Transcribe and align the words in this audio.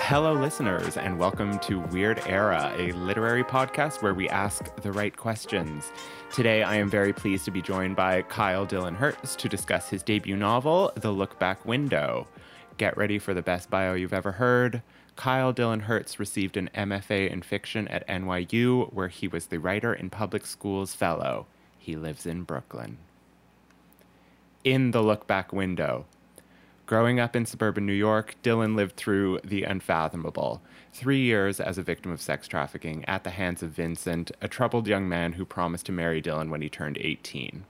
Hello, 0.00 0.32
listeners, 0.32 0.96
and 0.96 1.18
welcome 1.18 1.58
to 1.58 1.80
Weird 1.80 2.22
Era, 2.24 2.72
a 2.78 2.92
literary 2.92 3.44
podcast 3.44 4.00
where 4.00 4.14
we 4.14 4.26
ask 4.30 4.74
the 4.76 4.90
right 4.90 5.14
questions. 5.14 5.92
Today, 6.32 6.62
I 6.62 6.76
am 6.76 6.88
very 6.88 7.12
pleased 7.12 7.44
to 7.44 7.50
be 7.50 7.60
joined 7.60 7.94
by 7.94 8.22
Kyle 8.22 8.64
Dillon 8.64 8.94
Hertz 8.94 9.36
to 9.36 9.50
discuss 9.50 9.90
his 9.90 10.02
debut 10.02 10.36
novel, 10.36 10.92
The 10.94 11.12
Lookback 11.12 11.66
Window. 11.66 12.26
Get 12.78 12.96
ready 12.96 13.18
for 13.18 13.34
the 13.34 13.42
best 13.42 13.68
bio 13.70 13.94
you've 13.94 14.12
ever 14.12 14.32
heard. 14.32 14.82
Kyle 15.16 15.52
Dillon 15.52 15.80
Hertz 15.80 16.20
received 16.20 16.56
an 16.56 16.70
MFA 16.74 17.28
in 17.28 17.42
fiction 17.42 17.88
at 17.88 18.06
NYU, 18.06 18.92
where 18.92 19.08
he 19.08 19.26
was 19.26 19.46
the 19.46 19.58
Writer 19.58 19.92
in 19.92 20.10
Public 20.10 20.46
Schools 20.46 20.94
Fellow. 20.94 21.46
He 21.76 21.96
lives 21.96 22.24
in 22.24 22.44
Brooklyn. 22.44 22.98
In 24.62 24.92
The 24.92 25.02
Lookback 25.02 25.52
Window, 25.52 26.06
Growing 26.88 27.20
up 27.20 27.36
in 27.36 27.44
suburban 27.44 27.84
New 27.84 27.92
York, 27.92 28.36
Dylan 28.42 28.74
lived 28.74 28.96
through 28.96 29.40
the 29.44 29.62
unfathomable. 29.62 30.62
Three 30.90 31.20
years 31.20 31.60
as 31.60 31.76
a 31.76 31.82
victim 31.82 32.10
of 32.10 32.18
sex 32.18 32.48
trafficking 32.48 33.04
at 33.04 33.24
the 33.24 33.30
hands 33.30 33.62
of 33.62 33.72
Vincent, 33.72 34.30
a 34.40 34.48
troubled 34.48 34.86
young 34.86 35.06
man 35.06 35.34
who 35.34 35.44
promised 35.44 35.84
to 35.86 35.92
marry 35.92 36.22
Dylan 36.22 36.48
when 36.48 36.62
he 36.62 36.70
turned 36.70 36.96
18. 36.98 37.66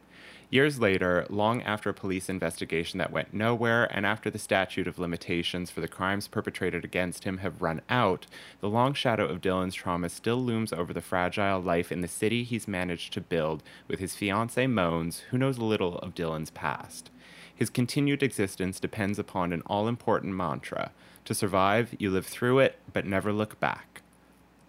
Years 0.51 0.81
later, 0.81 1.27
long 1.29 1.61
after 1.61 1.91
a 1.91 1.95
police 1.95 2.31
investigation 2.31 2.97
that 2.99 3.13
went 3.13 3.35
nowhere 3.35 3.85
and 3.95 4.07
after 4.07 4.31
the 4.31 4.39
statute 4.39 4.87
of 4.87 4.99
limitations 4.99 5.71
for 5.71 5.83
the 5.83 5.89
crimes 5.89 6.27
perpetrated 6.27 6.87
against 6.87 7.25
him 7.25 7.39
have 7.39 7.61
run 7.61 7.83
out, 7.91 8.25
the 8.61 8.69
long 8.71 8.95
shadow 8.95 9.27
of 9.27 9.43
Dylan's 9.43 9.75
trauma 9.75 10.09
still 10.09 10.43
looms 10.43 10.73
over 10.73 10.95
the 10.95 11.03
fragile 11.03 11.61
life 11.61 11.93
in 11.93 12.01
the 12.01 12.09
city 12.09 12.45
he's 12.45 12.67
managed 12.67 13.13
to 13.13 13.21
build 13.21 13.63
with 13.89 13.99
his 13.99 14.17
fiancee 14.17 14.67
Moans, 14.67 15.21
who 15.31 15.37
knows 15.37 15.59
little 15.59 15.99
of 15.99 16.15
Dylan's 16.15 16.51
past. 16.51 17.11
His 17.55 17.69
continued 17.69 18.23
existence 18.23 18.81
depends 18.81 19.19
upon 19.19 19.53
an 19.53 19.63
all 19.67 19.87
important 19.87 20.35
mantra 20.35 20.93
to 21.27 21.35
survive, 21.35 21.95
you 21.99 22.11
live 22.11 22.25
through 22.25 22.61
it, 22.61 22.79
but 22.91 23.05
never 23.05 23.35
look 23.35 23.61
back. 23.61 24.01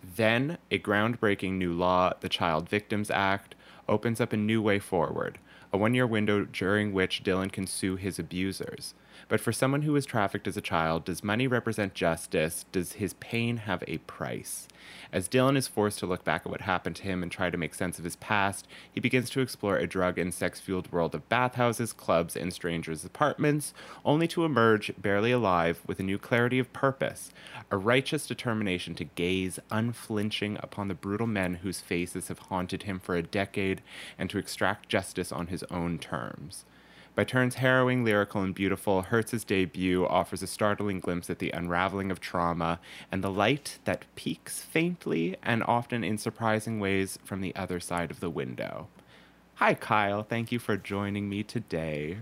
Then, 0.03 0.57
a 0.69 0.79
groundbreaking 0.79 1.53
new 1.53 1.71
law, 1.71 2.11
the 2.19 2.27
Child 2.27 2.67
Victims 2.67 3.09
Act, 3.09 3.55
opens 3.87 4.19
up 4.19 4.33
a 4.33 4.37
new 4.37 4.61
way 4.61 4.79
forward, 4.79 5.39
a 5.71 5.77
one 5.77 5.93
year 5.93 6.07
window 6.07 6.45
during 6.45 6.93
which 6.93 7.23
Dylan 7.23 7.51
can 7.51 7.67
sue 7.67 7.95
his 7.95 8.19
abusers. 8.19 8.93
But 9.27 9.41
for 9.41 9.51
someone 9.51 9.83
who 9.83 9.93
was 9.93 10.05
trafficked 10.05 10.47
as 10.47 10.57
a 10.57 10.61
child, 10.61 11.05
does 11.05 11.23
money 11.23 11.47
represent 11.47 11.93
justice? 11.93 12.65
Does 12.71 12.93
his 12.93 13.13
pain 13.13 13.57
have 13.57 13.83
a 13.87 13.97
price? 13.99 14.67
As 15.11 15.27
Dylan 15.27 15.57
is 15.57 15.67
forced 15.67 15.99
to 15.99 16.05
look 16.05 16.23
back 16.23 16.43
at 16.45 16.51
what 16.51 16.61
happened 16.61 16.95
to 16.97 17.03
him 17.03 17.21
and 17.21 17.31
try 17.31 17.49
to 17.49 17.57
make 17.57 17.73
sense 17.73 17.97
of 17.97 18.05
his 18.05 18.15
past, 18.15 18.67
he 18.91 18.99
begins 18.99 19.29
to 19.31 19.41
explore 19.41 19.77
a 19.77 19.87
drug 19.87 20.17
and 20.17 20.33
sex 20.33 20.59
fueled 20.59 20.91
world 20.91 21.13
of 21.13 21.27
bathhouses, 21.29 21.93
clubs, 21.93 22.35
and 22.35 22.53
strangers' 22.53 23.03
apartments, 23.03 23.73
only 24.05 24.27
to 24.27 24.45
emerge, 24.45 24.91
barely 24.97 25.31
alive, 25.31 25.81
with 25.85 25.99
a 25.99 26.03
new 26.03 26.17
clarity 26.17 26.59
of 26.59 26.71
purpose, 26.73 27.31
a 27.71 27.77
righteous 27.77 28.25
determination 28.25 28.95
to 28.95 29.03
gaze 29.03 29.59
unflinching 29.69 30.57
upon 30.61 30.87
the 30.87 30.93
brutal 30.93 31.27
men 31.27 31.55
whose 31.55 31.81
faces 31.81 32.27
have 32.27 32.39
haunted 32.39 32.83
him 32.83 32.99
for 32.99 33.15
a 33.15 33.23
decade 33.23 33.81
and 34.17 34.29
to 34.29 34.37
extract 34.37 34.89
justice 34.89 35.31
on 35.31 35.47
his 35.47 35.58
own 35.71 35.97
terms. 35.99 36.65
By 37.15 37.23
turns 37.25 37.55
harrowing, 37.55 38.05
lyrical, 38.05 38.41
and 38.41 38.55
beautiful, 38.55 39.01
Hertz's 39.01 39.43
debut 39.43 40.05
offers 40.05 40.41
a 40.41 40.47
startling 40.47 40.99
glimpse 41.01 41.29
at 41.29 41.39
the 41.39 41.51
unraveling 41.51 42.11
of 42.11 42.21
trauma 42.21 42.79
and 43.11 43.21
the 43.21 43.29
light 43.29 43.79
that 43.83 44.05
peeks 44.15 44.61
faintly 44.61 45.35
and 45.43 45.63
often 45.63 46.03
in 46.03 46.17
surprising 46.17 46.79
ways 46.79 47.19
from 47.25 47.41
the 47.41 47.53
other 47.55 47.79
side 47.79 48.09
of 48.09 48.21
the 48.21 48.29
window. 48.29 48.87
Hi, 49.55 49.73
Kyle. 49.73 50.23
Thank 50.23 50.53
you 50.53 50.59
for 50.59 50.77
joining 50.77 51.27
me 51.27 51.43
today. 51.43 52.19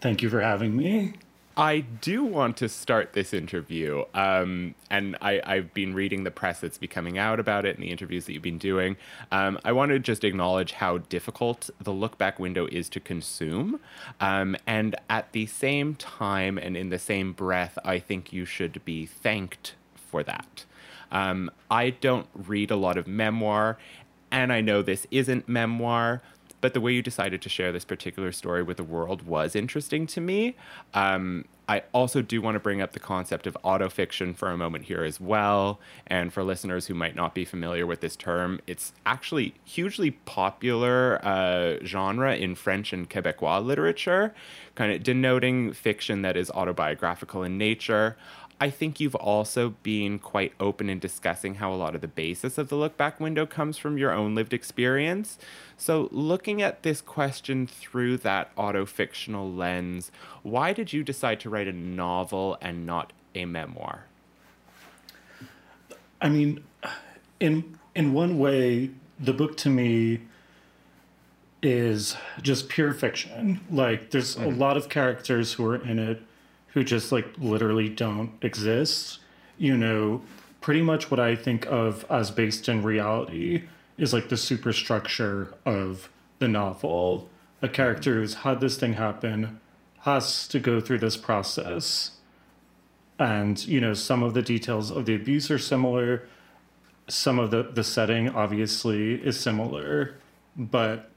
Thank 0.00 0.22
you 0.22 0.30
for 0.30 0.40
having 0.40 0.74
me. 0.74 1.14
I 1.58 1.80
do 1.80 2.22
want 2.22 2.58
to 2.58 2.68
start 2.68 3.14
this 3.14 3.32
interview, 3.32 4.04
um, 4.12 4.74
and 4.90 5.16
I, 5.22 5.40
have 5.46 5.72
been 5.72 5.94
reading 5.94 6.24
the 6.24 6.30
press 6.30 6.60
that's 6.60 6.76
been 6.76 6.90
coming 6.90 7.16
out 7.16 7.40
about 7.40 7.64
it 7.64 7.76
and 7.76 7.82
the 7.82 7.90
interviews 7.90 8.26
that 8.26 8.34
you've 8.34 8.42
been 8.42 8.58
doing. 8.58 8.98
Um, 9.32 9.58
I 9.64 9.72
want 9.72 9.90
to 9.90 9.98
just 9.98 10.22
acknowledge 10.22 10.72
how 10.72 10.98
difficult 10.98 11.70
the 11.80 11.92
look 11.92 12.18
back 12.18 12.38
window 12.38 12.66
is 12.66 12.90
to 12.90 13.00
consume. 13.00 13.80
Um, 14.20 14.54
and 14.66 14.96
at 15.08 15.32
the 15.32 15.46
same 15.46 15.94
time 15.94 16.58
and 16.58 16.76
in 16.76 16.90
the 16.90 16.98
same 16.98 17.32
breath, 17.32 17.78
I 17.82 18.00
think 18.00 18.34
you 18.34 18.44
should 18.44 18.84
be 18.84 19.06
thanked 19.06 19.76
for 19.94 20.22
that. 20.24 20.66
Um, 21.10 21.50
I 21.70 21.88
don't 21.88 22.26
read 22.34 22.70
a 22.70 22.76
lot 22.76 22.98
of 22.98 23.06
memoir, 23.06 23.78
and 24.30 24.52
I 24.52 24.60
know 24.60 24.82
this 24.82 25.06
isn't 25.10 25.48
memoir, 25.48 26.20
but 26.60 26.74
the 26.74 26.80
way 26.80 26.92
you 26.92 27.02
decided 27.02 27.42
to 27.42 27.48
share 27.48 27.72
this 27.72 27.84
particular 27.84 28.32
story 28.32 28.62
with 28.62 28.76
the 28.76 28.84
world 28.84 29.22
was 29.26 29.54
interesting 29.54 30.06
to 30.08 30.20
me. 30.20 30.56
Um, 30.94 31.44
I 31.68 31.82
also 31.92 32.22
do 32.22 32.40
want 32.40 32.54
to 32.54 32.60
bring 32.60 32.80
up 32.80 32.92
the 32.92 33.00
concept 33.00 33.46
of 33.46 33.56
autofiction 33.64 34.36
for 34.36 34.50
a 34.50 34.56
moment 34.56 34.84
here 34.84 35.02
as 35.02 35.20
well. 35.20 35.80
And 36.06 36.32
for 36.32 36.44
listeners 36.44 36.86
who 36.86 36.94
might 36.94 37.16
not 37.16 37.34
be 37.34 37.44
familiar 37.44 37.86
with 37.86 38.00
this 38.00 38.14
term, 38.14 38.60
it's 38.68 38.92
actually 39.04 39.54
hugely 39.64 40.12
popular 40.12 41.20
uh, 41.24 41.84
genre 41.84 42.36
in 42.36 42.54
French 42.54 42.92
and 42.92 43.10
Quebecois 43.10 43.64
literature, 43.64 44.32
kind 44.76 44.92
of 44.92 45.02
denoting 45.02 45.72
fiction 45.72 46.22
that 46.22 46.36
is 46.36 46.50
autobiographical 46.52 47.42
in 47.42 47.58
nature. 47.58 48.16
I 48.58 48.70
think 48.70 49.00
you've 49.00 49.14
also 49.14 49.70
been 49.82 50.18
quite 50.18 50.54
open 50.58 50.88
in 50.88 50.98
discussing 50.98 51.56
how 51.56 51.72
a 51.72 51.76
lot 51.76 51.94
of 51.94 52.00
the 52.00 52.08
basis 52.08 52.56
of 52.56 52.70
the 52.70 52.76
look 52.76 52.96
back 52.96 53.20
window 53.20 53.44
comes 53.44 53.76
from 53.76 53.98
your 53.98 54.12
own 54.12 54.34
lived 54.34 54.54
experience. 54.54 55.38
So, 55.76 56.08
looking 56.10 56.62
at 56.62 56.82
this 56.82 57.02
question 57.02 57.66
through 57.66 58.18
that 58.18 58.54
autofictional 58.56 59.54
lens, 59.54 60.10
why 60.42 60.72
did 60.72 60.92
you 60.94 61.04
decide 61.04 61.38
to 61.40 61.50
write 61.50 61.68
a 61.68 61.72
novel 61.72 62.56
and 62.62 62.86
not 62.86 63.12
a 63.34 63.44
memoir? 63.44 64.06
I 66.22 66.30
mean, 66.30 66.64
in 67.38 67.78
in 67.94 68.14
one 68.14 68.38
way, 68.38 68.90
the 69.20 69.34
book 69.34 69.58
to 69.58 69.68
me 69.68 70.20
is 71.62 72.16
just 72.40 72.70
pure 72.70 72.94
fiction. 72.94 73.60
Like, 73.70 74.12
there's 74.12 74.36
mm. 74.36 74.46
a 74.46 74.48
lot 74.48 74.78
of 74.78 74.88
characters 74.88 75.54
who 75.54 75.66
are 75.66 75.76
in 75.76 75.98
it 75.98 76.22
who 76.76 76.84
just 76.84 77.10
like 77.10 77.26
literally 77.38 77.88
don't 77.88 78.32
exist. 78.42 79.18
You 79.56 79.78
know, 79.78 80.20
pretty 80.60 80.82
much 80.82 81.10
what 81.10 81.18
I 81.18 81.34
think 81.34 81.64
of 81.64 82.04
as 82.10 82.30
based 82.30 82.68
in 82.68 82.82
reality 82.82 83.62
is 83.96 84.12
like 84.12 84.28
the 84.28 84.36
superstructure 84.36 85.54
of 85.64 86.10
the 86.38 86.48
novel. 86.48 87.30
A 87.62 87.68
character 87.70 88.16
who's 88.16 88.34
had 88.34 88.60
this 88.60 88.76
thing 88.76 88.92
happen 88.92 89.58
has 90.00 90.46
to 90.48 90.60
go 90.60 90.78
through 90.78 90.98
this 90.98 91.16
process. 91.16 92.10
And, 93.18 93.66
you 93.66 93.80
know, 93.80 93.94
some 93.94 94.22
of 94.22 94.34
the 94.34 94.42
details 94.42 94.90
of 94.90 95.06
the 95.06 95.14
abuse 95.14 95.50
are 95.50 95.58
similar. 95.58 96.28
Some 97.08 97.38
of 97.38 97.50
the, 97.50 97.62
the 97.62 97.84
setting 97.84 98.28
obviously 98.28 99.14
is 99.14 99.40
similar, 99.40 100.18
but 100.54 101.10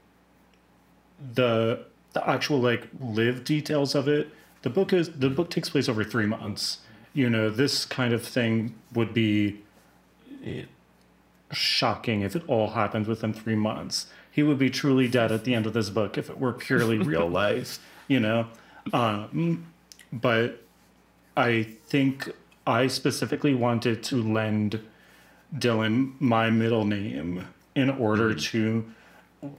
the 1.34 1.84
the 2.14 2.28
actual 2.28 2.60
like 2.60 2.88
live 2.98 3.44
details 3.44 3.94
of 3.94 4.08
it 4.08 4.30
the 4.62 4.70
book 4.70 4.92
is 4.92 5.10
the 5.12 5.30
book 5.30 5.50
takes 5.50 5.70
place 5.70 5.88
over 5.88 6.04
three 6.04 6.26
months. 6.26 6.78
You 7.12 7.28
know, 7.28 7.50
this 7.50 7.84
kind 7.84 8.12
of 8.12 8.24
thing 8.24 8.74
would 8.92 9.12
be 9.12 9.60
eh, 10.44 10.64
shocking 11.50 12.22
if 12.22 12.36
it 12.36 12.42
all 12.46 12.70
happened 12.70 13.06
within 13.06 13.32
three 13.32 13.56
months. 13.56 14.06
He 14.30 14.42
would 14.42 14.58
be 14.58 14.70
truly 14.70 15.08
dead 15.08 15.32
at 15.32 15.44
the 15.44 15.54
end 15.54 15.66
of 15.66 15.72
this 15.72 15.90
book 15.90 16.16
if 16.16 16.30
it 16.30 16.38
were 16.38 16.52
purely 16.52 16.98
real 17.12 17.28
life. 17.28 17.78
You 18.06 18.20
know, 18.20 18.46
um, 18.92 19.66
but 20.12 20.62
I 21.36 21.62
think 21.86 22.30
I 22.66 22.86
specifically 22.86 23.54
wanted 23.54 24.02
to 24.04 24.16
lend 24.22 24.80
Dylan 25.54 26.20
my 26.20 26.50
middle 26.50 26.84
name 26.84 27.48
in 27.74 27.90
order 27.90 28.30
mm-hmm. 28.30 28.38
to 28.38 28.92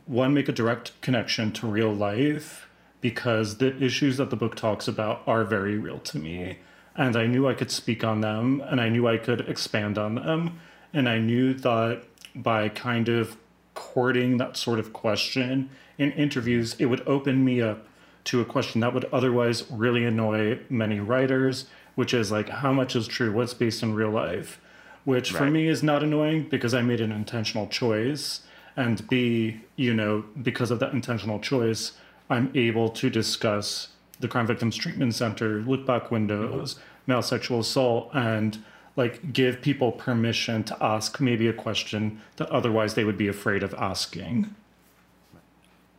one 0.06 0.34
make 0.34 0.48
a 0.48 0.52
direct 0.52 1.00
connection 1.02 1.52
to 1.54 1.68
real 1.68 1.92
life 1.92 2.68
because 3.02 3.58
the 3.58 3.76
issues 3.84 4.18
that 4.18 4.30
the 4.30 4.36
book 4.36 4.56
talks 4.56 4.88
about 4.88 5.24
are 5.28 5.44
very 5.44 5.78
real 5.78 6.00
to 6.00 6.18
me. 6.18 6.60
And 6.96 7.16
I 7.16 7.26
knew 7.26 7.48
I 7.48 7.54
could 7.54 7.72
speak 7.72 8.04
on 8.04 8.22
them 8.22 8.62
and 8.62 8.80
I 8.80 8.90
knew 8.90 9.08
I 9.08 9.18
could 9.18 9.42
expand 9.50 9.98
on 9.98 10.16
them. 10.16 10.60
And 10.94 11.10
I 11.10 11.20
knew 11.20 11.54
that 11.56 12.04
by 12.36 12.70
kind 12.70 13.10
of 13.10 13.38
courting 13.74 14.38
that 14.38 14.58
sort 14.58 14.80
of 14.80 14.94
question 14.94 15.70
in 15.98 16.12
interviews, 16.12 16.76
it 16.80 16.86
would 16.86 17.06
open 17.08 17.44
me 17.44 17.62
up 17.62 17.88
to 18.26 18.42
a 18.42 18.46
question 18.46 18.82
that 18.82 18.94
would 18.94 19.06
otherwise 19.06 19.70
really 19.72 20.06
annoy 20.06 20.60
many 20.70 21.00
writers, 21.00 21.66
which 21.96 22.14
is 22.14 22.32
like, 22.32 22.50
how 22.50 22.72
much 22.72 22.96
is 22.96 23.08
true? 23.08 23.32
What's 23.32 23.54
based 23.54 23.82
in 23.82 23.96
real 23.96 24.12
life? 24.12 24.60
Which 25.06 25.34
right. 25.34 25.40
for 25.40 25.46
me 25.50 25.68
is 25.68 25.82
not 25.82 26.04
annoying 26.04 26.48
because 26.50 26.74
I 26.74 26.82
made 26.82 27.02
an 27.02 27.12
intentional 27.12 27.68
choice. 27.68 28.42
And 28.76 29.08
B, 29.10 29.62
you 29.76 29.94
know, 29.94 30.24
because 30.42 30.72
of 30.72 30.80
that 30.80 30.94
intentional 30.94 31.40
choice, 31.40 31.94
I'm 32.32 32.50
able 32.56 32.90
to 32.90 33.10
discuss 33.10 33.90
the 34.22 34.28
Crime 34.30 34.48
Victims 34.48 34.78
Treatment 34.78 35.14
Center, 35.14 35.60
look 35.64 35.86
back 35.86 36.12
windows, 36.12 36.80
male 37.06 37.22
sexual 37.22 37.60
assault, 37.60 38.10
and 38.14 38.58
like 38.96 39.34
give 39.34 39.62
people 39.62 39.92
permission 39.92 40.64
to 40.64 40.78
ask 40.82 41.20
maybe 41.20 41.50
a 41.50 41.54
question 41.54 42.22
that 42.38 42.50
otherwise 42.50 42.94
they 42.94 43.04
would 43.04 43.18
be 43.18 43.28
afraid 43.28 43.64
of 43.64 43.74
asking. 43.74 44.56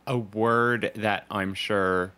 A 0.07 0.17
word 0.17 0.91
that 0.95 1.25
I'm 1.29 1.53
sure 1.53 2.13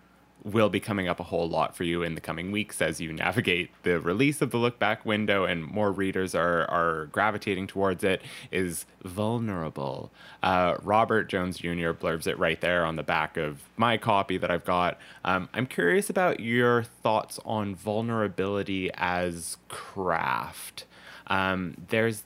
will 0.45 0.69
be 0.69 0.79
coming 0.79 1.07
up 1.07 1.19
a 1.19 1.23
whole 1.23 1.49
lot 1.49 1.75
for 1.75 1.83
you 1.83 2.03
in 2.03 2.13
the 2.13 2.21
coming 2.21 2.51
weeks 2.51 2.79
as 2.79 3.01
you 3.01 3.11
navigate 3.11 3.71
the 3.81 3.99
release 3.99 4.43
of 4.43 4.51
the 4.51 4.57
look 4.57 4.77
back 4.77 5.03
window 5.03 5.43
and 5.43 5.65
more 5.65 5.91
readers 5.91 6.35
are, 6.35 6.69
are 6.69 7.07
gravitating 7.07 7.65
towards 7.65 8.03
it 8.03 8.21
is 8.51 8.85
vulnerable. 9.03 10.11
Uh, 10.43 10.75
Robert 10.83 11.29
Jones 11.29 11.57
Jr. 11.57 11.91
blurbs 11.93 12.27
it 12.27 12.37
right 12.37 12.61
there 12.61 12.85
on 12.85 12.95
the 12.95 13.03
back 13.03 13.37
of 13.37 13.63
my 13.75 13.97
copy 13.97 14.37
that 14.37 14.51
I've 14.51 14.63
got. 14.63 14.99
Um, 15.23 15.49
I'm 15.51 15.65
curious 15.65 16.11
about 16.11 16.39
your 16.39 16.83
thoughts 16.83 17.39
on 17.43 17.73
vulnerability 17.73 18.91
as 18.93 19.57
craft. 19.67 20.85
Um, 21.25 21.75
there's 21.89 22.23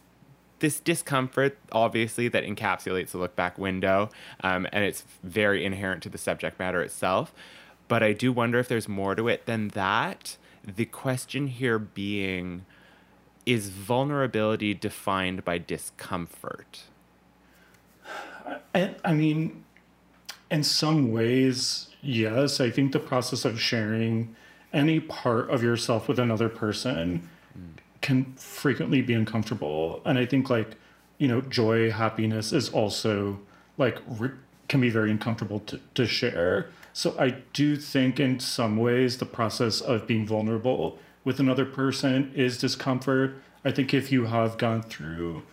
this 0.60 0.82
discomfort, 0.82 1.58
obviously, 1.72 2.28
that 2.28 2.44
encapsulates 2.44 3.12
the 3.12 3.18
look 3.18 3.36
back 3.36 3.58
window, 3.58 4.10
um, 4.42 4.68
and 4.74 4.84
it's 4.84 5.06
very 5.24 5.64
inherent 5.64 6.04
to 6.04 6.10
the 6.10 6.18
subject 6.18 6.60
matter 6.60 6.82
itself. 6.82 7.34
But 7.90 8.02
I 8.02 8.14
do 8.14 8.32
wonder 8.32 8.58
if 8.60 8.70
there's 8.70 8.88
more 8.88 9.16
to 9.16 9.28
it 9.28 9.46
than 9.46 9.70
that. 9.70 10.38
The 10.64 10.86
question 10.86 11.48
here 11.48 11.80
being 11.80 12.66
is 13.46 13.70
vulnerability 13.70 14.74
defined 14.74 15.44
by 15.44 15.58
discomfort? 15.58 16.84
I, 18.74 18.96
I 19.04 19.14
mean, 19.14 19.66
in 20.52 20.64
some 20.64 21.12
ways, 21.12 21.90
yes. 22.02 22.62
I 22.62 22.70
think 22.70 22.92
the 22.92 23.00
process 23.00 23.44
of 23.44 23.60
sharing 23.60 24.36
any 24.72 25.00
part 25.00 25.50
of 25.50 25.64
yourself 25.64 26.08
with 26.08 26.20
another 26.20 26.48
person 26.48 27.28
mm. 27.58 27.82
can 28.02 28.34
frequently 28.36 29.02
be 29.02 29.14
uncomfortable. 29.14 30.02
And 30.06 30.20
I 30.20 30.26
think, 30.26 30.50
like, 30.50 30.76
you 31.18 31.28
know, 31.28 31.42
joy, 31.42 31.92
happiness 31.92 32.54
is 32.54 32.70
also 32.70 33.40
like 33.78 33.98
re- 34.08 34.32
can 34.70 34.80
be 34.80 34.90
very 34.90 35.12
uncomfortable 35.12 35.60
to, 35.62 35.80
to 35.96 36.06
share. 36.06 36.70
So 36.94 37.16
I 37.20 37.32
do 37.54 37.76
think 37.76 38.20
in 38.20 38.40
some 38.40 38.78
ways 38.78 39.18
the 39.18 39.26
process 39.26 39.82
of 39.82 40.08
being 40.08 40.26
vulnerable 40.26 40.98
with 41.24 41.40
another 41.40 41.66
person 41.66 42.32
is 42.36 42.58
discomfort. 42.58 43.36
I 43.66 43.72
think 43.72 43.94
if 43.94 44.12
you 44.12 44.26
have 44.26 44.58
gone 44.58 44.84
through 44.84 45.44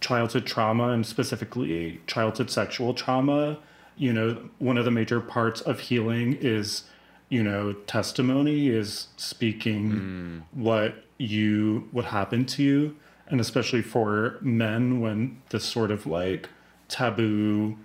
childhood 0.00 0.46
trauma 0.46 0.88
and 0.88 1.06
specifically 1.06 2.00
childhood 2.06 2.50
sexual 2.50 2.92
trauma, 2.92 3.58
you 3.96 4.12
know, 4.12 4.50
one 4.58 4.76
of 4.76 4.84
the 4.84 4.90
major 4.90 5.20
parts 5.20 5.60
of 5.62 5.80
healing 5.80 6.36
is, 6.40 6.84
you 7.28 7.42
know, 7.42 7.72
testimony 7.72 8.68
is 8.68 9.08
speaking 9.16 9.90
mm. 9.90 10.42
what 10.52 11.04
you 11.18 11.88
what 11.92 12.04
happened 12.04 12.46
to 12.46 12.62
you 12.62 12.96
and 13.28 13.40
especially 13.40 13.82
for 13.82 14.38
men 14.40 15.00
when 15.00 15.40
this 15.50 15.64
sort 15.64 15.90
of 15.90 16.06
like 16.06 16.48
taboo 16.88 17.76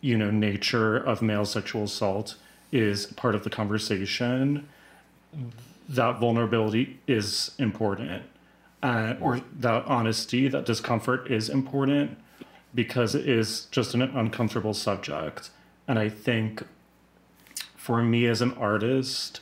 you 0.00 0.16
know 0.16 0.30
nature 0.30 0.96
of 0.96 1.22
male 1.22 1.44
sexual 1.44 1.84
assault 1.84 2.36
is 2.72 3.06
part 3.06 3.34
of 3.34 3.44
the 3.44 3.50
conversation 3.50 4.68
that 5.88 6.20
vulnerability 6.20 6.98
is 7.06 7.52
important. 7.58 8.22
Uh, 8.82 9.14
or 9.20 9.42
that 9.58 9.84
honesty 9.84 10.48
that 10.48 10.64
discomfort 10.64 11.30
is 11.30 11.50
important 11.50 12.16
because 12.74 13.14
it 13.14 13.28
is 13.28 13.66
just 13.66 13.92
an 13.92 14.00
uncomfortable 14.00 14.72
subject. 14.72 15.50
And 15.86 15.98
i 15.98 16.08
think 16.08 16.62
for 17.76 18.02
me 18.02 18.26
as 18.26 18.40
an 18.40 18.52
artist 18.54 19.40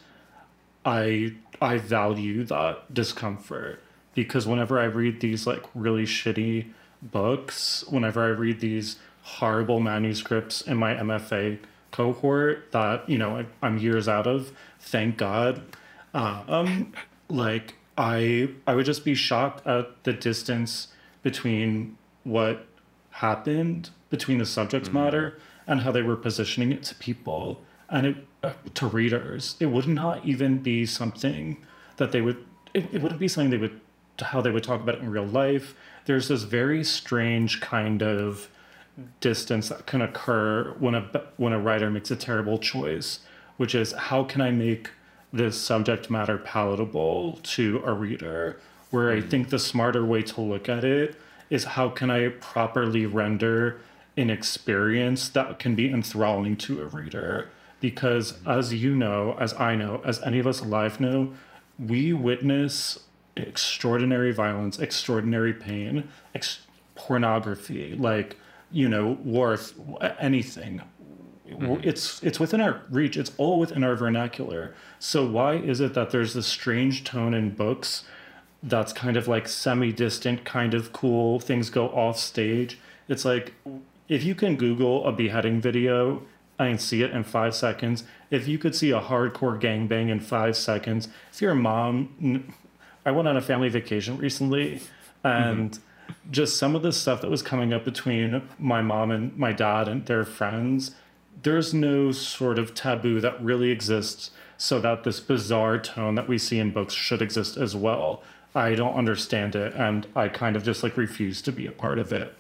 i 0.85 1.33
i 1.61 1.77
value 1.77 2.45
that 2.45 2.95
discomfort 2.95 3.83
because 4.15 4.47
whenever 4.47 4.79
i 4.79 4.85
read 4.85 5.21
these 5.21 5.47
like 5.47 5.65
really 5.75 6.05
shitty 6.05 6.73
books 7.03 7.85
whenever 7.89 8.25
i 8.25 8.29
read 8.29 8.61
these 8.61 8.97
horrible 9.29 9.79
manuscripts 9.79 10.63
in 10.63 10.77
my 10.77 10.95
MFA 10.95 11.59
cohort 11.91 12.73
that 12.73 13.09
you 13.09 13.19
know 13.19 13.45
I, 13.63 13.67
am 13.67 13.79
years 13.79 14.09
out 14.09 14.27
of. 14.27 14.53
Thank 14.81 15.17
God. 15.19 15.63
Um, 16.15 16.93
like 17.29 17.75
I 17.97 18.51
I 18.67 18.75
would 18.75 18.87
just 18.87 19.05
be 19.05 19.15
shocked 19.15 19.67
at 19.67 20.05
the 20.05 20.13
distance 20.13 20.89
between 21.23 21.97
what 22.25 22.67
happened 23.11 23.91
between 24.11 24.39
the 24.39 24.47
subject 24.47 24.87
mm. 24.87 24.95
matter 24.95 25.39
and 25.67 25.81
how 25.83 25.93
they 25.93 26.03
were 26.03 26.17
positioning 26.17 26.73
it 26.73 26.83
to 26.83 26.95
people 26.95 27.61
and 27.91 28.07
it, 28.07 28.17
uh, 28.43 28.53
to 28.75 28.87
readers. 28.87 29.57
It 29.61 29.67
would 29.67 29.89
not 29.89 30.25
even 30.25 30.59
be 30.59 30.87
something 30.87 31.59
that 31.99 32.13
they 32.13 32.23
would. 32.23 32.45
It, 32.73 32.87
it 32.93 33.03
wouldn't 33.03 33.21
be 33.21 33.29
something 33.29 33.51
they 33.51 33.59
would 33.59 33.81
how 34.21 34.41
they 34.41 34.51
would 34.51 34.65
talk 34.65 34.81
about 34.81 34.97
it 34.97 35.03
in 35.03 35.11
real 35.11 35.27
life. 35.27 35.75
There's 36.07 36.29
this 36.29 36.45
very 36.45 36.83
strange 36.83 37.61
kind 37.61 38.03
of 38.03 38.49
distance 39.21 39.69
that 39.69 39.87
can 39.87 40.03
occur 40.03 40.75
when 40.79 40.95
a 40.95 41.11
when 41.37 41.53
a 41.53 41.59
writer 41.59 41.91
makes 41.91 42.11
a 42.11 42.17
terrible 42.17 42.59
choice, 42.59 43.21
which 43.57 43.75
is 43.75 43.93
how 43.93 44.25
can 44.25 44.41
I 44.41 44.51
make 44.51 44.91
this 45.33 45.61
subject 45.61 46.11
matter 46.11 46.39
palatable 46.39 47.41
to 47.43 47.83
a 47.85 47.93
reader? 47.93 48.61
Where 48.91 49.13
I 49.13 49.21
hmm. 49.21 49.29
think 49.29 49.51
the 49.51 49.59
smarter 49.59 50.05
way 50.05 50.23
to 50.23 50.41
look 50.41 50.69
at 50.69 50.85
it 50.85 51.17
is 51.51 51.65
how 51.65 51.89
can 51.91 52.11
I 52.11 52.29
properly 52.29 53.07
render 53.07 53.81
an 54.17 54.31
experience 54.31 55.29
that 55.31 55.59
can 55.59 55.75
be 55.75 55.91
enthralling 55.91 56.57
to 56.57 56.83
a 56.83 56.87
reader? 56.87 57.51
Because 57.81 58.33
hmm. 58.33 58.51
as 58.51 58.75
you 58.75 58.95
know, 58.95 59.37
as 59.39 59.55
I 59.55 59.77
know, 59.77 60.03
as 60.05 60.21
any 60.23 60.39
of 60.39 60.47
us 60.47 60.61
alive 60.61 61.01
know, 61.01 61.35
we 61.79 62.13
witness 62.13 62.99
extraordinary 63.37 64.33
violence, 64.33 64.79
extraordinary 64.81 65.53
pain, 65.53 66.09
ex- 66.35 66.61
pornography, 66.97 67.95
like 67.95 68.37
you 68.71 68.89
know, 68.89 69.19
worth 69.25 69.75
anything. 70.19 70.83
Mm-hmm. 71.49 71.89
It's 71.89 72.23
it's 72.23 72.39
within 72.39 72.61
our 72.61 72.83
reach. 72.91 73.17
It's 73.17 73.33
all 73.39 73.59
within 73.59 73.83
our 73.83 73.97
vernacular. 73.97 74.75
So 74.99 75.27
why 75.27 75.55
is 75.55 75.81
it 75.81 75.95
that 75.95 76.11
there's 76.11 76.35
this 76.35 76.47
strange 76.47 77.05
tone 77.05 77.33
in 77.33 77.51
books 77.51 78.05
that's 78.63 78.93
kind 78.93 79.17
of 79.17 79.29
like 79.29 79.49
semi-distant, 79.49 80.45
kind 80.45 80.75
of 80.75 80.93
cool? 80.93 81.41
Things 81.41 81.71
go 81.71 81.89
off 81.89 82.19
stage. 82.19 82.79
It's 83.09 83.25
like 83.25 83.55
if 84.09 84.25
you 84.25 84.35
can 84.35 84.57
Google 84.57 85.07
a 85.07 85.13
beheading 85.13 85.61
video 85.61 86.23
and 86.59 86.81
see 86.81 87.03
it 87.03 87.13
in 87.13 87.25
five 87.25 87.55
seconds, 87.55 88.05
if 88.31 88.47
you 88.47 88.59
could 88.59 88.75
see 88.75 88.91
a 88.91 89.01
hardcore 89.01 89.59
gangbang 89.59 90.11
in 90.11 90.21
five 90.21 90.57
seconds, 90.57 91.09
if 91.33 91.41
you're 91.41 91.53
a 91.53 91.57
mom, 91.57 92.53
I 93.07 93.11
went 93.11 93.29
on 93.29 93.37
a 93.37 93.43
family 93.43 93.71
vacation 93.71 94.19
recently, 94.19 94.83
and. 95.25 95.71
Mm-hmm 95.71 95.83
just 96.31 96.57
some 96.57 96.75
of 96.75 96.83
the 96.83 96.93
stuff 96.93 97.21
that 97.21 97.31
was 97.31 97.43
coming 97.43 97.73
up 97.73 97.85
between 97.85 98.43
my 98.59 98.83
mom 98.83 99.11
and 99.11 99.37
my 99.37 99.53
dad 99.53 99.89
and 99.89 100.05
their 100.07 100.25
friends, 100.25 100.93
there's 101.43 101.73
no 101.73 102.13
sort 102.13 102.59
of 102.59 102.75
taboo 102.75 103.21
that 103.21 103.43
really 103.43 103.71
exists 103.71 104.31
so 104.57 104.81
that 104.81 105.05
this 105.05 105.21
bizarre 105.21 105.79
tone 105.79 106.17
that 106.17 106.29
we 106.29 106.37
see 106.37 106.59
in 106.59 106.73
books 106.73 106.95
should 106.95 107.23
exist 107.23 107.57
as 107.57 107.77
well. 107.77 108.23
I 108.55 108.75
don't 108.75 108.95
understand 108.95 109.55
it 109.55 109.75
and 109.75 110.07
I 110.17 110.29
kind 110.29 110.57
of 110.57 110.65
just 110.65 110.83
like 110.83 110.97
refuse 110.97 111.41
to 111.43 111.53
be 111.53 111.67
a 111.67 111.73
part 111.73 111.99
of 111.99 112.13
it. 112.13 112.35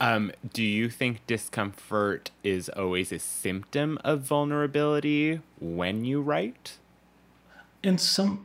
Um, 0.00 0.32
do 0.52 0.62
you 0.62 0.90
think 0.90 1.26
discomfort 1.26 2.30
is 2.42 2.68
always 2.68 3.12
a 3.12 3.18
symptom 3.18 3.98
of 4.04 4.20
vulnerability 4.20 5.40
when 5.60 6.04
you 6.04 6.20
write? 6.20 6.78
In 7.82 7.96
some 7.96 8.44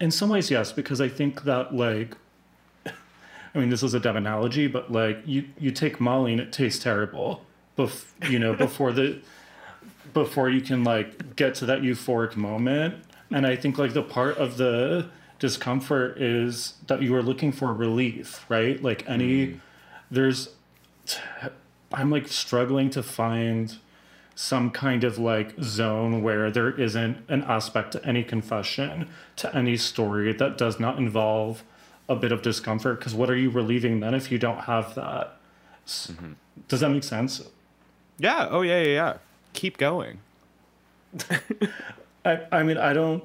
in 0.00 0.10
some 0.10 0.30
ways, 0.30 0.50
yes, 0.50 0.72
because 0.72 1.00
I 1.00 1.08
think 1.08 1.44
that 1.44 1.74
like, 1.74 2.16
I 2.86 3.58
mean, 3.58 3.70
this 3.70 3.82
is 3.82 3.94
a 3.94 4.00
dumb 4.00 4.16
analogy, 4.16 4.66
but 4.66 4.92
like 4.92 5.18
you 5.26 5.44
you 5.58 5.70
take 5.70 6.00
Molly 6.00 6.32
and 6.32 6.40
it 6.40 6.52
tastes 6.52 6.82
terrible, 6.82 7.44
bef- 7.76 8.30
you 8.30 8.38
know, 8.38 8.54
before 8.54 8.92
the 8.92 9.18
before 10.12 10.48
you 10.48 10.60
can 10.60 10.84
like 10.84 11.36
get 11.36 11.54
to 11.56 11.66
that 11.66 11.82
euphoric 11.82 12.36
moment. 12.36 12.94
And 13.30 13.46
I 13.46 13.56
think 13.56 13.76
like 13.76 13.92
the 13.92 14.02
part 14.02 14.38
of 14.38 14.56
the 14.56 15.08
discomfort 15.38 16.20
is 16.20 16.74
that 16.86 17.02
you 17.02 17.14
are 17.14 17.22
looking 17.22 17.52
for 17.52 17.72
relief, 17.72 18.44
right? 18.48 18.82
Like 18.82 19.08
any, 19.08 19.46
mm. 19.46 19.60
there's, 20.10 20.50
I'm 21.92 22.10
like 22.10 22.28
struggling 22.28 22.90
to 22.90 23.02
find 23.02 23.76
some 24.36 24.70
kind 24.70 25.02
of 25.02 25.18
like 25.18 25.54
zone 25.62 26.22
where 26.22 26.50
there 26.50 26.70
isn't 26.78 27.16
an 27.28 27.42
aspect 27.44 27.92
to 27.92 28.06
any 28.06 28.22
confession, 28.22 29.08
to 29.34 29.56
any 29.56 29.78
story 29.78 30.32
that 30.34 30.58
does 30.58 30.78
not 30.78 30.98
involve 30.98 31.64
a 32.06 32.14
bit 32.14 32.30
of 32.30 32.42
discomfort. 32.42 32.98
Because 32.98 33.14
what 33.14 33.30
are 33.30 33.36
you 33.36 33.48
relieving 33.48 34.00
then 34.00 34.14
if 34.14 34.30
you 34.30 34.38
don't 34.38 34.60
have 34.60 34.94
that? 34.94 35.38
Mm-hmm. 35.86 36.32
Does 36.68 36.80
that 36.80 36.90
make 36.90 37.02
sense? 37.02 37.42
Yeah. 38.18 38.46
Oh, 38.50 38.60
yeah, 38.60 38.82
yeah, 38.82 38.88
yeah. 38.88 39.16
Keep 39.54 39.78
going. 39.78 40.18
I, 42.24 42.40
I 42.52 42.62
mean, 42.62 42.76
I 42.76 42.92
don't, 42.92 43.24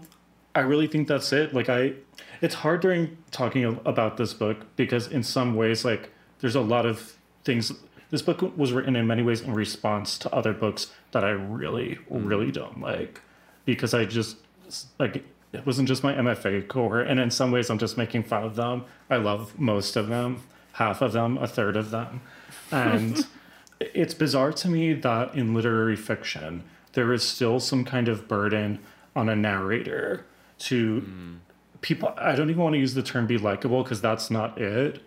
I 0.55 0.61
really 0.61 0.87
think 0.87 1.09
that's 1.09 1.33
it. 1.33 1.53
Like, 1.53 1.67
I, 1.67 1.93
it's 2.39 2.55
hard 2.55 2.79
during 2.79 3.17
talking 3.31 3.65
about 3.85 4.15
this 4.15 4.33
book 4.33 4.65
because 4.77 5.07
in 5.07 5.23
some 5.23 5.55
ways, 5.55 5.83
like, 5.83 6.09
there's 6.39 6.55
a 6.55 6.61
lot 6.61 6.85
of 6.85 7.17
things 7.43 7.73
this 8.11 8.21
book 8.21 8.55
was 8.57 8.73
written 8.73 8.95
in 8.95 9.07
many 9.07 9.23
ways 9.23 9.41
in 9.41 9.53
response 9.53 10.17
to 10.19 10.33
other 10.33 10.53
books 10.53 10.91
that 11.11 11.23
I 11.23 11.31
really, 11.31 11.97
really 12.09 12.51
don't 12.51 12.79
like 12.79 13.21
because 13.65 13.93
I 13.93 14.05
just 14.05 14.37
like 14.99 15.23
it 15.53 15.65
wasn't 15.65 15.87
just 15.87 16.03
my 16.03 16.13
MFA 16.13 16.67
cohort, 16.67 17.07
and 17.07 17.19
in 17.19 17.31
some 17.31 17.51
ways 17.51 17.69
I'm 17.69 17.77
just 17.77 17.97
making 17.97 18.23
fun 18.23 18.43
of 18.43 18.55
them. 18.55 18.85
I 19.09 19.17
love 19.17 19.59
most 19.59 19.95
of 19.95 20.07
them, 20.07 20.43
half 20.73 21.01
of 21.01 21.13
them, 21.13 21.37
a 21.37 21.47
third 21.47 21.75
of 21.75 21.89
them, 21.89 22.21
and 22.69 23.25
it's 23.79 24.13
bizarre 24.13 24.53
to 24.53 24.67
me 24.69 24.93
that 24.93 25.33
in 25.33 25.53
literary 25.53 25.95
fiction 25.95 26.63
there 26.93 27.13
is 27.13 27.23
still 27.23 27.59
some 27.59 27.85
kind 27.85 28.09
of 28.09 28.27
burden 28.27 28.79
on 29.15 29.29
a 29.29 29.35
narrator 29.35 30.25
to 30.59 31.01
mm. 31.01 31.37
people. 31.79 32.13
I 32.17 32.35
don't 32.35 32.49
even 32.49 32.61
want 32.61 32.73
to 32.73 32.79
use 32.79 32.93
the 32.93 33.03
term 33.03 33.27
"be 33.27 33.37
likable" 33.37 33.83
because 33.83 34.01
that's 34.01 34.29
not 34.29 34.57
it. 34.59 35.01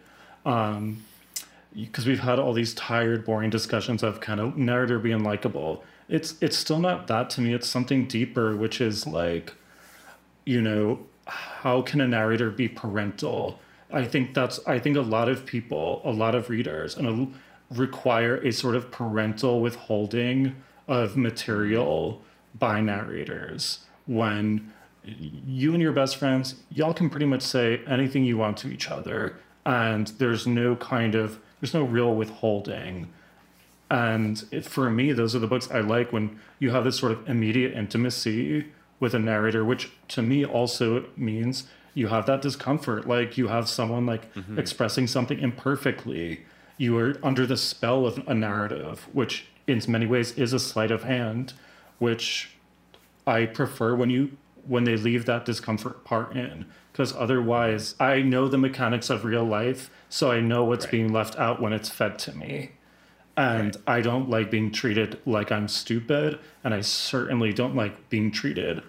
Um, 0.46 1.04
because 1.74 2.06
we've 2.06 2.20
had 2.20 2.38
all 2.38 2.52
these 2.52 2.74
tired, 2.74 3.24
boring 3.24 3.50
discussions 3.50 4.02
of 4.02 4.20
kind 4.20 4.40
of 4.40 4.56
narrator 4.56 4.98
being 4.98 5.22
likable. 5.22 5.84
It's 6.08 6.34
it's 6.40 6.56
still 6.56 6.78
not 6.78 7.06
that 7.08 7.30
to 7.30 7.40
me. 7.40 7.54
It's 7.54 7.68
something 7.68 8.06
deeper, 8.06 8.56
which 8.56 8.80
is 8.80 9.06
like, 9.06 9.54
you 10.44 10.60
know, 10.60 11.00
how 11.26 11.82
can 11.82 12.00
a 12.00 12.08
narrator 12.08 12.50
be 12.50 12.68
parental? 12.68 13.58
I 13.92 14.04
think 14.04 14.34
that's 14.34 14.60
I 14.66 14.78
think 14.78 14.96
a 14.96 15.02
lot 15.02 15.28
of 15.28 15.46
people, 15.46 16.02
a 16.04 16.10
lot 16.10 16.34
of 16.34 16.50
readers, 16.50 16.96
and 16.96 17.08
a, 17.08 17.74
require 17.74 18.36
a 18.36 18.52
sort 18.52 18.76
of 18.76 18.90
parental 18.90 19.60
withholding 19.60 20.54
of 20.86 21.16
material 21.16 22.22
by 22.58 22.80
narrators 22.80 23.80
when 24.06 24.72
you 25.02 25.72
and 25.72 25.82
your 25.82 25.92
best 25.92 26.16
friends 26.16 26.56
y'all 26.70 26.94
can 26.94 27.10
pretty 27.10 27.26
much 27.26 27.42
say 27.42 27.80
anything 27.86 28.24
you 28.24 28.36
want 28.36 28.56
to 28.56 28.68
each 28.68 28.90
other 28.90 29.36
and 29.66 30.08
there's 30.18 30.46
no 30.46 30.76
kind 30.76 31.14
of 31.14 31.38
there's 31.64 31.72
no 31.72 31.82
real 31.82 32.14
withholding. 32.14 33.10
And 33.90 34.44
it, 34.50 34.66
for 34.66 34.90
me 34.90 35.12
those 35.12 35.34
are 35.34 35.38
the 35.38 35.46
books 35.46 35.70
i 35.70 35.80
like 35.80 36.12
when 36.12 36.38
you 36.58 36.70
have 36.72 36.84
this 36.84 36.98
sort 36.98 37.12
of 37.12 37.26
immediate 37.26 37.72
intimacy 37.72 38.66
with 39.00 39.14
a 39.14 39.18
narrator 39.18 39.64
which 39.64 39.90
to 40.08 40.20
me 40.20 40.44
also 40.44 41.06
means 41.16 41.64
you 41.94 42.08
have 42.08 42.26
that 42.26 42.42
discomfort. 42.42 43.08
Like 43.08 43.38
you 43.38 43.48
have 43.48 43.66
someone 43.66 44.04
like 44.04 44.34
mm-hmm. 44.34 44.58
expressing 44.58 45.06
something 45.06 45.38
imperfectly. 45.38 46.44
You 46.76 46.98
are 46.98 47.16
under 47.22 47.46
the 47.46 47.56
spell 47.56 48.04
of 48.04 48.22
a 48.26 48.34
narrative 48.34 49.08
which 49.14 49.46
in 49.66 49.80
many 49.88 50.04
ways 50.04 50.32
is 50.32 50.52
a 50.52 50.58
sleight 50.58 50.90
of 50.90 51.04
hand 51.04 51.54
which 51.98 52.50
i 53.26 53.46
prefer 53.46 53.94
when 53.94 54.10
you 54.10 54.36
when 54.66 54.84
they 54.84 54.96
leave 54.96 55.24
that 55.24 55.46
discomfort 55.46 56.04
part 56.04 56.36
in. 56.36 56.66
Because 56.92 57.14
otherwise 57.14 57.94
I 57.98 58.20
know 58.20 58.48
the 58.48 58.58
mechanics 58.58 59.08
of 59.08 59.24
real 59.24 59.44
life, 59.44 59.88
so 60.14 60.30
I 60.30 60.38
know 60.38 60.62
what's 60.62 60.84
right. 60.84 60.92
being 60.92 61.12
left 61.12 61.36
out 61.40 61.60
when 61.60 61.72
it's 61.72 61.88
fed 61.88 62.20
to 62.20 62.36
me. 62.36 62.70
And 63.36 63.74
right. 63.74 63.96
I 63.96 64.00
don't 64.00 64.30
like 64.30 64.48
being 64.48 64.70
treated 64.70 65.18
like 65.26 65.50
I'm 65.50 65.66
stupid, 65.66 66.38
and 66.62 66.72
I 66.72 66.82
certainly 66.82 67.52
don't 67.52 67.74
like 67.74 68.10
being 68.10 68.30
treated 68.30 68.80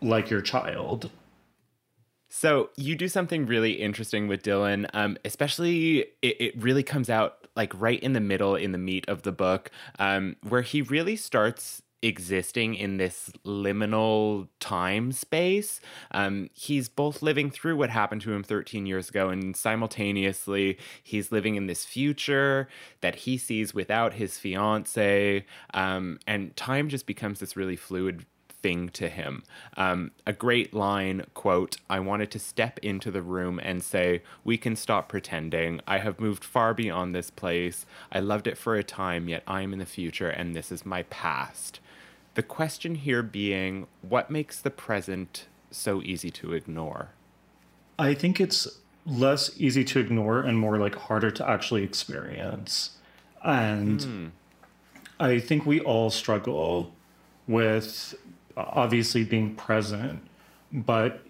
like 0.00 0.30
your 0.30 0.40
child. 0.40 1.10
So 2.28 2.70
you 2.76 2.94
do 2.94 3.08
something 3.08 3.44
really 3.44 3.72
interesting 3.72 4.28
with 4.28 4.44
Dylan, 4.44 4.88
um, 4.94 5.18
especially 5.24 6.06
it, 6.22 6.40
it, 6.40 6.62
really 6.62 6.84
comes 6.84 7.10
out 7.10 7.48
like 7.56 7.72
right 7.74 7.98
in 7.98 8.12
the 8.12 8.20
middle, 8.20 8.54
in 8.54 8.70
the 8.70 8.78
meat 8.78 9.04
of 9.08 9.22
the 9.22 9.32
book, 9.32 9.72
um, 9.98 10.36
where 10.48 10.62
he 10.62 10.80
really 10.80 11.16
starts 11.16 11.82
existing 12.02 12.74
in 12.74 12.96
this 12.96 13.30
liminal 13.44 14.48
time 14.60 15.12
space. 15.12 15.80
Um, 16.10 16.50
he's 16.54 16.88
both 16.88 17.22
living 17.22 17.50
through 17.50 17.76
what 17.76 17.90
happened 17.90 18.22
to 18.22 18.32
him 18.32 18.42
13 18.42 18.86
years 18.86 19.08
ago, 19.08 19.30
and 19.30 19.56
simultaneously, 19.56 20.78
he's 21.02 21.32
living 21.32 21.56
in 21.56 21.66
this 21.66 21.84
future 21.84 22.68
that 23.00 23.16
he 23.16 23.36
sees 23.36 23.74
without 23.74 24.14
his 24.14 24.38
fiance. 24.38 25.44
Um, 25.74 26.18
and 26.26 26.56
time 26.56 26.88
just 26.88 27.06
becomes 27.06 27.40
this 27.40 27.56
really 27.56 27.76
fluid 27.76 28.24
thing 28.62 28.88
to 28.90 29.08
him. 29.08 29.42
Um, 29.76 30.10
a 30.26 30.32
great 30.32 30.74
line 30.74 31.24
quote, 31.34 31.76
I 31.88 32.00
wanted 32.00 32.30
to 32.32 32.38
step 32.38 32.78
into 32.80 33.10
the 33.10 33.22
room 33.22 33.60
and 33.62 33.82
say, 33.82 34.22
We 34.44 34.56
can 34.56 34.76
stop 34.76 35.08
pretending. 35.08 35.80
I 35.86 35.98
have 35.98 36.20
moved 36.20 36.44
far 36.44 36.74
beyond 36.74 37.14
this 37.14 37.30
place. 37.30 37.86
I 38.10 38.20
loved 38.20 38.46
it 38.46 38.58
for 38.58 38.74
a 38.74 38.84
time, 38.84 39.28
yet 39.28 39.42
I 39.46 39.62
am 39.62 39.72
in 39.72 39.78
the 39.78 39.86
future, 39.86 40.28
and 40.28 40.54
this 40.54 40.72
is 40.72 40.84
my 40.86 41.04
past. 41.04 41.80
The 42.38 42.44
question 42.44 42.94
here 42.94 43.24
being 43.24 43.88
what 44.00 44.30
makes 44.30 44.60
the 44.60 44.70
present 44.70 45.48
so 45.72 46.00
easy 46.02 46.30
to 46.30 46.52
ignore? 46.52 47.08
I 47.98 48.14
think 48.14 48.40
it's 48.40 48.78
less 49.04 49.50
easy 49.60 49.82
to 49.86 49.98
ignore 49.98 50.42
and 50.42 50.56
more 50.56 50.78
like 50.78 50.94
harder 50.94 51.32
to 51.32 51.50
actually 51.50 51.82
experience. 51.82 52.90
And 53.44 53.98
mm. 53.98 54.30
I 55.18 55.40
think 55.40 55.66
we 55.66 55.80
all 55.80 56.10
struggle 56.10 56.92
with 57.48 58.14
obviously 58.56 59.24
being 59.24 59.56
present, 59.56 60.20
but 60.72 61.24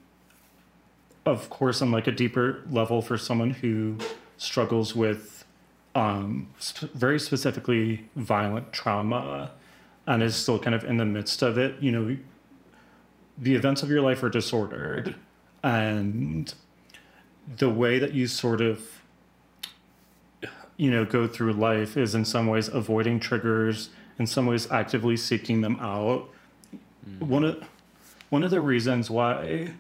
of 1.25 1.49
course, 1.49 1.81
on 1.81 1.91
like 1.91 2.07
a 2.07 2.13
deeper 2.13 2.63
level, 2.71 3.01
for 3.01 3.17
someone 3.17 3.53
who 3.53 3.97
struggles 4.37 4.95
with 4.95 5.47
um, 5.95 6.49
sp- 6.61 6.93
very 6.93 7.19
specifically 7.19 8.05
violent 8.15 8.75
trauma 8.75 9.53
and 10.09 10.23
is 10.23 10.35
still 10.35 10.59
kind 10.59 10.75
of 10.75 10.85
in 10.85 10.97
the 10.97 11.05
midst 11.05 11.43
of 11.43 11.59
it, 11.59 11.81
you 11.81 11.93
know, 11.93 12.17
the 13.37 13.55
events 13.55 13.83
of 13.83 13.91
your 13.91 14.01
life 14.01 14.23
are 14.23 14.31
disordered. 14.31 15.15
And 15.63 16.53
the 17.59 17.69
way 17.69 17.99
that 17.99 18.15
you 18.15 18.27
sort 18.27 18.63
of, 18.63 19.03
you 20.79 20.91
know, 20.91 21.05
go 21.05 21.29
through 21.29 21.53
life 21.53 21.99
is 21.99 22.15
in 22.15 22.25
some 22.25 22.47
ways 22.47 22.69
avoiding 22.69 23.21
triggers, 23.21 23.91
in 24.19 24.27
some 24.27 24.47
ways 24.47 24.71
actively 24.71 25.15
seeking 25.15 25.61
them 25.61 25.79
out. 25.79 26.31
Mm. 27.07 27.23
One 27.27 27.45
of 27.45 27.69
one 28.31 28.43
of 28.43 28.51
the 28.51 28.63
reasons 28.63 29.11
why 29.11 29.73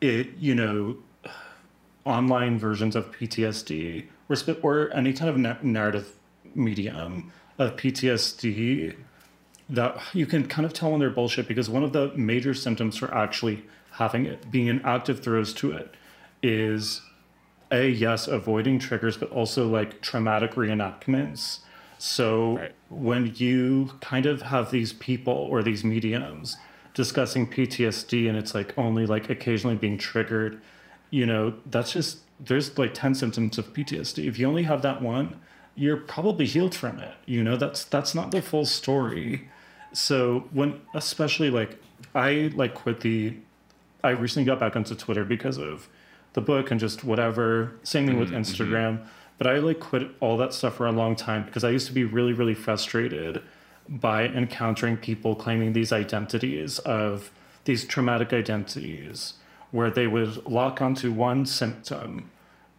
it, 0.00 0.30
you 0.36 0.56
know, 0.56 0.96
online 2.04 2.58
versions 2.58 2.96
of 2.96 3.12
PTSD 3.12 4.06
or, 4.28 4.36
or 4.62 4.90
any 4.94 5.12
kind 5.12 5.46
of 5.46 5.62
narrative 5.62 6.12
medium 6.56 7.32
of 7.60 7.76
PTSD 7.76 8.96
that 9.68 10.00
you 10.14 10.26
can 10.26 10.48
kind 10.48 10.64
of 10.64 10.72
tell 10.72 10.90
when 10.90 10.98
they're 10.98 11.10
bullshit 11.10 11.46
because 11.46 11.68
one 11.68 11.84
of 11.84 11.92
the 11.92 12.10
major 12.16 12.54
symptoms 12.54 12.96
for 12.96 13.14
actually 13.14 13.62
having 13.92 14.24
it, 14.24 14.50
being 14.50 14.68
an 14.68 14.80
active 14.82 15.22
throes 15.22 15.52
to 15.52 15.70
it, 15.72 15.94
is 16.42 17.02
a 17.70 17.86
yes, 17.86 18.26
avoiding 18.26 18.78
triggers, 18.78 19.18
but 19.18 19.30
also 19.30 19.68
like 19.68 20.00
traumatic 20.00 20.52
reenactments. 20.52 21.58
So 21.98 22.56
right. 22.56 22.74
when 22.88 23.34
you 23.36 23.90
kind 24.00 24.24
of 24.24 24.40
have 24.42 24.70
these 24.70 24.94
people 24.94 25.34
or 25.34 25.62
these 25.62 25.84
mediums 25.84 26.56
discussing 26.94 27.46
PTSD 27.46 28.26
and 28.26 28.38
it's 28.38 28.54
like 28.54 28.76
only 28.78 29.04
like 29.04 29.28
occasionally 29.28 29.76
being 29.76 29.98
triggered, 29.98 30.62
you 31.10 31.26
know, 31.26 31.54
that's 31.66 31.92
just 31.92 32.20
there's 32.40 32.76
like 32.78 32.94
10 32.94 33.14
symptoms 33.14 33.58
of 33.58 33.72
PTSD. 33.74 34.26
If 34.26 34.38
you 34.38 34.48
only 34.48 34.62
have 34.62 34.80
that 34.80 35.02
one, 35.02 35.38
you're 35.74 35.96
probably 35.96 36.46
healed 36.46 36.74
from 36.74 36.98
it. 36.98 37.14
You 37.26 37.42
know, 37.42 37.56
that's 37.56 37.84
that's 37.84 38.14
not 38.14 38.30
the 38.30 38.42
full 38.42 38.66
story. 38.66 39.48
So 39.92 40.48
when 40.52 40.80
especially 40.94 41.50
like 41.50 41.80
I 42.14 42.50
like 42.54 42.74
quit 42.74 43.00
the 43.00 43.36
I 44.02 44.10
recently 44.10 44.46
got 44.46 44.60
back 44.60 44.76
onto 44.76 44.94
Twitter 44.94 45.24
because 45.24 45.58
of 45.58 45.88
the 46.32 46.40
book 46.40 46.70
and 46.70 46.78
just 46.78 47.04
whatever. 47.04 47.72
Same 47.82 48.06
thing 48.06 48.18
with 48.18 48.30
mm-hmm. 48.30 48.38
Instagram. 48.38 49.06
But 49.38 49.46
I 49.46 49.58
like 49.58 49.80
quit 49.80 50.08
all 50.20 50.36
that 50.36 50.52
stuff 50.52 50.76
for 50.76 50.86
a 50.86 50.92
long 50.92 51.16
time 51.16 51.44
because 51.44 51.64
I 51.64 51.70
used 51.70 51.86
to 51.86 51.92
be 51.92 52.04
really, 52.04 52.32
really 52.32 52.54
frustrated 52.54 53.42
by 53.88 54.26
encountering 54.26 54.96
people 54.96 55.34
claiming 55.34 55.72
these 55.72 55.92
identities 55.92 56.78
of 56.80 57.30
these 57.64 57.84
traumatic 57.84 58.32
identities 58.32 59.34
where 59.70 59.90
they 59.90 60.06
would 60.06 60.46
lock 60.46 60.82
onto 60.82 61.12
one 61.12 61.46
symptom 61.46 62.30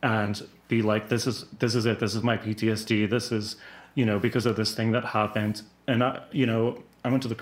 and 0.04 0.48
be 0.72 0.82
like 0.82 1.10
this 1.10 1.28
is 1.28 1.46
this 1.60 1.76
is 1.76 1.86
it 1.86 2.00
this 2.00 2.16
is 2.16 2.24
my 2.24 2.38
ptsd 2.38 3.08
this 3.10 3.30
is 3.32 3.58
you 3.94 4.06
know 4.06 4.18
because 4.18 4.46
of 4.46 4.56
this 4.56 4.74
thing 4.74 4.92
that 4.94 5.06
happened. 5.06 5.62
And 5.88 6.02
i 6.04 6.24
you 6.32 6.46
know 6.46 6.82
i 7.04 7.10
went 7.10 7.22
to 7.24 7.30
the 7.34 7.38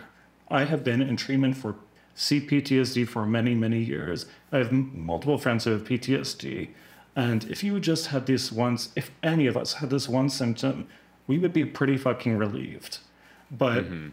i 0.49 0.63
have 0.65 0.83
been 0.83 1.01
in 1.01 1.15
treatment 1.15 1.55
for 1.55 1.75
cptsd 2.17 3.07
for 3.07 3.25
many 3.25 3.53
many 3.53 3.81
years. 3.93 4.25
I 4.51 4.57
have 4.57 4.71
multiple 4.71 5.37
friends 5.37 5.63
who 5.63 5.71
have 5.71 5.83
ptsd 5.83 6.69
and 7.15 7.43
if 7.45 7.63
you 7.63 7.79
just 7.79 8.07
had 8.07 8.25
this 8.25 8.51
once 8.51 8.91
if 8.95 9.11
any 9.21 9.45
of 9.45 9.55
us 9.55 9.73
had 9.73 9.91
this 9.91 10.09
one 10.09 10.29
symptom 10.29 10.87
we 11.27 11.37
would 11.37 11.53
be 11.53 11.63
pretty 11.63 11.95
fucking 11.95 12.35
relieved. 12.35 12.97
But 13.51 13.83
mm-hmm. 13.83 14.07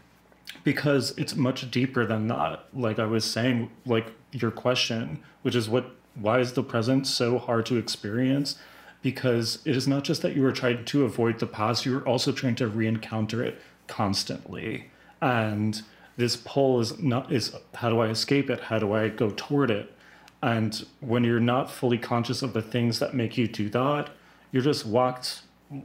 because 0.63 1.15
it's 1.17 1.35
much 1.35 1.71
deeper 1.71 2.05
than 2.05 2.27
that 2.27 2.65
like 2.85 2.99
i 2.99 3.05
was 3.05 3.25
saying 3.25 3.71
like 3.85 4.07
your 4.31 4.51
question 4.51 5.19
which 5.41 5.55
is 5.55 5.67
what 5.73 5.85
why 6.25 6.39
is 6.39 6.53
the 6.53 6.63
present 6.63 7.07
so 7.07 7.37
hard 7.37 7.65
to 7.65 7.77
experience 7.77 8.55
because 9.01 9.59
it 9.65 9.75
is 9.75 9.87
not 9.87 10.03
just 10.03 10.21
that 10.21 10.35
you 10.35 10.43
are 10.45 10.51
trying 10.51 10.85
to 10.85 11.05
avoid 11.05 11.39
the 11.39 11.47
past, 11.47 11.85
you 11.85 11.97
are 11.97 12.07
also 12.07 12.31
trying 12.31 12.55
to 12.55 12.67
re-encounter 12.67 13.43
it 13.43 13.61
constantly. 13.87 14.89
And 15.21 15.81
this 16.17 16.35
pull 16.35 16.79
is 16.79 16.99
not 16.99 17.31
is 17.31 17.55
how 17.75 17.89
do 17.89 17.99
I 17.99 18.07
escape 18.07 18.49
it? 18.49 18.61
How 18.61 18.79
do 18.79 18.93
I 18.93 19.09
go 19.09 19.31
toward 19.35 19.71
it? 19.71 19.93
And 20.41 20.85
when 20.99 21.23
you're 21.23 21.39
not 21.39 21.71
fully 21.71 21.97
conscious 21.97 22.41
of 22.41 22.53
the 22.53 22.61
things 22.61 22.99
that 22.99 23.13
make 23.13 23.37
you 23.37 23.47
do 23.47 23.69
that, 23.69 24.09
you're 24.51 24.63
just 24.63 24.85
walked 24.85 25.41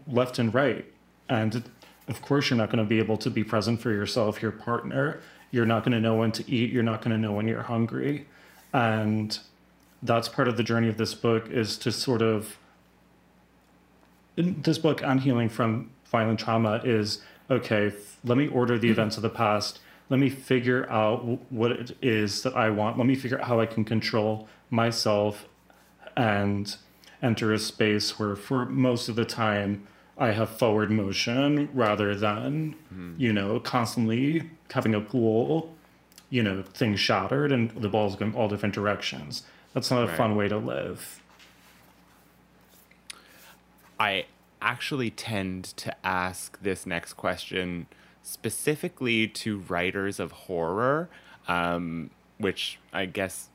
left 0.07 0.38
and 0.38 0.52
right. 0.52 0.85
And 1.28 1.64
of 2.09 2.21
course, 2.21 2.50
you're 2.50 2.57
not 2.57 2.71
going 2.71 2.85
to 2.85 2.88
be 2.88 2.99
able 2.99 3.16
to 3.19 3.31
be 3.31 3.45
present 3.45 3.81
for 3.81 3.90
yourself, 3.90 4.42
your 4.42 4.50
partner. 4.50 5.21
You're 5.50 5.66
not 5.66 5.85
going 5.85 5.92
to 5.92 6.00
know 6.00 6.16
when 6.16 6.33
to 6.33 6.50
eat. 6.50 6.71
You're 6.71 6.83
not 6.83 7.02
going 7.02 7.12
to 7.12 7.19
know 7.19 7.33
when 7.33 7.49
you're 7.49 7.62
hungry. 7.62 8.26
And 8.73 9.38
that's 10.02 10.28
part 10.28 10.49
of 10.49 10.57
the 10.57 10.62
journey 10.62 10.88
of 10.88 10.97
this 10.97 11.14
book 11.14 11.49
is 11.50 11.76
to 11.78 11.92
sort 11.92 12.23
of 12.23 12.59
this 14.37 14.79
book 14.79 15.03
on 15.03 15.19
healing 15.19 15.49
from 15.49 15.91
violent 16.07 16.39
trauma 16.39 16.81
is 16.85 17.21
okay 17.51 17.93
let 18.25 18.39
me 18.39 18.49
order 18.49 18.79
the 18.79 18.91
events 18.91 19.17
of 19.17 19.23
the 19.23 19.31
past 19.31 19.81
let 20.09 20.21
me 20.21 20.29
figure 20.29 20.89
out 20.91 21.23
what 21.51 21.73
it 21.73 21.97
is 22.03 22.43
that 22.43 22.55
i 22.55 22.69
want 22.71 22.99
let 22.99 23.07
me 23.07 23.15
figure 23.15 23.41
out 23.41 23.47
how 23.47 23.61
i 23.61 23.67
can 23.67 23.85
control 23.85 24.49
myself 24.71 25.47
and 26.17 26.77
enter 27.23 27.53
a 27.53 27.59
space 27.59 28.19
where 28.19 28.37
for 28.37 28.67
most 28.67 29.09
of 29.09 29.17
the 29.17 29.25
time 29.25 29.87
i 30.19 30.31
have 30.31 30.49
forward 30.49 30.91
motion 30.91 31.69
rather 31.73 32.15
than 32.15 32.75
mm. 32.95 33.19
you 33.19 33.33
know 33.33 33.59
constantly 33.61 34.51
having 34.71 34.95
a 34.95 35.01
pool 35.01 35.75
you 36.31 36.43
know 36.43 36.62
things 36.62 36.99
shattered 36.99 37.53
and 37.53 37.71
the 37.73 37.89
ball's 37.89 38.17
going 38.17 38.35
all 38.35 38.49
different 38.49 38.75
directions 38.75 39.45
that's 39.75 39.91
not 39.91 40.03
a 40.03 40.07
right. 40.07 40.17
fun 40.17 40.37
way 40.37 40.49
to 40.49 40.59
live 40.59 41.22
I 44.02 44.25
actually 44.61 45.11
tend 45.11 45.64
to 45.76 45.94
ask 46.04 46.61
this 46.61 46.87
next 46.87 47.12
question 47.12 47.87
specifically 48.25 49.28
to 49.28 49.61
writers 49.61 50.18
of 50.18 50.32
horror, 50.32 51.09
um, 51.47 52.11
which 52.37 52.80
I 52.92 53.06
guess 53.06 53.49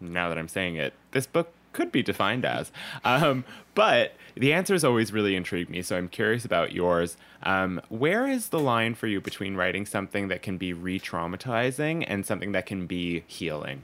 now 0.00 0.28
that 0.28 0.38
I'm 0.38 0.46
saying 0.46 0.76
it, 0.76 0.94
this 1.10 1.26
book 1.26 1.52
could 1.72 1.90
be 1.90 2.00
defined 2.00 2.44
as. 2.44 2.70
Um, 3.04 3.44
but 3.74 4.14
the 4.36 4.52
answers 4.52 4.84
always 4.84 5.12
really 5.12 5.34
intrigue 5.34 5.68
me, 5.68 5.82
so 5.82 5.96
I'm 5.96 6.08
curious 6.08 6.44
about 6.44 6.70
yours. 6.70 7.16
Um, 7.42 7.80
where 7.88 8.28
is 8.28 8.50
the 8.50 8.60
line 8.60 8.94
for 8.94 9.08
you 9.08 9.20
between 9.20 9.56
writing 9.56 9.84
something 9.84 10.28
that 10.28 10.42
can 10.42 10.58
be 10.58 10.72
re 10.72 11.00
traumatizing 11.00 12.04
and 12.06 12.24
something 12.24 12.52
that 12.52 12.66
can 12.66 12.86
be 12.86 13.24
healing? 13.26 13.82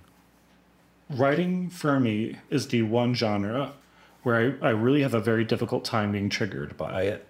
Writing 1.11 1.69
for 1.71 1.99
me 1.99 2.37
is 2.51 2.69
the 2.69 2.83
one 2.83 3.15
genre 3.15 3.73
where 4.29 4.59
I, 4.63 4.67
I 4.67 4.71
really 4.73 5.01
have 5.01 5.15
a 5.15 5.21
very 5.21 5.43
difficult 5.43 5.87
time 5.87 6.13
being 6.13 6.29
triggered 6.29 6.77
by 6.77 7.05
it. 7.05 7.27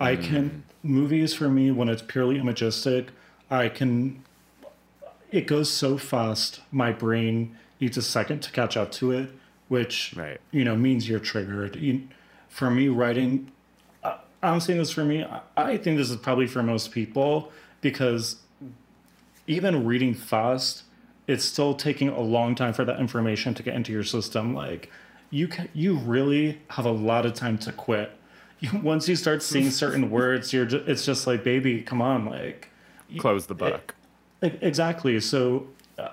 Mm. 0.00 0.06
I 0.06 0.16
can 0.16 0.62
movies 0.84 1.34
for 1.34 1.48
me 1.48 1.72
when 1.72 1.88
it's 1.88 2.02
purely 2.02 2.38
imagistic, 2.38 3.08
I 3.50 3.68
can 3.68 4.22
it 5.32 5.48
goes 5.48 5.72
so 5.72 5.98
fast 5.98 6.60
my 6.70 6.92
brain 6.92 7.56
needs 7.80 7.96
a 7.96 8.02
second 8.02 8.40
to 8.42 8.52
catch 8.52 8.76
up 8.76 8.92
to 8.92 9.10
it, 9.10 9.30
which 9.66 10.14
right. 10.16 10.40
you 10.52 10.64
know 10.64 10.76
means 10.76 11.08
you're 11.08 11.18
triggered. 11.18 11.74
You, 11.74 12.06
for 12.48 12.70
me, 12.70 12.86
writing, 12.86 13.50
I'm 14.40 14.60
saying 14.60 14.78
this 14.78 14.92
for 14.92 15.04
me. 15.04 15.26
I 15.56 15.76
think 15.76 15.98
this 15.98 16.10
is 16.10 16.16
probably 16.16 16.46
for 16.46 16.62
most 16.62 16.92
people 16.92 17.50
because 17.80 18.36
even 19.48 19.84
reading 19.84 20.14
fast, 20.14 20.84
it's 21.26 21.44
still 21.44 21.74
taking 21.74 22.08
a 22.08 22.20
long 22.20 22.54
time 22.54 22.72
for 22.72 22.84
that 22.84 23.00
information 23.00 23.52
to 23.54 23.64
get 23.64 23.74
into 23.74 23.90
your 23.90 24.04
system. 24.04 24.54
Like 24.54 24.92
you 25.36 25.46
can 25.46 25.68
you 25.74 25.96
really 25.98 26.58
have 26.68 26.86
a 26.86 26.90
lot 26.90 27.26
of 27.26 27.34
time 27.34 27.58
to 27.58 27.72
quit. 27.72 28.10
You, 28.60 28.70
once 28.82 29.06
you 29.06 29.16
start 29.16 29.42
seeing 29.42 29.70
certain 29.70 30.10
words, 30.18 30.52
you're 30.52 30.64
just, 30.64 30.88
it's 30.88 31.04
just 31.04 31.26
like, 31.26 31.44
baby, 31.44 31.82
come 31.82 32.00
on, 32.00 32.24
like 32.24 32.70
close 33.18 33.46
the 33.46 33.54
book. 33.54 33.94
It, 34.40 34.58
exactly. 34.62 35.20
So, 35.20 35.66
uh, 35.98 36.08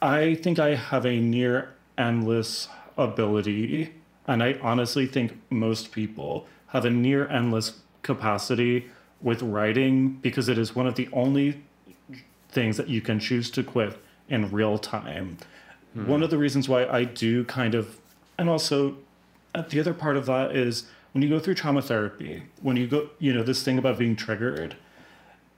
I 0.00 0.34
think 0.36 0.58
I 0.58 0.74
have 0.74 1.04
a 1.04 1.20
near 1.20 1.74
endless 1.98 2.68
ability, 2.96 3.92
and 4.26 4.42
I 4.42 4.58
honestly 4.62 5.06
think 5.06 5.38
most 5.50 5.92
people 5.92 6.46
have 6.68 6.86
a 6.86 6.90
near 6.90 7.28
endless 7.28 7.80
capacity 8.02 8.86
with 9.20 9.42
writing 9.42 10.14
because 10.22 10.48
it 10.48 10.56
is 10.56 10.74
one 10.74 10.86
of 10.86 10.94
the 10.94 11.08
only 11.12 11.62
things 12.48 12.78
that 12.78 12.88
you 12.88 13.02
can 13.02 13.20
choose 13.20 13.50
to 13.50 13.62
quit 13.62 13.98
in 14.28 14.50
real 14.50 14.78
time. 14.78 15.36
Hmm. 15.92 16.06
One 16.06 16.22
of 16.22 16.30
the 16.30 16.38
reasons 16.38 16.66
why 16.66 16.86
I 16.86 17.04
do 17.04 17.44
kind 17.44 17.74
of 17.74 17.98
and 18.38 18.48
also 18.48 18.96
uh, 19.54 19.62
the 19.62 19.80
other 19.80 19.94
part 19.94 20.16
of 20.16 20.26
that 20.26 20.56
is 20.56 20.84
when 21.12 21.22
you 21.22 21.28
go 21.28 21.38
through 21.38 21.54
trauma 21.54 21.82
therapy 21.82 22.42
when 22.60 22.76
you 22.76 22.86
go 22.86 23.10
you 23.18 23.32
know 23.32 23.42
this 23.42 23.62
thing 23.62 23.78
about 23.78 23.98
being 23.98 24.16
triggered 24.16 24.76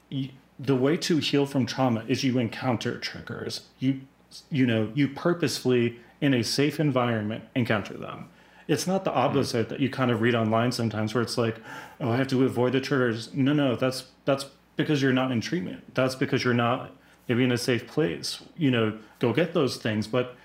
you, 0.08 0.28
the 0.58 0.76
way 0.76 0.96
to 0.96 1.18
heal 1.18 1.46
from 1.46 1.66
trauma 1.66 2.04
is 2.06 2.24
you 2.24 2.38
encounter 2.38 2.98
triggers. 2.98 3.62
You 3.78 4.02
you 4.50 4.66
know 4.66 4.90
you 4.94 5.08
purposefully 5.08 5.98
in 6.20 6.34
a 6.34 6.42
safe 6.42 6.80
environment 6.80 7.44
encounter 7.54 7.94
them. 7.94 8.28
It's 8.66 8.86
not 8.86 9.04
the 9.04 9.10
mm-hmm. 9.10 9.18
opposite 9.18 9.68
that 9.68 9.80
you 9.80 9.90
kind 9.90 10.10
of 10.10 10.20
read 10.20 10.34
online 10.34 10.72
sometimes 10.72 11.14
where 11.14 11.22
it's 11.22 11.36
like 11.36 11.56
oh 12.00 12.10
i 12.10 12.16
have 12.16 12.28
to 12.28 12.44
avoid 12.44 12.72
the 12.72 12.80
triggers. 12.80 13.32
No 13.34 13.52
no 13.52 13.76
that's 13.76 14.04
that's 14.24 14.46
because 14.76 15.02
you're 15.02 15.12
not 15.12 15.30
in 15.32 15.40
treatment. 15.40 15.94
That's 15.94 16.14
because 16.14 16.44
you're 16.44 16.54
not 16.54 16.92
maybe 17.28 17.44
in 17.44 17.52
a 17.52 17.58
safe 17.58 17.86
place. 17.86 18.40
You 18.56 18.70
know 18.70 18.98
go 19.18 19.32
get 19.32 19.54
those 19.54 19.76
things. 19.76 20.06
But 20.06 20.36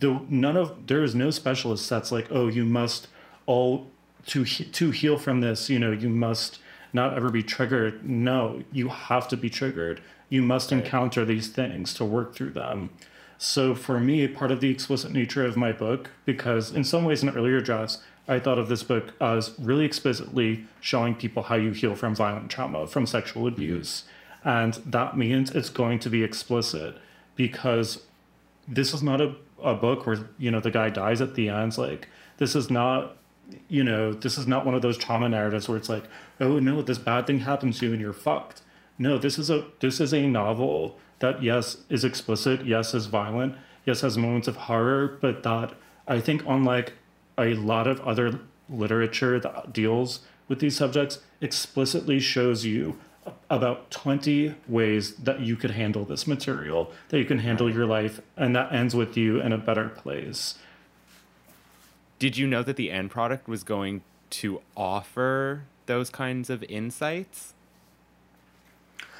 the 0.00 0.20
none 0.28 0.56
of 0.56 0.86
there 0.86 1.02
is 1.02 1.14
no 1.14 1.30
specialist 1.30 1.88
that's 1.88 2.10
like 2.10 2.26
oh 2.30 2.48
you 2.48 2.64
must 2.64 3.08
all 3.46 3.90
to 4.26 4.44
to 4.44 4.90
heal 4.90 5.18
from 5.18 5.40
this 5.40 5.68
you 5.68 5.78
know 5.78 5.92
you 5.92 6.08
must 6.08 6.58
not 6.94 7.14
ever 7.14 7.28
be 7.28 7.42
triggered. 7.42 8.08
No 8.08 8.62
you 8.72 8.88
have 8.88 9.28
to 9.28 9.36
be 9.36 9.50
triggered. 9.50 10.00
You 10.30 10.42
must 10.42 10.70
right. 10.70 10.82
encounter 10.82 11.24
these 11.24 11.48
things 11.48 11.92
to 11.94 12.04
work 12.04 12.34
through 12.34 12.50
them. 12.50 12.90
So 13.36 13.74
for 13.74 14.00
me 14.00 14.26
part 14.28 14.50
of 14.50 14.60
the 14.60 14.70
explicit 14.70 15.12
nature 15.12 15.44
of 15.44 15.56
my 15.56 15.72
book 15.72 16.10
because 16.24 16.70
in 16.70 16.84
some 16.84 17.04
ways 17.04 17.22
in 17.22 17.28
earlier 17.28 17.60
drafts 17.60 17.98
i 18.26 18.38
thought 18.38 18.58
of 18.58 18.68
this 18.68 18.82
book 18.82 19.12
as 19.20 19.52
really 19.58 19.84
explicitly 19.84 20.64
showing 20.80 21.14
people 21.14 21.42
how 21.42 21.56
you 21.56 21.72
heal 21.72 21.94
from 21.94 22.14
violent 22.14 22.50
trauma 22.50 22.86
from 22.86 23.06
sexual 23.06 23.42
mm-hmm. 23.42 23.54
abuse. 23.54 24.04
And 24.44 24.74
that 24.86 25.16
means 25.16 25.50
it's 25.50 25.70
going 25.70 25.98
to 26.00 26.10
be 26.10 26.22
explicit 26.22 26.96
because 27.34 28.02
this 28.68 28.94
is 28.94 29.02
not 29.02 29.20
a 29.20 29.34
a 29.64 29.74
book 29.74 30.06
where 30.06 30.28
you 30.38 30.50
know 30.50 30.60
the 30.60 30.70
guy 30.70 30.90
dies 30.90 31.20
at 31.20 31.34
the 31.34 31.48
end. 31.48 31.68
It's 31.68 31.78
like 31.78 32.08
this 32.38 32.54
is 32.54 32.70
not 32.70 33.16
you 33.68 33.84
know 33.84 34.12
this 34.12 34.38
is 34.38 34.46
not 34.46 34.64
one 34.64 34.74
of 34.74 34.82
those 34.82 34.96
trauma 34.96 35.28
narratives 35.28 35.68
where 35.68 35.76
it's 35.76 35.88
like 35.88 36.04
oh 36.40 36.58
no 36.58 36.80
this 36.80 36.98
bad 36.98 37.26
thing 37.26 37.40
happens 37.40 37.78
to 37.78 37.86
you 37.86 37.92
and 37.92 38.00
you're 38.00 38.12
fucked. 38.12 38.62
No, 38.98 39.18
this 39.18 39.38
is 39.38 39.50
a 39.50 39.66
this 39.80 40.00
is 40.00 40.12
a 40.12 40.26
novel 40.26 40.98
that 41.18 41.42
yes 41.42 41.78
is 41.88 42.04
explicit, 42.04 42.64
yes 42.64 42.94
is 42.94 43.06
violent, 43.06 43.56
yes 43.84 44.02
has 44.02 44.16
moments 44.16 44.48
of 44.48 44.56
horror, 44.56 45.18
but 45.20 45.42
that 45.42 45.74
I 46.06 46.20
think 46.20 46.44
unlike 46.46 46.92
a 47.36 47.54
lot 47.54 47.86
of 47.86 48.00
other 48.02 48.40
literature 48.68 49.40
that 49.40 49.72
deals 49.72 50.20
with 50.48 50.60
these 50.60 50.76
subjects 50.76 51.18
explicitly 51.40 52.20
shows 52.20 52.64
you 52.64 52.98
about 53.50 53.90
20 53.90 54.54
ways 54.68 55.14
that 55.16 55.40
you 55.40 55.56
could 55.56 55.70
handle 55.72 56.04
this 56.04 56.26
material, 56.26 56.92
that 57.08 57.18
you 57.18 57.24
can 57.24 57.38
handle 57.38 57.72
your 57.72 57.86
life, 57.86 58.20
and 58.36 58.54
that 58.56 58.72
ends 58.72 58.94
with 58.94 59.16
you 59.16 59.40
in 59.40 59.52
a 59.52 59.58
better 59.58 59.88
place. 59.88 60.56
Did 62.18 62.36
you 62.36 62.46
know 62.46 62.62
that 62.62 62.76
the 62.76 62.90
end 62.90 63.10
product 63.10 63.48
was 63.48 63.64
going 63.64 64.02
to 64.30 64.60
offer 64.76 65.64
those 65.86 66.10
kinds 66.10 66.50
of 66.50 66.62
insights? 66.64 67.54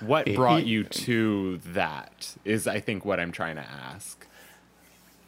What 0.01 0.27
brought 0.35 0.67
you 0.67 0.85
to 0.85 1.59
that 1.59 2.37
is, 2.45 2.67
I 2.67 2.81
think, 2.81 3.05
what 3.05 3.21
I'm 3.21 3.33
trying 3.33 3.57
to 3.57 3.63
ask. 3.65 4.27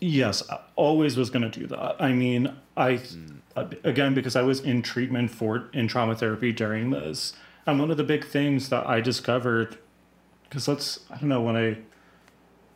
Yes, 0.01 0.43
I 0.51 0.61
always 0.75 1.17
was 1.17 1.31
going 1.31 1.51
to 1.51 1.61
do 1.61 1.67
that. 1.69 1.97
I 1.99 2.13
mean, 2.13 2.55
I, 2.77 2.95
mm. 2.95 3.39
again, 3.85 4.13
because 4.13 4.37
I 4.37 4.43
was 4.43 4.61
in 4.61 4.83
treatment 4.83 5.31
for 5.31 5.71
in 5.73 5.89
trauma 5.89 6.15
therapy 6.15 6.53
during 6.53 6.91
this, 6.91 7.33
and 7.67 7.81
one 7.81 7.91
of 7.91 7.97
the 7.97 8.05
big 8.05 8.25
things 8.25 8.69
that 8.69 8.87
I 8.87 9.01
discovered, 9.01 9.79
because 10.45 10.69
let's, 10.69 11.01
I 11.11 11.17
don't 11.19 11.29
know, 11.29 11.43
when 11.43 11.57
I, 11.57 11.79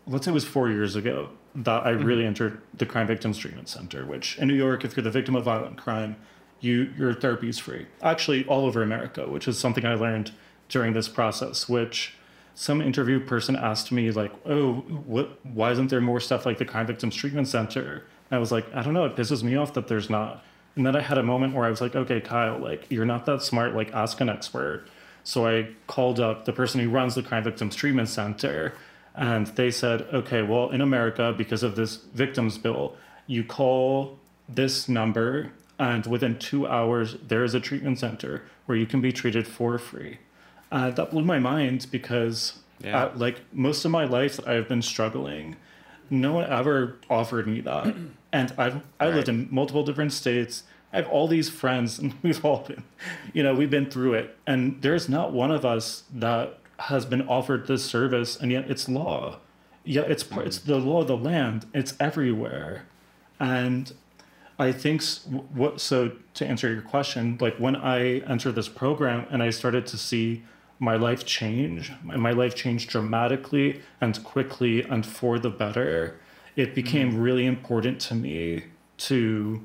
let's 0.07 0.24
say 0.24 0.31
it 0.31 0.35
was 0.35 0.44
four 0.44 0.68
years 0.70 0.96
ago 0.96 1.31
that 1.55 1.87
I 1.87 1.92
mm-hmm. 1.92 2.05
really 2.05 2.26
entered 2.26 2.61
the 2.74 2.87
Crime 2.87 3.07
Victims 3.07 3.38
Treatment 3.38 3.68
Center, 3.68 4.05
which 4.05 4.38
in 4.38 4.48
New 4.48 4.55
York, 4.55 4.85
if 4.85 4.96
you're 4.96 5.05
the 5.05 5.11
victim 5.11 5.35
of 5.35 5.44
violent 5.44 5.76
crime, 5.76 6.16
you 6.61 6.92
your 6.96 7.14
therapy 7.14 7.48
is 7.48 7.59
free. 7.59 7.87
Actually, 8.03 8.44
all 8.46 8.66
over 8.66 8.83
America, 8.83 9.29
which 9.29 9.48
is 9.48 9.59
something 9.59 9.85
I 9.85 9.94
learned 9.94 10.33
during 10.68 10.92
this 10.92 11.09
process, 11.09 11.68
which 11.68 12.14
some 12.55 12.83
interview 12.83 13.18
person 13.18 13.57
asked 13.57 13.90
me 13.90 14.11
like, 14.11 14.33
"Oh, 14.44 14.74
what? 15.07 15.40
Why 15.44 15.70
isn't 15.70 15.88
there 15.88 16.00
more 16.00 16.20
stuff 16.20 16.44
like 16.44 16.59
the 16.59 16.64
Crime 16.64 16.87
Victims 16.87 17.16
Treatment 17.16 17.48
Center?" 17.48 18.05
And 18.31 18.37
I 18.37 18.38
was 18.38 18.53
like, 18.53 18.66
"I 18.74 18.83
don't 18.83 18.94
know. 18.94 19.07
It 19.07 19.16
pisses 19.16 19.42
me 19.42 19.57
off 19.57 19.72
that 19.74 19.88
there's 19.88 20.11
not." 20.11 20.44
And 20.76 20.87
then 20.87 20.94
I 20.96 21.00
had 21.00 21.18
a 21.18 21.22
moment 21.22 21.54
where 21.54 21.64
I 21.64 21.70
was 21.70 21.80
like, 21.80 21.96
okay, 21.96 22.20
Kyle, 22.20 22.59
like, 22.59 22.87
you're 22.90 23.04
not 23.04 23.26
that 23.26 23.42
smart. 23.42 23.74
Like, 23.74 23.92
ask 23.92 24.20
an 24.20 24.28
expert. 24.28 24.87
So 25.24 25.46
I 25.46 25.68
called 25.87 26.20
up 26.20 26.44
the 26.44 26.52
person 26.52 26.80
who 26.80 26.88
runs 26.88 27.14
the 27.14 27.22
Crime 27.22 27.44
Victims 27.44 27.74
Treatment 27.76 28.09
Center. 28.09 28.74
And 29.14 29.48
they 29.48 29.70
said, 29.70 30.02
okay, 30.12 30.42
well, 30.42 30.70
in 30.70 30.80
America, 30.80 31.35
because 31.37 31.62
of 31.62 31.74
this 31.74 31.96
victims 32.14 32.56
bill, 32.56 32.96
you 33.26 33.44
call 33.44 34.18
this 34.48 34.88
number, 34.88 35.52
and 35.78 36.06
within 36.06 36.38
two 36.38 36.66
hours, 36.66 37.16
there 37.26 37.44
is 37.44 37.54
a 37.54 37.61
treatment 37.61 37.98
center 37.98 38.42
where 38.66 38.78
you 38.78 38.87
can 38.87 39.00
be 39.00 39.12
treated 39.12 39.46
for 39.46 39.78
free. 39.78 40.18
Uh, 40.70 40.90
that 40.90 41.11
blew 41.11 41.24
my 41.24 41.38
mind 41.38 41.87
because, 41.90 42.61
yeah. 42.80 43.04
uh, 43.04 43.12
like, 43.16 43.40
most 43.52 43.85
of 43.85 43.90
my 43.90 44.04
life, 44.04 44.38
I've 44.46 44.68
been 44.68 44.83
struggling. 44.83 45.56
No 46.09 46.35
one 46.35 46.50
ever 46.50 46.96
offered 47.09 47.46
me 47.46 47.61
that. 47.62 47.94
And 48.33 48.53
I've 48.57 48.83
I 48.99 49.07
right. 49.07 49.14
lived 49.14 49.29
in 49.29 49.49
multiple 49.51 49.85
different 49.85 50.12
states. 50.12 50.64
I 50.93 50.97
have 50.97 51.09
all 51.09 51.29
these 51.29 51.49
friends, 51.49 51.99
and 51.99 52.14
we've 52.23 52.45
all 52.45 52.64
been, 52.66 52.85
you 53.33 53.43
know, 53.43 53.55
we've 53.55 53.71
been 53.71 53.90
through 53.90 54.14
it, 54.14 54.37
and 54.47 54.81
there's 54.83 55.09
not 55.09 55.33
one 55.33 55.51
of 55.51 55.64
us 55.64 56.05
that 56.14 56.59
has 56.79 57.05
been 57.05 57.27
offered 57.29 57.66
this 57.66 57.85
service, 57.85 58.37
and 58.37 58.51
yet 58.51 58.71
it's 58.71 58.88
law. 58.88 59.38
Yeah, 59.85 60.03
it's 60.03 60.23
part, 60.23 60.47
it's 60.47 60.59
mm-hmm. 60.59 60.73
the 60.73 60.79
law 60.79 61.03
of 61.03 61.09
the 61.09 61.16
land. 61.16 61.66
It's 61.75 61.95
everywhere, 62.01 62.87
and 63.38 63.93
I 64.59 64.73
think 64.73 65.03
what. 65.55 65.81
So 65.81 66.12
to 66.35 66.47
answer 66.47 66.73
your 66.73 66.83
question, 66.83 67.38
like 67.40 67.57
when 67.57 67.77
I 67.77 68.19
entered 68.21 68.55
this 68.55 68.69
program 68.69 69.27
and 69.31 69.43
I 69.43 69.51
started 69.51 69.87
to 69.88 69.97
see 69.97 70.43
my 70.79 70.97
life 70.97 71.25
change, 71.25 71.93
my 72.03 72.33
life 72.33 72.55
changed 72.55 72.90
dramatically 72.90 73.83
and 74.01 74.23
quickly 74.25 74.83
and 74.83 75.05
for 75.05 75.38
the 75.38 75.51
better. 75.51 76.19
It 76.56 76.74
became 76.74 77.10
mm-hmm. 77.10 77.20
really 77.20 77.46
important 77.46 78.00
to 78.02 78.14
me 78.14 78.64
to 78.98 79.62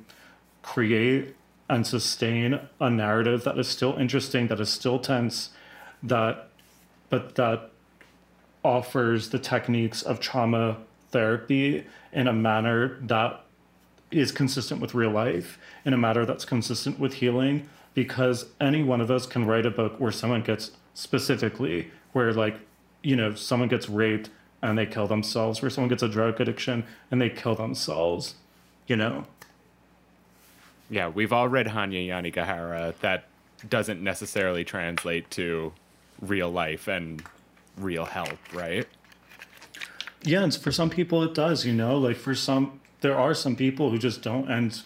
create 0.62 1.36
and 1.70 1.86
sustain 1.86 2.60
a 2.80 2.90
narrative 2.90 3.44
that 3.44 3.58
is 3.58 3.68
still 3.68 3.96
interesting, 3.98 4.48
that 4.48 4.60
is 4.60 4.70
still 4.70 5.00
tense, 5.00 5.50
that 6.04 6.50
but 7.10 7.36
that 7.36 7.72
offers 8.64 9.30
the 9.30 9.40
techniques 9.40 10.02
of 10.02 10.20
trauma 10.20 10.78
therapy 11.12 11.86
in 12.12 12.28
a 12.28 12.34
manner 12.34 12.98
that 13.02 13.44
is 14.12 14.32
consistent 14.32 14.82
with 14.82 14.94
real 14.94 15.12
life, 15.12 15.60
in 15.86 15.94
a 15.94 15.98
manner 15.98 16.26
that's 16.26 16.46
consistent 16.46 17.00
with 17.00 17.16
healing, 17.16 17.68
because 17.94 18.46
any 18.60 18.84
one 18.84 19.02
of 19.02 19.10
us 19.12 19.26
can 19.26 19.46
write 19.46 19.66
a 19.66 19.72
book 19.72 20.00
where 20.00 20.12
someone 20.12 20.42
gets 20.42 20.72
specifically 20.94 21.92
where 22.14 22.34
like, 22.34 22.58
you 23.04 23.16
know, 23.16 23.34
someone 23.36 23.70
gets 23.70 23.90
raped 23.90 24.30
and 24.66 24.78
they 24.78 24.86
kill 24.86 25.08
themselves, 25.08 25.62
where 25.62 25.70
someone 25.70 25.90
gets 25.90 26.04
a 26.04 26.08
drug 26.08 26.42
addiction 26.42 26.84
and 27.12 27.22
they 27.22 27.30
kill 27.30 27.56
themselves, 27.56 28.36
you 28.88 28.96
know? 28.96 29.26
Yeah, 30.90 31.08
we've 31.08 31.32
all 31.32 31.48
read 31.48 31.68
Hanya 31.68 32.08
Yanagihara. 32.08 32.98
That 33.00 33.26
doesn't 33.68 34.02
necessarily 34.04 34.64
translate 34.64 35.30
to 35.32 35.74
real 36.22 36.50
life 36.50 36.88
and 36.88 37.24
real 37.78 38.06
help, 38.06 38.38
right? 38.54 38.88
Yeah, 40.24 40.44
and 40.44 40.54
for 40.54 40.72
some 40.72 40.90
people 40.90 41.22
it 41.24 41.34
does, 41.34 41.66
you 41.66 41.74
know, 41.74 41.98
like 41.98 42.18
for 42.18 42.34
some 42.34 42.80
there 43.02 43.18
are 43.18 43.34
some 43.36 43.56
people 43.56 43.92
who 43.92 44.00
just 44.00 44.24
don't 44.24 44.50
and 44.50 44.82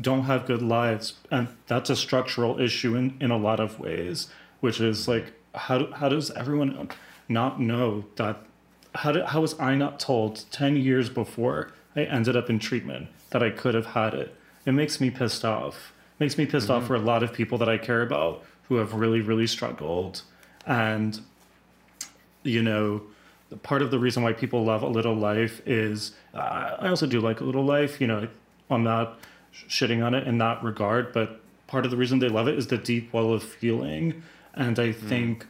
don't 0.00 0.22
have 0.22 0.46
good 0.46 0.62
lives 0.62 1.14
and 1.30 1.48
that's 1.66 1.90
a 1.90 1.96
structural 1.96 2.58
issue 2.58 2.94
in, 2.96 3.16
in 3.20 3.30
a 3.30 3.36
lot 3.36 3.60
of 3.60 3.78
ways, 3.78 4.28
which 4.60 4.80
is 4.80 5.06
like 5.06 5.32
how 5.54 5.92
how 5.92 6.08
does 6.08 6.30
everyone 6.30 6.88
not 7.28 7.60
know 7.60 8.04
that 8.16 8.46
how 8.94 9.12
do, 9.12 9.22
how 9.24 9.40
was 9.40 9.58
I 9.58 9.74
not 9.74 10.00
told 10.00 10.44
10 10.50 10.76
years 10.76 11.08
before 11.08 11.72
I 11.94 12.02
ended 12.02 12.36
up 12.36 12.50
in 12.50 12.58
treatment 12.58 13.08
that 13.30 13.42
I 13.42 13.50
could 13.50 13.74
have 13.74 13.86
had 13.86 14.14
it? 14.14 14.34
It 14.66 14.72
makes 14.72 15.00
me 15.00 15.10
pissed 15.10 15.44
off. 15.44 15.92
It 16.18 16.24
makes 16.24 16.36
me 16.36 16.46
pissed 16.46 16.68
mm-hmm. 16.68 16.82
off 16.82 16.86
for 16.86 16.94
a 16.94 17.00
lot 17.00 17.22
of 17.22 17.32
people 17.32 17.58
that 17.58 17.68
I 17.68 17.78
care 17.78 18.02
about 18.02 18.44
who 18.64 18.76
have 18.76 18.94
really 18.94 19.20
really 19.20 19.48
struggled 19.48 20.22
and 20.64 21.20
you 22.44 22.62
know 22.62 23.02
part 23.62 23.82
of 23.82 23.90
the 23.90 23.98
reason 23.98 24.22
why 24.22 24.32
people 24.32 24.64
love 24.64 24.82
a 24.82 24.88
little 24.88 25.14
life 25.14 25.60
is 25.66 26.12
uh, 26.34 26.76
I 26.78 26.88
also 26.88 27.06
do 27.06 27.20
like 27.20 27.40
a 27.40 27.44
little 27.44 27.64
life, 27.64 28.00
you 28.00 28.06
know, 28.06 28.28
I'm 28.70 28.84
not 28.84 29.18
shitting 29.52 30.04
on 30.04 30.14
it 30.14 30.26
in 30.26 30.38
that 30.38 30.62
regard, 30.62 31.12
but 31.12 31.40
part 31.66 31.84
of 31.84 31.90
the 31.90 31.96
reason 31.96 32.20
they 32.20 32.28
love 32.28 32.46
it 32.46 32.56
is 32.56 32.68
the 32.68 32.78
deep 32.78 33.12
well 33.12 33.32
of 33.32 33.42
feeling 33.42 34.22
and 34.54 34.78
I 34.78 34.92
hmm. 34.92 35.08
think 35.08 35.46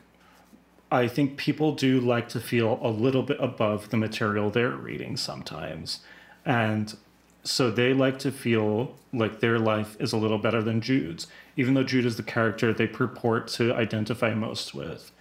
I 0.90 1.06
think 1.06 1.36
people 1.36 1.72
do 1.72 2.00
like 2.00 2.28
to 2.30 2.40
feel 2.40 2.78
a 2.82 2.88
little 2.88 3.22
bit 3.22 3.36
above 3.40 3.90
the 3.90 3.96
material 3.96 4.50
they're 4.50 4.70
reading 4.70 5.16
sometimes. 5.16 6.00
And 6.44 6.96
so 7.44 7.70
they 7.70 7.94
like 7.94 8.18
to 8.20 8.32
feel 8.32 8.96
like 9.12 9.40
their 9.40 9.58
life 9.58 9.96
is 10.00 10.12
a 10.12 10.16
little 10.16 10.38
better 10.38 10.62
than 10.62 10.80
Jude's, 10.80 11.26
even 11.56 11.74
though 11.74 11.84
Jude 11.84 12.06
is 12.06 12.16
the 12.16 12.22
character 12.22 12.72
they 12.72 12.86
purport 12.86 13.48
to 13.48 13.74
identify 13.74 14.34
most 14.34 14.74
with. 14.74 15.12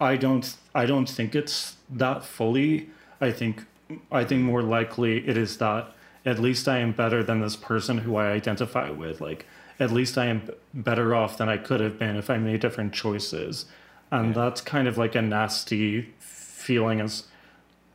I 0.00 0.16
don't 0.16 0.56
I 0.74 0.86
don't 0.86 1.08
think 1.08 1.34
it's 1.34 1.76
that 1.90 2.24
fully. 2.24 2.88
I 3.20 3.30
think 3.30 3.64
I 4.10 4.24
think 4.24 4.42
more 4.42 4.62
likely 4.62 5.26
it 5.28 5.36
is 5.36 5.58
that 5.58 5.92
at 6.24 6.38
least 6.38 6.68
I 6.68 6.78
am 6.78 6.92
better 6.92 7.22
than 7.22 7.40
this 7.40 7.56
person 7.56 7.98
who 7.98 8.16
I 8.16 8.30
identify 8.30 8.90
with. 8.90 9.20
Like 9.20 9.46
at 9.78 9.90
least 9.90 10.16
I 10.18 10.26
am 10.26 10.50
better 10.72 11.14
off 11.14 11.38
than 11.38 11.48
I 11.48 11.56
could 11.58 11.80
have 11.80 11.98
been 11.98 12.16
if 12.16 12.30
I 12.30 12.38
made 12.38 12.60
different 12.60 12.92
choices. 12.92 13.66
And 14.10 14.28
yeah. 14.28 14.44
that's 14.44 14.60
kind 14.60 14.88
of 14.88 14.98
like 14.98 15.14
a 15.14 15.22
nasty 15.22 16.12
feeling 16.18 17.00
as 17.00 17.24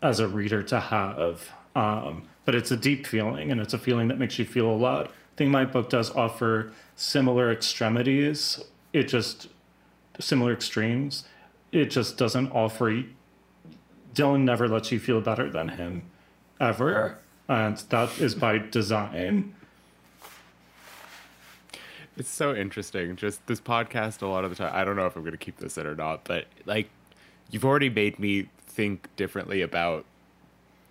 as 0.01 0.19
a 0.19 0.27
reader 0.27 0.61
to 0.63 0.79
have. 0.79 1.49
Um, 1.75 2.23
but 2.45 2.53
it's 2.55 2.71
a 2.71 2.77
deep 2.77 3.07
feeling 3.07 3.51
and 3.51 3.59
it's 3.59 3.73
a 3.73 3.77
feeling 3.79 4.07
that 4.09 4.19
makes 4.19 4.37
you 4.37 4.45
feel 4.45 4.69
a 4.69 4.75
lot. 4.75 5.07
I 5.07 5.37
think 5.37 5.51
my 5.51 5.65
book 5.65 5.89
does 5.89 6.11
offer 6.11 6.71
similar 6.95 7.51
extremities. 7.51 8.63
It 8.93 9.03
just 9.03 9.47
similar 10.19 10.53
extremes. 10.53 11.25
It 11.71 11.85
just 11.85 12.17
doesn't 12.17 12.51
offer 12.51 13.03
Dylan 14.13 14.43
never 14.43 14.67
lets 14.67 14.91
you 14.91 14.99
feel 14.99 15.19
better 15.19 15.49
than 15.49 15.69
him 15.69 16.03
ever. 16.59 17.19
And 17.49 17.77
that 17.89 18.17
is 18.19 18.33
by 18.33 18.59
design. 18.59 19.53
It's 22.17 22.29
so 22.29 22.55
interesting. 22.55 23.15
Just 23.15 23.45
this 23.47 23.59
podcast, 23.59 24.21
a 24.21 24.27
lot 24.27 24.43
of 24.45 24.49
the 24.49 24.55
time, 24.55 24.71
I 24.73 24.85
don't 24.85 24.95
know 24.95 25.05
if 25.05 25.15
I'm 25.15 25.23
going 25.23 25.33
to 25.33 25.37
keep 25.37 25.57
this 25.57 25.77
in 25.77 25.85
or 25.85 25.95
not, 25.95 26.23
but 26.23 26.45
like, 26.65 26.89
you've 27.51 27.65
already 27.65 27.89
made 27.89 28.19
me 28.19 28.47
think 28.57 29.09
differently 29.15 29.61
about 29.61 30.05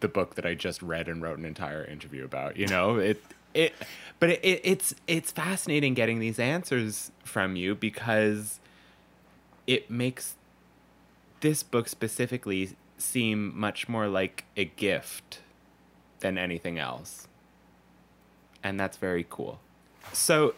the 0.00 0.08
book 0.08 0.34
that 0.34 0.44
I 0.44 0.54
just 0.54 0.82
read 0.82 1.08
and 1.08 1.22
wrote 1.22 1.38
an 1.38 1.44
entire 1.44 1.84
interview 1.84 2.24
about. 2.24 2.56
You 2.56 2.66
know, 2.66 2.96
it, 2.98 3.22
it, 3.54 3.74
but 4.18 4.30
it, 4.30 4.40
it, 4.44 4.60
it's 4.64 4.94
it's 5.06 5.32
fascinating 5.32 5.94
getting 5.94 6.18
these 6.18 6.38
answers 6.38 7.10
from 7.24 7.56
you 7.56 7.74
because 7.74 8.60
it 9.66 9.90
makes 9.90 10.34
this 11.40 11.62
book 11.62 11.88
specifically 11.88 12.76
seem 12.98 13.58
much 13.58 13.88
more 13.88 14.08
like 14.08 14.44
a 14.56 14.64
gift 14.64 15.40
than 16.20 16.38
anything 16.38 16.78
else. 16.78 17.28
And 18.62 18.80
that's 18.80 18.96
very 18.96 19.26
cool. 19.28 19.60
So, 20.12 20.54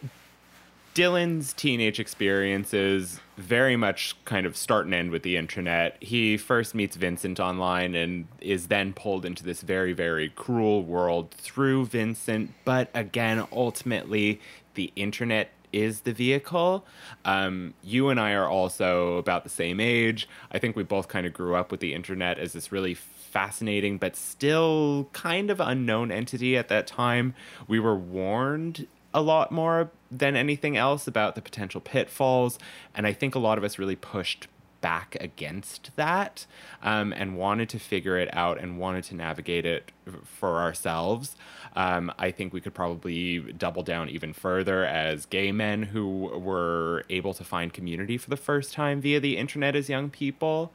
Dylan's 0.97 1.53
teenage 1.53 1.99
experiences 1.99 3.19
very 3.37 3.75
much 3.75 4.15
kind 4.25 4.47
of 4.47 4.57
start 4.57 4.85
and 4.85 4.95
end 4.95 5.11
with 5.11 5.21
the 5.21 5.37
internet. 5.37 5.95
He 5.99 6.37
first 6.37 6.73
meets 6.73 6.95
Vincent 6.95 7.39
online 7.39 7.93
and 7.93 8.27
is 8.41 8.65
then 8.65 8.93
pulled 8.93 9.23
into 9.23 9.43
this 9.43 9.61
very, 9.61 9.93
very 9.93 10.29
cruel 10.29 10.83
world 10.83 11.29
through 11.29 11.85
Vincent. 11.85 12.51
But 12.65 12.89
again, 12.95 13.45
ultimately, 13.51 14.41
the 14.73 14.91
internet 14.95 15.51
is 15.71 16.01
the 16.01 16.13
vehicle. 16.13 16.83
Um, 17.25 17.75
you 17.83 18.09
and 18.09 18.19
I 18.19 18.31
are 18.31 18.49
also 18.49 19.17
about 19.17 19.43
the 19.43 19.51
same 19.51 19.79
age. 19.79 20.27
I 20.51 20.57
think 20.57 20.75
we 20.75 20.81
both 20.81 21.07
kind 21.07 21.27
of 21.27 21.33
grew 21.33 21.53
up 21.53 21.69
with 21.69 21.79
the 21.79 21.93
internet 21.93 22.39
as 22.39 22.53
this 22.53 22.71
really 22.71 22.95
fascinating 22.95 23.99
but 23.99 24.15
still 24.15 25.09
kind 25.13 25.51
of 25.51 25.59
unknown 25.59 26.11
entity 26.11 26.57
at 26.57 26.69
that 26.69 26.87
time. 26.87 27.35
We 27.67 27.79
were 27.79 27.95
warned 27.95 28.87
a 29.13 29.21
lot 29.21 29.51
more 29.51 29.91
than 30.11 30.35
anything 30.35 30.77
else 30.77 31.07
about 31.07 31.35
the 31.35 31.41
potential 31.41 31.81
pitfalls. 31.81 32.57
And 32.95 33.05
I 33.05 33.13
think 33.13 33.35
a 33.35 33.39
lot 33.39 33.57
of 33.57 33.63
us 33.63 33.77
really 33.77 33.95
pushed 33.95 34.47
back 34.81 35.17
against 35.19 35.91
that 35.95 36.45
um, 36.83 37.11
and 37.13 37.37
wanted 37.37 37.69
to 37.69 37.79
figure 37.79 38.17
it 38.17 38.29
out 38.33 38.59
and 38.59 38.77
wanted 38.77 39.03
to 39.03 39.15
navigate 39.15 39.65
it 39.65 39.91
for 40.23 40.59
ourselves. 40.59 41.35
Um, 41.75 42.11
I 42.17 42.31
think 42.31 42.53
we 42.53 42.61
could 42.61 42.73
probably 42.73 43.39
double 43.53 43.83
down 43.83 44.09
even 44.09 44.33
further 44.33 44.85
as 44.85 45.25
gay 45.25 45.51
men 45.51 45.83
who 45.83 46.07
were 46.39 47.03
able 47.09 47.33
to 47.33 47.43
find 47.43 47.73
community 47.73 48.17
for 48.17 48.29
the 48.29 48.37
first 48.37 48.73
time 48.73 49.01
via 49.01 49.19
the 49.19 49.37
internet 49.37 49.75
as 49.75 49.89
young 49.89 50.09
people. 50.09 50.71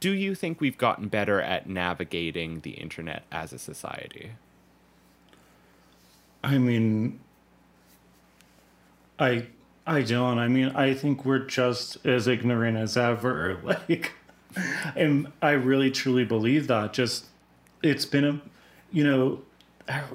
Do 0.00 0.12
you 0.12 0.34
think 0.34 0.60
we've 0.60 0.78
gotten 0.78 1.08
better 1.08 1.40
at 1.40 1.68
navigating 1.68 2.60
the 2.60 2.72
internet 2.72 3.24
as 3.32 3.52
a 3.52 3.58
society? 3.58 4.32
I 6.42 6.58
mean, 6.58 7.20
I 9.18 9.46
I 9.86 10.02
don't. 10.02 10.38
I 10.38 10.48
mean, 10.48 10.68
I 10.74 10.94
think 10.94 11.24
we're 11.24 11.46
just 11.46 12.04
as 12.06 12.28
ignorant 12.28 12.76
as 12.76 12.96
ever. 12.96 13.58
Like, 13.88 14.12
and 14.96 15.30
I 15.42 15.50
really 15.50 15.90
truly 15.90 16.24
believe 16.24 16.66
that. 16.68 16.92
Just 16.92 17.26
it's 17.82 18.04
been 18.04 18.24
a, 18.24 18.40
you 18.92 19.04
know, 19.04 19.42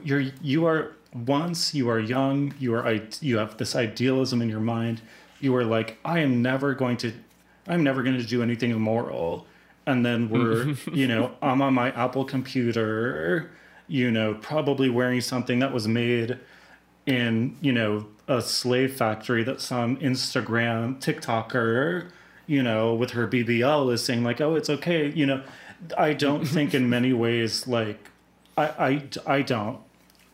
you're 0.03 0.25
you 0.41 0.65
are 0.65 0.93
once 1.13 1.73
you 1.73 1.89
are 1.89 1.99
young, 1.99 2.53
you 2.59 2.75
are 2.75 2.99
you 3.21 3.37
have 3.37 3.57
this 3.57 3.75
idealism 3.75 4.41
in 4.41 4.49
your 4.49 4.59
mind. 4.59 5.01
You 5.39 5.55
are 5.55 5.65
like, 5.65 5.97
I 6.05 6.19
am 6.19 6.41
never 6.41 6.73
going 6.73 6.97
to, 6.97 7.11
I'm 7.67 7.83
never 7.83 8.01
going 8.01 8.17
to 8.17 8.25
do 8.25 8.41
anything 8.41 8.71
immoral. 8.71 9.45
And 9.85 10.05
then 10.05 10.29
we're, 10.29 10.75
you 10.93 11.07
know, 11.07 11.31
I'm 11.41 11.61
on 11.61 11.73
my 11.73 11.91
Apple 11.91 12.23
computer 12.23 13.49
you 13.87 14.11
know, 14.11 14.33
probably 14.35 14.89
wearing 14.89 15.21
something 15.21 15.59
that 15.59 15.73
was 15.73 15.87
made 15.87 16.39
in, 17.05 17.57
you 17.61 17.71
know, 17.71 18.07
a 18.27 18.41
slave 18.41 18.95
factory 18.95 19.43
that 19.43 19.61
some 19.61 19.97
Instagram 19.97 20.99
TikToker, 20.99 22.09
you 22.47 22.63
know, 22.63 22.93
with 22.93 23.11
her 23.11 23.27
BBL 23.27 23.91
is 23.91 24.03
saying 24.03 24.23
like, 24.23 24.39
oh, 24.39 24.55
it's 24.55 24.69
okay. 24.69 25.09
You 25.09 25.25
know, 25.25 25.43
I 25.97 26.13
don't 26.13 26.45
think 26.45 26.73
in 26.73 26.89
many 26.89 27.13
ways 27.13 27.67
like 27.67 28.09
I, 28.57 28.65
I, 29.25 29.35
I 29.37 29.41
don't. 29.41 29.79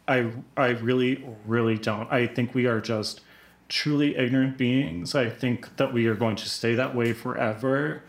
I 0.07 0.31
I 0.57 0.69
really 0.69 1.23
really 1.45 1.77
don't. 1.77 2.11
I 2.11 2.25
think 2.25 2.55
we 2.55 2.65
are 2.65 2.81
just 2.81 3.21
truly 3.69 4.15
ignorant 4.17 4.57
beings. 4.57 5.13
I 5.13 5.29
think 5.29 5.77
that 5.77 5.93
we 5.93 6.07
are 6.07 6.15
going 6.15 6.35
to 6.37 6.49
stay 6.49 6.73
that 6.75 6.95
way 6.95 7.13
forever. 7.13 8.01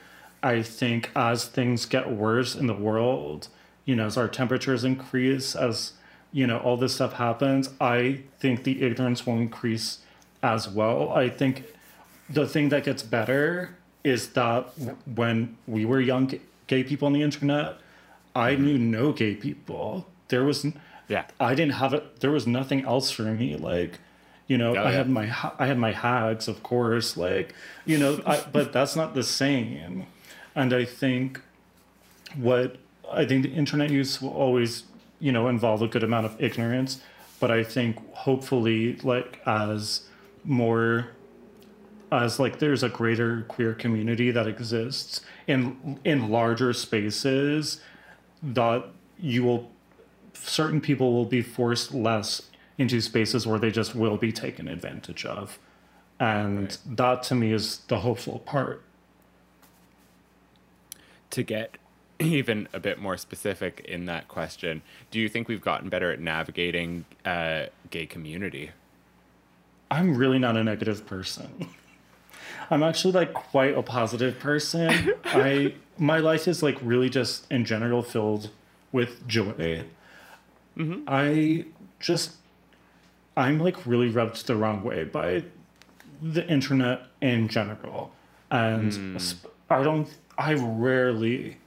I 0.42 0.62
think 0.62 1.10
as 1.14 1.46
things 1.46 1.84
get 1.84 2.10
worse 2.10 2.54
in 2.54 2.66
the 2.66 2.74
world, 2.74 3.48
you 3.84 3.94
know, 3.94 4.06
as 4.06 4.16
our 4.16 4.28
temperatures 4.28 4.84
increase, 4.84 5.54
as 5.54 5.92
you 6.32 6.46
know, 6.46 6.58
all 6.58 6.76
this 6.76 6.94
stuff 6.94 7.14
happens, 7.14 7.70
I 7.80 8.20
think 8.38 8.64
the 8.64 8.82
ignorance 8.82 9.26
will 9.26 9.36
increase 9.38 9.98
as 10.42 10.68
well. 10.68 11.10
I 11.10 11.28
think 11.28 11.64
the 12.28 12.46
thing 12.46 12.68
that 12.68 12.84
gets 12.84 13.02
better 13.02 13.76
is 14.04 14.30
that 14.30 14.70
when 15.14 15.56
we 15.66 15.84
were 15.84 16.00
young 16.00 16.32
gay 16.66 16.84
people 16.84 17.06
on 17.06 17.12
the 17.12 17.22
internet, 17.22 17.76
I 18.34 18.52
mm-hmm. 18.52 18.64
knew 18.64 18.78
no 18.78 19.12
gay 19.12 19.34
people. 19.34 20.06
There 20.28 20.44
was 20.44 20.64
Yeah. 21.08 21.26
I 21.38 21.54
didn't 21.54 21.74
have 21.74 21.92
it. 21.92 22.20
There 22.20 22.30
was 22.30 22.46
nothing 22.46 22.84
else 22.84 23.10
for 23.10 23.22
me. 23.22 23.56
Like, 23.56 23.98
you 24.46 24.56
know, 24.56 24.76
Oh, 24.76 24.80
I 24.80 24.90
yeah. 24.90 24.96
had 24.98 25.10
my 25.10 25.52
I 25.58 25.66
had 25.66 25.78
my 25.78 25.92
hags, 25.92 26.48
of 26.48 26.62
course. 26.62 27.16
Like, 27.16 27.54
you 27.84 27.98
know, 27.98 28.20
I, 28.24 28.42
but 28.52 28.72
that's 28.72 28.96
not 28.96 29.14
the 29.14 29.24
same. 29.24 30.06
And 30.54 30.72
I 30.72 30.84
think 30.84 31.40
what 32.36 32.76
I 33.12 33.24
think 33.26 33.42
the 33.42 33.52
internet 33.52 33.90
use 33.90 34.22
will 34.22 34.30
always, 34.30 34.84
you 35.20 35.30
know, 35.32 35.48
involve 35.48 35.82
a 35.82 35.88
good 35.88 36.02
amount 36.02 36.26
of 36.26 36.40
ignorance. 36.42 37.00
But 37.38 37.50
I 37.50 37.62
think 37.64 37.96
hopefully, 38.14 38.96
like 38.96 39.40
as 39.46 40.02
more 40.44 41.08
as 42.12 42.40
like 42.40 42.58
there's 42.58 42.82
a 42.82 42.88
greater 42.88 43.42
queer 43.42 43.74
community 43.74 44.30
that 44.30 44.46
exists 44.46 45.20
in 45.46 45.98
in 46.04 46.28
larger 46.30 46.72
spaces 46.72 47.80
that 48.42 48.84
you 49.18 49.44
will 49.44 49.70
certain 50.32 50.80
people 50.80 51.12
will 51.12 51.24
be 51.24 51.42
forced 51.42 51.92
less 51.94 52.42
into 52.78 53.00
spaces 53.00 53.46
where 53.46 53.58
they 53.58 53.70
just 53.70 53.94
will 53.94 54.16
be 54.16 54.32
taken 54.32 54.66
advantage 54.66 55.24
of 55.24 55.58
and 56.18 56.78
that 56.86 57.22
to 57.22 57.34
me 57.34 57.52
is 57.52 57.78
the 57.88 58.00
hopeful 58.00 58.40
part 58.40 58.82
To 61.30 61.42
get 61.44 61.78
even 62.24 62.68
a 62.72 62.80
bit 62.80 62.98
more 62.98 63.16
specific 63.16 63.80
in 63.88 64.06
that 64.06 64.28
question, 64.28 64.82
do 65.10 65.18
you 65.18 65.28
think 65.28 65.48
we've 65.48 65.60
gotten 65.60 65.88
better 65.88 66.10
at 66.10 66.20
navigating 66.20 67.04
uh, 67.24 67.66
gay 67.90 68.06
community? 68.06 68.70
i'm 69.90 70.16
really 70.16 70.38
not 70.38 70.56
a 70.56 70.64
negative 70.64 71.06
person. 71.06 71.68
I'm 72.72 72.84
actually 72.84 73.12
like 73.12 73.34
quite 73.34 73.76
a 73.76 73.82
positive 73.82 74.38
person. 74.38 75.12
I 75.24 75.74
my 75.98 76.18
life 76.18 76.46
is 76.46 76.62
like 76.62 76.78
really 76.82 77.10
just 77.10 77.50
in 77.50 77.64
general 77.64 78.02
filled 78.02 78.50
with 78.92 79.26
joy. 79.26 79.84
Mm-hmm. 80.76 80.82
Mm-hmm. 80.82 81.02
I 81.08 81.64
just 81.98 82.36
i'm 83.36 83.58
like 83.58 83.86
really 83.86 84.08
rubbed 84.08 84.46
the 84.46 84.56
wrong 84.56 84.82
way 84.82 85.04
by 85.04 85.44
the 86.22 86.46
internet 86.48 87.02
in 87.20 87.48
general. 87.48 88.12
And 88.50 89.20
sp- 89.22 89.50
i 89.68 89.82
don't 89.82 90.08
i 90.38 90.54
rarely 90.54 91.58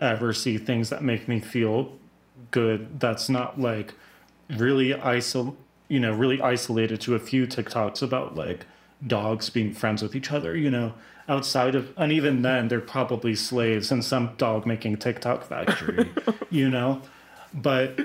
ever 0.00 0.32
see 0.32 0.58
things 0.58 0.90
that 0.90 1.02
make 1.02 1.28
me 1.28 1.40
feel 1.40 1.92
good 2.50 3.00
that's 3.00 3.28
not 3.28 3.60
like 3.60 3.94
really 4.50 4.90
isol 4.90 5.54
you 5.88 6.00
know 6.00 6.12
really 6.12 6.40
isolated 6.40 7.00
to 7.00 7.14
a 7.14 7.18
few 7.18 7.46
tiktoks 7.46 8.02
about 8.02 8.34
like 8.34 8.66
dogs 9.06 9.50
being 9.50 9.72
friends 9.72 10.02
with 10.02 10.14
each 10.14 10.32
other 10.32 10.56
you 10.56 10.70
know 10.70 10.92
outside 11.28 11.74
of 11.74 11.92
and 11.96 12.12
even 12.12 12.42
then 12.42 12.68
they're 12.68 12.80
probably 12.80 13.34
slaves 13.34 13.90
in 13.90 14.02
some 14.02 14.34
dog 14.36 14.66
making 14.66 14.96
tiktok 14.96 15.44
factory 15.44 16.10
you 16.50 16.68
know 16.68 17.00
but 17.52 18.00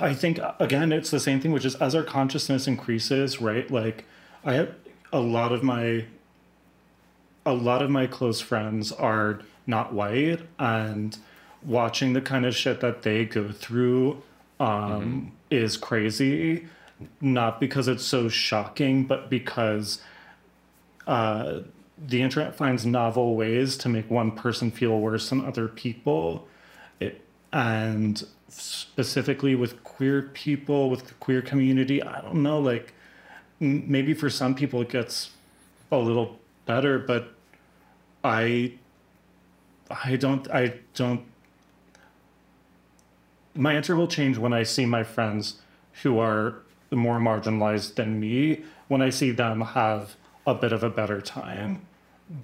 I 0.00 0.14
think 0.14 0.38
again 0.60 0.92
it's 0.92 1.10
the 1.10 1.20
same 1.20 1.40
thing, 1.40 1.52
which 1.52 1.64
is 1.64 1.74
as 1.76 1.94
our 1.94 2.02
consciousness 2.02 2.66
increases, 2.66 3.40
right? 3.40 3.70
Like 3.70 4.04
I 4.44 4.54
have 4.54 4.74
a 5.12 5.20
lot 5.20 5.52
of 5.52 5.62
my 5.62 6.04
a 7.46 7.52
lot 7.52 7.82
of 7.82 7.90
my 7.90 8.06
close 8.06 8.40
friends 8.40 8.92
are 8.92 9.40
not 9.66 9.92
white 9.92 10.40
and 10.58 11.16
watching 11.62 12.12
the 12.12 12.20
kind 12.20 12.44
of 12.44 12.54
shit 12.54 12.80
that 12.80 13.02
they 13.02 13.24
go 13.24 13.50
through 13.50 14.22
um, 14.60 15.32
is 15.50 15.76
crazy. 15.76 16.66
Not 17.20 17.60
because 17.60 17.88
it's 17.88 18.04
so 18.04 18.28
shocking, 18.28 19.04
but 19.04 19.28
because 19.28 20.00
uh, 21.06 21.60
the 21.98 22.22
internet 22.22 22.56
finds 22.56 22.86
novel 22.86 23.36
ways 23.36 23.76
to 23.78 23.88
make 23.88 24.10
one 24.10 24.32
person 24.32 24.70
feel 24.70 24.98
worse 25.00 25.30
than 25.30 25.44
other 25.44 25.68
people. 25.68 26.46
It, 27.00 27.20
and 27.52 28.24
specifically 28.48 29.54
with 29.54 29.82
queer 29.82 30.22
people, 30.22 30.88
with 30.88 31.08
the 31.08 31.14
queer 31.14 31.42
community, 31.42 32.02
I 32.02 32.20
don't 32.20 32.42
know, 32.42 32.60
like 32.60 32.94
m- 33.60 33.84
maybe 33.90 34.14
for 34.14 34.30
some 34.30 34.54
people 34.54 34.82
it 34.82 34.88
gets 34.88 35.30
a 35.90 35.98
little 35.98 36.38
better, 36.66 36.98
but 36.98 37.34
I 38.22 38.74
I 39.90 40.16
don't 40.16 40.50
I 40.50 40.74
don't 40.94 41.24
my 43.54 43.74
answer 43.74 43.94
will 43.94 44.08
change 44.08 44.36
when 44.38 44.52
I 44.52 44.62
see 44.64 44.84
my 44.84 45.04
friends 45.04 45.60
who 46.02 46.18
are 46.18 46.56
more 46.90 47.18
marginalized 47.18 47.94
than 47.94 48.20
me, 48.20 48.62
when 48.88 49.00
I 49.00 49.10
see 49.10 49.30
them 49.30 49.60
have 49.60 50.16
a 50.46 50.54
bit 50.54 50.72
of 50.72 50.82
a 50.82 50.90
better 50.90 51.20
time. 51.20 51.82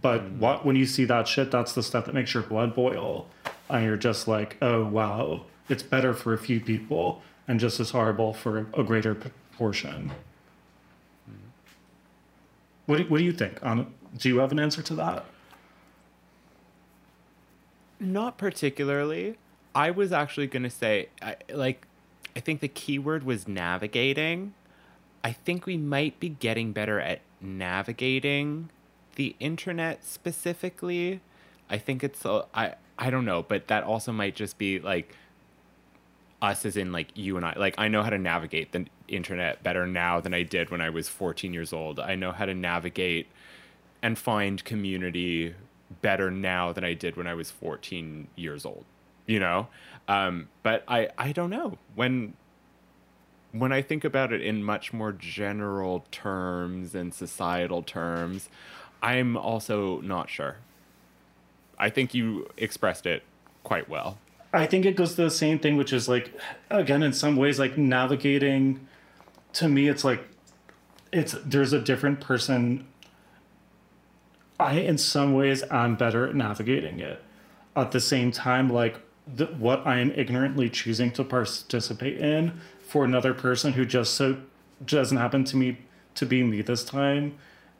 But 0.02 0.22
mm. 0.22 0.38
what 0.38 0.64
when 0.64 0.76
you 0.76 0.86
see 0.86 1.04
that 1.06 1.28
shit, 1.28 1.50
that's 1.50 1.72
the 1.72 1.82
stuff 1.82 2.06
that 2.06 2.14
makes 2.14 2.34
your 2.34 2.42
blood 2.42 2.74
boil. 2.74 3.26
And 3.68 3.84
you're 3.84 3.96
just 3.96 4.26
like, 4.26 4.56
oh 4.60 4.84
wow, 4.84 5.44
it's 5.68 5.82
better 5.82 6.12
for 6.12 6.32
a 6.32 6.38
few 6.38 6.60
people 6.60 7.22
and 7.46 7.58
just 7.58 7.80
as 7.80 7.90
horrible 7.90 8.32
for 8.32 8.66
a 8.74 8.82
greater 8.82 9.16
portion. 9.56 10.12
Mm-hmm. 11.28 11.48
What 12.86 12.98
do, 12.98 13.04
what 13.04 13.18
do 13.18 13.24
you 13.24 13.32
think? 13.32 13.64
On, 13.64 13.92
do 14.16 14.28
you 14.28 14.38
have 14.38 14.52
an 14.52 14.60
answer 14.60 14.82
to 14.82 14.94
that? 14.96 15.24
Not 18.00 18.38
particularly. 18.38 19.36
I 19.74 19.90
was 19.90 20.10
actually 20.10 20.46
going 20.46 20.62
to 20.64 20.70
say, 20.70 21.10
I, 21.20 21.36
like, 21.52 21.86
I 22.34 22.40
think 22.40 22.60
the 22.60 22.68
key 22.68 22.98
word 22.98 23.24
was 23.24 23.46
navigating. 23.46 24.54
I 25.22 25.32
think 25.32 25.66
we 25.66 25.76
might 25.76 26.18
be 26.18 26.30
getting 26.30 26.72
better 26.72 26.98
at 26.98 27.20
navigating 27.40 28.70
the 29.16 29.36
internet 29.38 30.04
specifically. 30.04 31.20
I 31.68 31.76
think 31.78 32.02
it's, 32.02 32.24
a- 32.24 32.46
I, 32.54 32.74
I 32.98 33.10
don't 33.10 33.24
know, 33.26 33.42
but 33.42 33.68
that 33.68 33.84
also 33.84 34.12
might 34.12 34.34
just 34.34 34.56
be 34.58 34.80
like 34.80 35.14
us 36.40 36.64
as 36.64 36.76
in 36.76 36.90
like 36.90 37.08
you 37.14 37.36
and 37.36 37.44
I. 37.44 37.52
Like, 37.56 37.74
I 37.76 37.88
know 37.88 38.02
how 38.02 38.10
to 38.10 38.18
navigate 38.18 38.72
the 38.72 38.86
internet 39.08 39.62
better 39.62 39.86
now 39.86 40.20
than 40.20 40.32
I 40.32 40.42
did 40.42 40.70
when 40.70 40.80
I 40.80 40.88
was 40.90 41.08
14 41.08 41.52
years 41.52 41.72
old. 41.72 42.00
I 42.00 42.14
know 42.14 42.32
how 42.32 42.46
to 42.46 42.54
navigate 42.54 43.26
and 44.02 44.18
find 44.18 44.64
community 44.64 45.54
better 46.02 46.30
now 46.30 46.72
than 46.72 46.84
I 46.84 46.94
did 46.94 47.16
when 47.16 47.26
I 47.26 47.34
was 47.34 47.50
14 47.50 48.28
years 48.36 48.64
old, 48.64 48.84
you 49.26 49.40
know? 49.40 49.68
Um, 50.08 50.48
but 50.62 50.84
I, 50.88 51.08
I 51.18 51.32
don't 51.32 51.50
know. 51.50 51.78
When 51.94 52.34
when 53.52 53.72
I 53.72 53.82
think 53.82 54.04
about 54.04 54.32
it 54.32 54.40
in 54.40 54.62
much 54.62 54.92
more 54.92 55.12
general 55.12 56.04
terms 56.12 56.94
and 56.94 57.12
societal 57.12 57.82
terms, 57.82 58.48
I'm 59.02 59.36
also 59.36 60.00
not 60.02 60.30
sure. 60.30 60.58
I 61.78 61.90
think 61.90 62.14
you 62.14 62.48
expressed 62.56 63.06
it 63.06 63.22
quite 63.64 63.88
well. 63.88 64.18
I 64.52 64.66
think 64.66 64.84
it 64.84 64.96
goes 64.96 65.14
to 65.14 65.22
the 65.22 65.30
same 65.30 65.58
thing, 65.58 65.76
which 65.76 65.92
is 65.92 66.08
like, 66.08 66.32
again, 66.70 67.02
in 67.02 67.12
some 67.12 67.36
ways, 67.36 67.58
like 67.58 67.78
navigating. 67.78 68.86
To 69.54 69.68
me, 69.68 69.88
it's 69.88 70.04
like, 70.04 70.22
it's 71.12 71.34
there's 71.44 71.72
a 71.72 71.80
different 71.80 72.20
person. 72.20 72.86
I, 74.60 74.74
in 74.74 74.98
some 74.98 75.34
ways, 75.34 75.64
I'm 75.70 75.96
better 75.96 76.26
at 76.26 76.34
navigating 76.34 77.00
it. 77.00 77.22
At 77.74 77.92
the 77.92 78.00
same 78.00 78.30
time, 78.30 78.70
like 78.70 79.00
the, 79.26 79.46
what 79.46 79.86
I 79.86 79.98
am 79.98 80.10
ignorantly 80.12 80.68
choosing 80.68 81.10
to 81.12 81.24
participate 81.24 82.18
in 82.18 82.60
for 82.80 83.04
another 83.04 83.32
person 83.32 83.72
who 83.72 83.84
just 83.84 84.14
so 84.14 84.36
doesn't 84.84 85.18
happen 85.18 85.44
to 85.44 85.56
me 85.56 85.78
to 86.14 86.26
be 86.26 86.42
me 86.42 86.62
this 86.62 86.84
time 86.84 87.36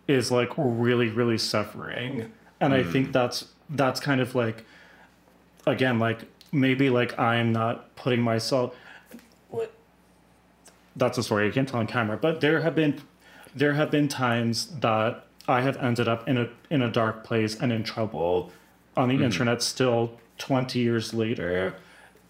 is 0.06 0.30
like 0.30 0.50
really 0.56 1.08
really 1.08 1.38
suffering 1.38 2.30
and 2.60 2.74
i 2.74 2.82
think 2.82 3.06
hmm. 3.06 3.12
that's 3.12 3.46
that's 3.70 4.00
kind 4.00 4.20
of 4.20 4.34
like 4.34 4.64
again 5.66 5.98
like 5.98 6.24
maybe 6.52 6.90
like 6.90 7.18
i'm 7.18 7.52
not 7.52 7.94
putting 7.96 8.20
myself 8.20 8.74
what 9.48 9.72
that's 10.96 11.18
a 11.18 11.22
story 11.22 11.48
i 11.48 11.50
can't 11.50 11.68
tell 11.68 11.80
on 11.80 11.86
camera 11.86 12.16
but 12.16 12.40
there 12.40 12.60
have 12.60 12.74
been 12.74 13.00
there 13.54 13.74
have 13.74 13.90
been 13.90 14.08
times 14.08 14.66
that 14.80 15.26
i 15.48 15.60
have 15.60 15.76
ended 15.78 16.08
up 16.08 16.28
in 16.28 16.36
a 16.36 16.48
in 16.70 16.82
a 16.82 16.90
dark 16.90 17.24
place 17.24 17.56
and 17.56 17.72
in 17.72 17.82
trouble 17.82 18.50
on 18.96 19.08
the 19.08 19.14
mm-hmm. 19.14 19.24
internet 19.24 19.62
still 19.62 20.18
20 20.38 20.78
years 20.78 21.12
later 21.14 21.74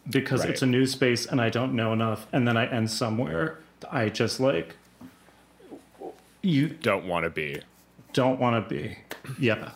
because 0.09 0.41
Right. 0.41 0.51
it's 0.51 0.63
a 0.63 0.67
new 0.67 0.87
space 0.87 1.27
and 1.27 1.41
i 1.41 1.51
don't 1.51 1.75
know 1.75 1.93
enough 1.93 2.27
and 2.33 2.47
then 2.47 2.57
i 2.57 2.67
end 2.67 2.91
somewhere 2.91 3.59
i 3.91 4.09
just 4.09 4.41
like 4.41 4.77
you 6.43 6.69
Don't 6.69 7.05
want 7.07 7.25
to 7.25 7.31
be. 7.31 7.61
don't 8.13 8.41
want 8.41 8.69
to 8.69 8.75
be 8.75 8.97
yeah 9.39 9.73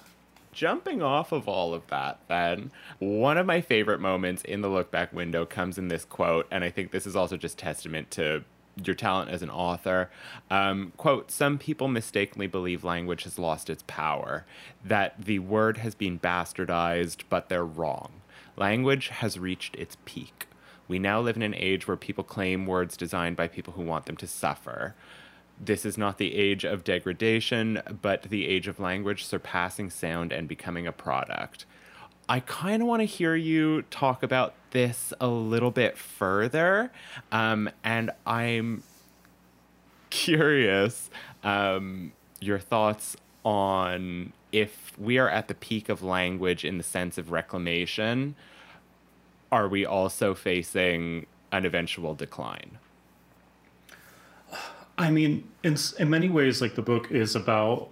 jumping 0.55 1.03
off 1.03 1.33
of 1.33 1.49
all 1.49 1.75
of 1.75 1.87
that, 1.88 2.20
then, 2.29 2.70
one 3.01 3.37
of 3.37 3.44
my 3.44 3.61
favorite 3.61 4.01
moments 4.01 4.42
in 4.44 4.62
the 4.62 4.68
look 4.68 4.90
back 4.90 5.12
window 5.12 5.44
comes 5.44 5.77
in 5.77 5.88
this 5.88 6.05
quote, 6.05 6.47
and 6.51 6.64
I 6.64 6.70
think 6.70 6.92
this 6.92 7.07
is 7.07 7.16
also 7.16 7.37
just 7.37 7.59
testament 7.59 8.11
to 8.12 8.44
your 8.82 8.94
talent 8.94 9.30
as 9.30 9.42
an 9.42 9.50
author. 9.50 10.10
Um, 10.50 10.92
quote, 10.96 11.30
some 11.30 11.58
people 11.58 11.88
mistakenly 11.88 12.46
believe 12.46 12.84
language 12.84 13.24
has 13.24 13.38
lost 13.38 13.70
its 13.70 13.84
power, 13.87 14.44
that 14.84 15.14
the 15.24 15.38
word 15.38 15.78
has 15.78 15.94
been 15.94 16.18
bastardized, 16.18 17.22
but 17.28 17.48
they're 17.48 17.64
wrong. 17.64 18.20
Language 18.56 19.08
has 19.08 19.38
reached 19.38 19.76
its 19.76 19.96
peak. 20.04 20.46
We 20.87 20.98
now 20.98 21.20
live 21.20 21.37
in 21.37 21.42
an 21.42 21.54
age 21.54 21.88
where 21.88 21.96
people 21.96 22.24
claim 22.24 22.66
words 22.66 22.96
designed 22.96 23.37
by 23.37 23.48
people 23.48 23.72
who 23.74 23.82
want 23.82 24.06
them 24.06 24.16
to 24.18 24.26
suffer. 24.26 24.94
This 25.58 25.87
is 25.87 25.96
not 25.96 26.18
the 26.18 26.34
age 26.34 26.64
of 26.64 26.84
degradation, 26.84 27.80
but 28.02 28.24
the 28.24 28.46
age 28.46 28.68
of 28.68 28.80
language 28.80 29.24
surpassing 29.24 29.88
sound 29.88 30.32
and 30.32 30.48
becoming 30.48 30.87
a 30.87 30.92
product. 30.92 31.64
I 32.28 32.40
kind 32.40 32.82
of 32.82 32.88
want 32.88 33.00
to 33.00 33.06
hear 33.06 33.34
you 33.34 33.82
talk 33.82 34.22
about 34.22 34.54
this 34.74 35.14
a 35.18 35.28
little 35.28 35.70
bit 35.70 35.96
further. 35.96 36.92
Um, 37.32 37.70
and 37.82 38.10
I'm 38.26 38.82
curious 40.10 41.08
um, 41.42 42.12
your 42.40 42.58
thoughts 42.58 43.16
on 43.44 44.34
if 44.52 44.92
we 44.98 45.18
are 45.18 45.28
at 45.28 45.48
the 45.48 45.54
peak 45.54 45.88
of 45.88 46.02
language 46.02 46.64
in 46.64 46.76
the 46.76 46.84
sense 46.84 47.16
of 47.16 47.32
reclamation, 47.32 48.34
are 49.50 49.68
we 49.68 49.87
also 49.87 50.34
facing 50.34 51.26
an 51.50 51.64
eventual 51.64 52.14
decline? 52.14 52.78
I 54.96 55.10
mean, 55.10 55.48
in 55.62 55.76
in 55.98 56.08
many 56.10 56.28
ways, 56.28 56.60
like 56.60 56.76
the 56.76 56.82
book 56.82 57.10
is 57.10 57.34
about 57.34 57.88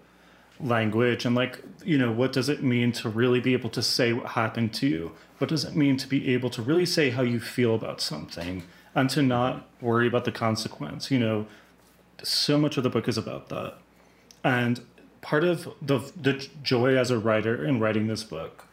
language 0.60 1.24
and 1.24 1.34
like 1.34 1.60
you 1.84 1.98
know 1.98 2.12
what 2.12 2.32
does 2.32 2.48
it 2.48 2.62
mean 2.62 2.92
to 2.92 3.08
really 3.08 3.40
be 3.40 3.52
able 3.52 3.70
to 3.70 3.82
say 3.82 4.12
what 4.12 4.28
happened 4.28 4.72
to 4.74 4.86
you? 4.86 5.12
What 5.38 5.48
does 5.48 5.64
it 5.64 5.74
mean 5.74 5.96
to 5.96 6.06
be 6.06 6.32
able 6.34 6.50
to 6.50 6.62
really 6.62 6.86
say 6.86 7.10
how 7.10 7.22
you 7.22 7.40
feel 7.40 7.74
about 7.74 8.00
something 8.00 8.62
and 8.94 9.10
to 9.10 9.22
not 9.22 9.68
worry 9.80 10.06
about 10.06 10.24
the 10.24 10.32
consequence? 10.32 11.10
You 11.10 11.18
know 11.18 11.46
so 12.22 12.58
much 12.58 12.76
of 12.76 12.84
the 12.84 12.90
book 12.90 13.08
is 13.08 13.18
about 13.18 13.48
that. 13.48 13.74
And 14.44 14.80
part 15.20 15.44
of 15.44 15.68
the 15.80 15.98
the 16.20 16.48
joy 16.62 16.96
as 16.96 17.10
a 17.10 17.18
writer 17.18 17.64
in 17.64 17.80
writing 17.80 18.06
this 18.06 18.24
book 18.24 18.66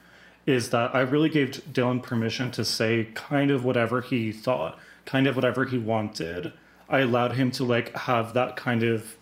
is 0.45 0.69
that 0.71 0.95
I 0.95 1.01
really 1.01 1.29
gave 1.29 1.51
Dylan 1.71 2.01
permission 2.01 2.49
to 2.51 2.65
say 2.65 3.09
kind 3.13 3.51
of 3.51 3.63
whatever 3.63 4.01
he 4.01 4.31
thought 4.31 4.79
kind 5.09 5.25
of 5.25 5.35
whatever 5.35 5.65
he 5.65 5.77
wanted. 5.77 6.53
I 6.87 6.99
allowed 6.99 7.33
him 7.33 7.49
to 7.51 7.63
like 7.63 7.95
have 7.95 8.35
that 8.35 8.55
kind 8.55 8.83
of 8.83 9.15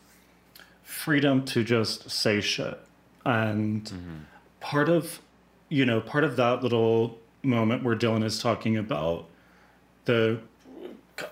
freedom 0.88 1.44
to 1.44 1.66
just 1.66 2.10
say 2.10 2.40
shit. 2.40 2.80
And 3.26 3.84
mm-hmm. 3.84 4.16
part 4.62 4.88
of, 4.88 5.20
you 5.68 5.86
know, 5.86 6.00
part 6.00 6.24
of 6.24 6.38
that 6.38 6.64
little 6.64 7.20
moment 7.44 7.84
where 7.84 7.96
Dylan 7.96 8.24
is 8.24 8.40
talking 8.40 8.78
about 8.78 9.26
the 10.06 10.40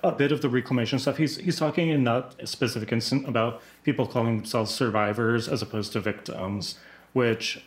a 0.04 0.12
bit 0.12 0.32
of 0.32 0.42
the 0.42 0.50
reclamation 0.50 1.00
stuff. 1.00 1.18
He's 1.18 1.38
he's 1.38 1.58
talking 1.58 1.90
in 1.90 2.04
that 2.04 2.48
specific 2.48 2.92
instant 2.92 3.30
about 3.30 3.62
people 3.84 4.06
calling 4.06 4.38
themselves 4.38 4.72
survivors 4.72 5.48
as 5.48 5.62
opposed 5.62 5.94
to 5.94 6.02
victims, 6.02 6.78
which 7.14 7.64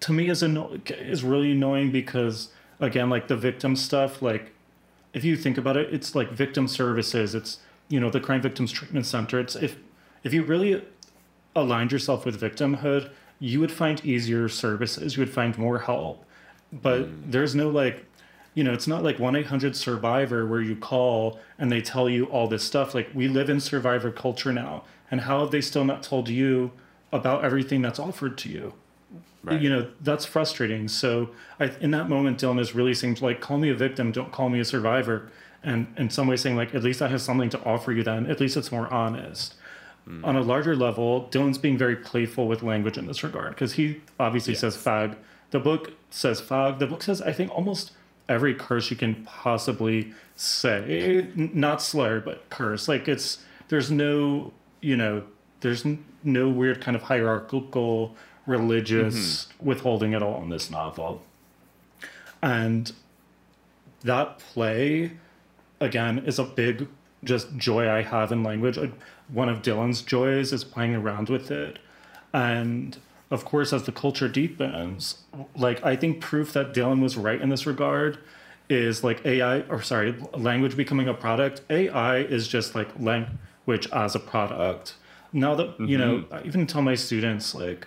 to 0.00 0.12
me 0.12 0.28
is 0.28 0.42
anno- 0.44 0.78
is 0.86 1.24
really 1.24 1.52
annoying 1.52 1.90
because 1.90 2.50
again, 2.78 3.10
like 3.10 3.26
the 3.26 3.36
victim 3.36 3.74
stuff, 3.74 4.22
like 4.22 4.52
if 5.12 5.24
you 5.24 5.36
think 5.36 5.58
about 5.58 5.76
it, 5.76 5.92
it's 5.92 6.14
like 6.14 6.30
victim 6.30 6.68
services. 6.68 7.34
It's 7.34 7.58
you 7.88 7.98
know 7.98 8.10
the 8.10 8.20
crime 8.20 8.42
victims 8.42 8.70
treatment 8.70 9.06
center. 9.06 9.40
It's 9.40 9.56
if 9.56 9.76
if 10.24 10.32
you 10.32 10.42
really 10.42 10.82
aligned 11.54 11.92
yourself 11.92 12.24
with 12.24 12.40
victimhood, 12.40 13.10
you 13.38 13.60
would 13.60 13.72
find 13.72 14.04
easier 14.04 14.48
services, 14.48 15.16
you 15.16 15.20
would 15.20 15.32
find 15.32 15.58
more 15.58 15.80
help. 15.80 16.24
But 16.72 17.02
mm. 17.02 17.30
there's 17.30 17.54
no 17.54 17.68
like, 17.68 18.06
you 18.54 18.64
know, 18.64 18.72
it's 18.72 18.86
not 18.86 19.02
like 19.02 19.18
1 19.18 19.36
800 19.36 19.76
Survivor 19.76 20.46
where 20.46 20.60
you 20.60 20.76
call 20.76 21.40
and 21.58 21.70
they 21.72 21.80
tell 21.80 22.08
you 22.08 22.26
all 22.26 22.46
this 22.48 22.62
stuff. 22.62 22.94
Like, 22.94 23.10
we 23.14 23.28
live 23.28 23.50
in 23.50 23.60
survivor 23.60 24.10
culture 24.10 24.52
now. 24.52 24.84
And 25.10 25.22
how 25.22 25.40
have 25.40 25.50
they 25.50 25.60
still 25.60 25.84
not 25.84 26.02
told 26.02 26.28
you 26.28 26.70
about 27.12 27.44
everything 27.44 27.82
that's 27.82 27.98
offered 27.98 28.38
to 28.38 28.48
you? 28.48 28.74
Right. 29.42 29.60
You 29.60 29.70
know, 29.70 29.90
that's 30.00 30.24
frustrating. 30.24 30.88
So, 30.88 31.30
I, 31.58 31.72
in 31.80 31.90
that 31.90 32.08
moment, 32.08 32.40
Dylan 32.40 32.60
is 32.60 32.74
really 32.74 32.94
saying, 32.94 33.18
like, 33.20 33.40
call 33.40 33.58
me 33.58 33.70
a 33.70 33.74
victim, 33.74 34.12
don't 34.12 34.30
call 34.30 34.48
me 34.48 34.60
a 34.60 34.64
survivor. 34.64 35.30
And 35.64 35.86
in 35.96 36.10
some 36.10 36.28
way, 36.28 36.36
saying, 36.36 36.56
like, 36.56 36.74
at 36.74 36.82
least 36.82 37.02
I 37.02 37.08
have 37.08 37.20
something 37.20 37.50
to 37.50 37.62
offer 37.64 37.92
you 37.92 38.02
then. 38.02 38.26
At 38.30 38.40
least 38.40 38.56
it's 38.56 38.70
more 38.70 38.92
honest. 38.92 39.54
Mm. 40.08 40.24
On 40.24 40.36
a 40.36 40.42
larger 40.42 40.74
level, 40.74 41.28
Dylan's 41.30 41.58
being 41.58 41.78
very 41.78 41.96
playful 41.96 42.48
with 42.48 42.62
language 42.62 42.98
in 42.98 43.06
this 43.06 43.22
regard 43.22 43.50
because 43.50 43.74
he 43.74 44.00
obviously 44.18 44.54
yes. 44.54 44.60
says 44.60 44.76
fag. 44.76 45.16
The 45.50 45.60
book 45.60 45.92
says 46.10 46.40
fag. 46.40 46.78
The 46.78 46.86
book 46.86 47.02
says, 47.02 47.22
I 47.22 47.32
think, 47.32 47.50
almost 47.52 47.92
every 48.28 48.54
curse 48.54 48.90
you 48.90 48.96
can 48.96 49.24
possibly 49.24 50.12
say. 50.34 51.28
Not 51.34 51.82
slur, 51.82 52.20
but 52.20 52.48
curse. 52.50 52.88
Like 52.88 53.06
it's, 53.06 53.44
there's 53.68 53.90
no, 53.90 54.52
you 54.80 54.96
know, 54.96 55.22
there's 55.60 55.84
no 56.24 56.48
weird 56.48 56.80
kind 56.80 56.96
of 56.96 57.02
hierarchical 57.02 58.16
religious 58.46 59.46
mm-hmm. 59.46 59.66
withholding 59.66 60.14
at 60.14 60.22
all 60.22 60.42
in 60.42 60.48
this 60.48 60.70
novel. 60.70 61.22
And 62.42 62.92
that 64.02 64.38
play, 64.38 65.12
again, 65.80 66.18
is 66.26 66.38
a 66.38 66.44
big 66.44 66.88
just 67.24 67.56
joy 67.56 67.88
I 67.88 68.02
have 68.02 68.32
in 68.32 68.42
language 68.42 68.78
one 69.32 69.48
of 69.48 69.62
Dylan's 69.62 70.02
joys 70.02 70.52
is 70.52 70.64
playing 70.64 70.94
around 70.94 71.28
with 71.28 71.50
it. 71.50 71.78
And 72.32 72.96
of 73.30 73.44
course, 73.44 73.72
as 73.72 73.84
the 73.84 73.92
culture 73.92 74.28
deepens, 74.28 75.22
like 75.56 75.84
I 75.84 75.96
think 75.96 76.20
proof 76.20 76.52
that 76.52 76.74
Dylan 76.74 77.00
was 77.02 77.16
right 77.16 77.40
in 77.40 77.48
this 77.48 77.66
regard 77.66 78.18
is 78.68 79.02
like 79.02 79.24
AI, 79.24 79.60
or 79.62 79.82
sorry, 79.82 80.14
language 80.34 80.76
becoming 80.76 81.08
a 81.08 81.14
product. 81.14 81.62
AI 81.70 82.18
is 82.18 82.46
just 82.46 82.74
like 82.74 82.88
language 82.98 83.88
as 83.92 84.14
a 84.14 84.20
product. 84.20 84.94
Now 85.32 85.54
that, 85.54 85.68
mm-hmm. 85.68 85.86
you 85.86 85.98
know, 85.98 86.18
mm-hmm. 86.18 86.34
I 86.34 86.42
even 86.42 86.66
tell 86.66 86.82
my 86.82 86.94
students, 86.94 87.54
like, 87.54 87.86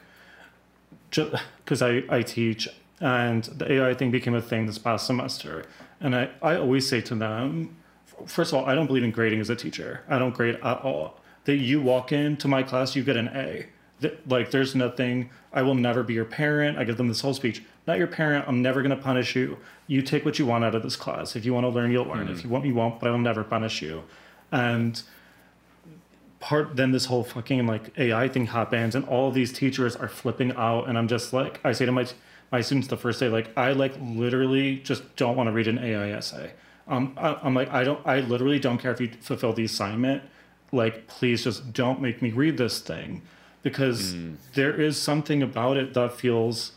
because 1.09 1.81
I, 1.81 2.03
I 2.09 2.23
teach, 2.23 2.67
and 2.99 3.43
the 3.43 3.71
AI 3.71 3.93
thing 3.93 4.09
became 4.09 4.33
a 4.33 4.41
thing 4.41 4.65
this 4.65 4.79
past 4.79 5.05
semester. 5.05 5.65
And 6.01 6.15
I, 6.15 6.29
I 6.41 6.55
always 6.55 6.89
say 6.89 7.01
to 7.01 7.15
them, 7.15 7.75
first 8.25 8.53
of 8.53 8.59
all, 8.59 8.65
I 8.65 8.75
don't 8.75 8.87
believe 8.87 9.03
in 9.03 9.11
grading 9.11 9.39
as 9.39 9.49
a 9.49 9.55
teacher. 9.55 10.01
I 10.07 10.19
don't 10.19 10.33
grade 10.33 10.55
at 10.55 10.81
all 10.81 11.19
that 11.45 11.57
you 11.57 11.81
walk 11.81 12.11
into 12.11 12.47
my 12.47 12.63
class, 12.63 12.95
you 12.95 13.03
get 13.03 13.15
an 13.15 13.29
A. 13.29 13.67
That, 14.01 14.27
like, 14.27 14.51
there's 14.51 14.75
nothing, 14.75 15.29
I 15.53 15.61
will 15.61 15.75
never 15.75 16.03
be 16.03 16.13
your 16.13 16.25
parent. 16.25 16.77
I 16.77 16.83
give 16.83 16.97
them 16.97 17.07
this 17.07 17.21
whole 17.21 17.33
speech. 17.33 17.63
Not 17.87 17.97
your 17.97 18.07
parent. 18.07 18.45
I'm 18.47 18.61
never 18.61 18.81
going 18.81 18.95
to 18.95 19.01
punish 19.01 19.35
you. 19.35 19.57
You 19.87 20.01
take 20.01 20.25
what 20.25 20.37
you 20.37 20.45
want 20.45 20.65
out 20.65 20.75
of 20.75 20.83
this 20.83 20.97
class. 20.97 21.35
If 21.35 21.45
you 21.45 21.53
want 21.53 21.63
to 21.63 21.69
learn, 21.69 21.91
you'll 21.91 22.05
learn. 22.05 22.27
Mm. 22.27 22.31
If 22.31 22.43
you 22.43 22.49
want, 22.49 22.65
you 22.65 22.73
won't, 22.73 22.99
but 22.99 23.07
I 23.07 23.11
will 23.11 23.19
never 23.19 23.43
punish 23.43 23.81
you. 23.81 24.03
And 24.51 25.01
part, 26.41 26.75
then 26.75 26.91
this 26.91 27.05
whole 27.05 27.23
fucking 27.23 27.65
like 27.67 27.97
AI 27.97 28.27
thing 28.27 28.47
happens, 28.47 28.95
and 28.95 29.05
all 29.05 29.31
these 29.31 29.53
teachers 29.53 29.95
are 29.95 30.09
flipping 30.09 30.51
out. 30.55 30.89
And 30.89 30.97
I'm 30.97 31.07
just 31.07 31.31
like, 31.31 31.61
I 31.63 31.71
say 31.71 31.85
to 31.85 31.91
my, 31.91 32.05
my 32.51 32.61
students 32.61 32.89
the 32.89 32.97
first 32.97 33.19
day, 33.19 33.29
like, 33.29 33.55
I 33.57 33.71
like 33.71 33.93
literally 34.01 34.77
just 34.77 35.15
don't 35.15 35.37
want 35.37 35.47
to 35.47 35.53
read 35.53 35.67
an 35.67 35.77
AI 35.77 36.09
essay. 36.09 36.51
Um, 36.87 37.13
I, 37.17 37.37
I'm 37.41 37.53
like, 37.53 37.71
I 37.71 37.83
don't, 37.83 38.05
I 38.05 38.19
literally 38.19 38.59
don't 38.59 38.77
care 38.77 38.91
if 38.91 39.01
you 39.01 39.09
fulfill 39.21 39.53
the 39.53 39.65
assignment. 39.65 40.23
Like 40.71 41.07
please 41.07 41.43
just 41.43 41.73
don't 41.73 42.01
make 42.01 42.21
me 42.21 42.31
read 42.31 42.57
this 42.57 42.79
thing. 42.79 43.21
Because 43.63 44.13
mm. 44.13 44.35
there 44.53 44.79
is 44.79 45.01
something 45.01 45.41
about 45.41 45.77
it 45.77 45.93
that 45.95 46.13
feels 46.13 46.73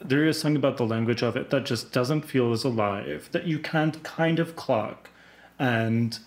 there 0.00 0.26
is 0.26 0.38
something 0.38 0.56
about 0.56 0.76
the 0.76 0.86
language 0.86 1.22
of 1.22 1.36
it 1.36 1.50
that 1.50 1.64
just 1.64 1.90
doesn't 1.90 2.22
feel 2.22 2.52
as 2.52 2.64
alive 2.64 3.28
that 3.32 3.46
you 3.46 3.58
can't 3.58 4.02
kind 4.04 4.38
of 4.38 4.54
clock. 4.54 5.10
And 5.58 6.18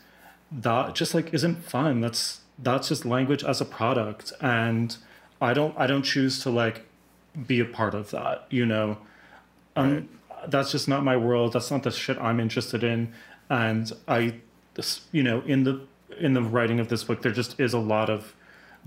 that 0.51 0.95
just 0.95 1.13
like 1.13 1.33
isn't 1.33 1.63
fun. 1.63 2.01
That's 2.01 2.41
that's 2.57 2.89
just 2.89 3.05
language 3.05 3.43
as 3.43 3.61
a 3.61 3.65
product. 3.65 4.33
And 4.41 4.97
i 5.41 5.53
don't 5.53 5.73
i 5.77 5.87
don't 5.87 6.03
choose 6.03 6.41
to 6.43 6.49
like 6.49 6.85
be 7.47 7.59
a 7.59 7.65
part 7.65 7.93
of 7.93 8.11
that 8.11 8.45
you 8.49 8.65
know? 8.65 8.97
Um 9.75 9.93
right. 9.93 10.09
That's 10.47 10.71
just 10.71 10.87
not 10.87 11.03
my 11.03 11.17
world 11.17 11.53
that's 11.53 11.71
not 11.71 11.83
the 11.83 11.91
shit 11.91 12.17
i'm 12.19 12.39
interested 12.39 12.83
in 12.83 13.11
and 13.49 13.91
i 14.07 14.33
you 15.11 15.23
know 15.23 15.41
in 15.41 15.63
the 15.63 15.81
in 16.17 16.33
the 16.33 16.41
writing 16.41 16.79
of 16.79 16.89
this 16.89 17.03
book, 17.03 17.21
there 17.21 17.31
just 17.31 17.59
is 17.59 17.73
a 17.73 17.79
lot 17.79 18.09
of 18.09 18.35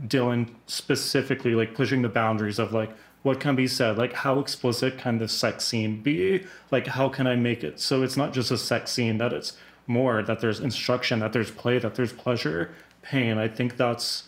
Dylan 0.07 0.55
specifically 0.67 1.55
like 1.55 1.75
pushing 1.75 2.03
the 2.03 2.09
boundaries 2.09 2.59
of 2.59 2.73
like 2.73 2.91
what 3.23 3.39
can 3.39 3.55
be 3.55 3.69
said, 3.69 3.99
like 3.99 4.13
how 4.13 4.41
explicit 4.41 4.99
can 4.99 5.19
the 5.19 5.29
sex 5.29 5.65
scene 5.65 6.03
be? 6.03 6.45
Like 6.71 6.89
how 6.89 7.09
can 7.09 7.27
I 7.27 7.37
make 7.37 7.63
it 7.63 7.79
so 7.81 8.03
it's 8.03 8.17
not 8.17 8.33
just 8.33 8.51
a 8.51 8.59
sex 8.59 8.91
scene, 8.91 9.19
that 9.19 9.33
it's 9.33 9.57
more, 9.87 10.23
that 10.23 10.41
there's 10.41 10.61
instruction, 10.61 11.21
that 11.21 11.33
there's 11.33 11.51
play, 11.51 11.79
that 11.79 11.95
there's 11.95 12.13
pleasure, 12.13 12.73
pain. 13.03 13.39
I 13.39 13.49
think 13.49 13.77
that's 13.77 14.25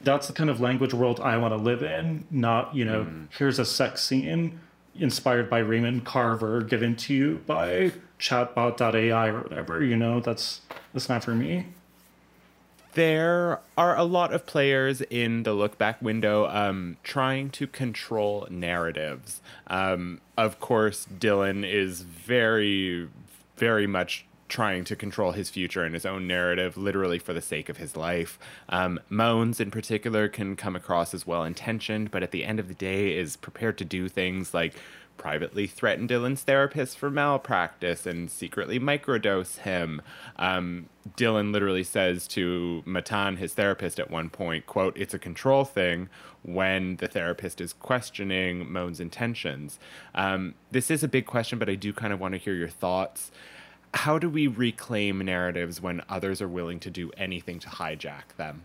that's 0.00 0.26
the 0.26 0.32
kind 0.32 0.50
of 0.50 0.60
language 0.60 0.92
world 0.92 1.20
I 1.20 1.36
want 1.36 1.52
to 1.52 1.56
live 1.56 1.82
in. 1.82 2.26
Not, 2.28 2.74
you 2.74 2.84
know, 2.84 3.04
mm. 3.04 3.28
here's 3.38 3.60
a 3.60 3.64
sex 3.64 4.02
scene 4.02 4.58
inspired 4.94 5.48
by 5.48 5.58
Raymond 5.58 6.04
Carver, 6.04 6.60
given 6.62 6.96
to 6.96 7.14
you 7.14 7.42
by 7.46 7.92
chatbot.ai 8.18 9.28
or 9.28 9.42
whatever, 9.42 9.82
you 9.82 9.96
know, 9.96 10.20
that's 10.20 10.60
that's 10.92 11.08
not 11.08 11.24
for 11.24 11.34
me 11.34 11.66
there 12.94 13.60
are 13.76 13.96
a 13.96 14.04
lot 14.04 14.32
of 14.32 14.46
players 14.46 15.00
in 15.02 15.44
the 15.44 15.50
Lookback 15.50 16.02
Window 16.02 16.46
um, 16.48 16.96
trying 17.02 17.50
to 17.50 17.66
control 17.66 18.46
narratives. 18.50 19.40
Um, 19.66 20.20
of 20.36 20.60
course, 20.60 21.06
Dylan 21.18 21.70
is 21.70 22.02
very, 22.02 23.08
very 23.56 23.86
much 23.86 24.26
trying 24.52 24.84
to 24.84 24.94
control 24.94 25.32
his 25.32 25.48
future 25.48 25.82
and 25.82 25.94
his 25.94 26.04
own 26.04 26.26
narrative, 26.26 26.76
literally 26.76 27.18
for 27.18 27.32
the 27.32 27.40
sake 27.40 27.70
of 27.70 27.78
his 27.78 27.96
life. 27.96 28.38
Um, 28.68 29.00
Moans, 29.08 29.60
in 29.60 29.70
particular, 29.70 30.28
can 30.28 30.56
come 30.56 30.76
across 30.76 31.14
as 31.14 31.26
well 31.26 31.42
intentioned, 31.42 32.10
but 32.10 32.22
at 32.22 32.32
the 32.32 32.44
end 32.44 32.60
of 32.60 32.68
the 32.68 32.74
day, 32.74 33.16
is 33.16 33.34
prepared 33.36 33.78
to 33.78 33.84
do 33.86 34.10
things 34.10 34.52
like 34.52 34.74
privately 35.16 35.66
threaten 35.66 36.06
Dylan's 36.06 36.42
therapist 36.42 36.98
for 36.98 37.10
malpractice 37.10 38.04
and 38.04 38.30
secretly 38.30 38.78
microdose 38.78 39.58
him. 39.58 40.02
Um, 40.36 40.90
Dylan 41.16 41.50
literally 41.50 41.84
says 41.84 42.28
to 42.28 42.82
Matan, 42.84 43.38
his 43.38 43.54
therapist, 43.54 43.98
at 43.98 44.10
one 44.10 44.28
point, 44.28 44.66
quote, 44.66 44.96
it's 44.98 45.14
a 45.14 45.18
control 45.18 45.64
thing 45.64 46.10
when 46.42 46.96
the 46.96 47.08
therapist 47.08 47.60
is 47.60 47.72
questioning 47.72 48.70
Moan's 48.70 49.00
intentions. 49.00 49.78
Um, 50.14 50.56
this 50.70 50.90
is 50.90 51.02
a 51.02 51.08
big 51.08 51.24
question, 51.24 51.58
but 51.58 51.70
I 51.70 51.74
do 51.74 51.94
kind 51.94 52.12
of 52.12 52.20
want 52.20 52.34
to 52.34 52.38
hear 52.38 52.54
your 52.54 52.68
thoughts. 52.68 53.30
How 53.94 54.18
do 54.18 54.28
we 54.28 54.46
reclaim 54.46 55.18
narratives 55.18 55.80
when 55.80 56.02
others 56.08 56.40
are 56.40 56.48
willing 56.48 56.80
to 56.80 56.90
do 56.90 57.10
anything 57.16 57.58
to 57.60 57.68
hijack 57.68 58.36
them? 58.36 58.62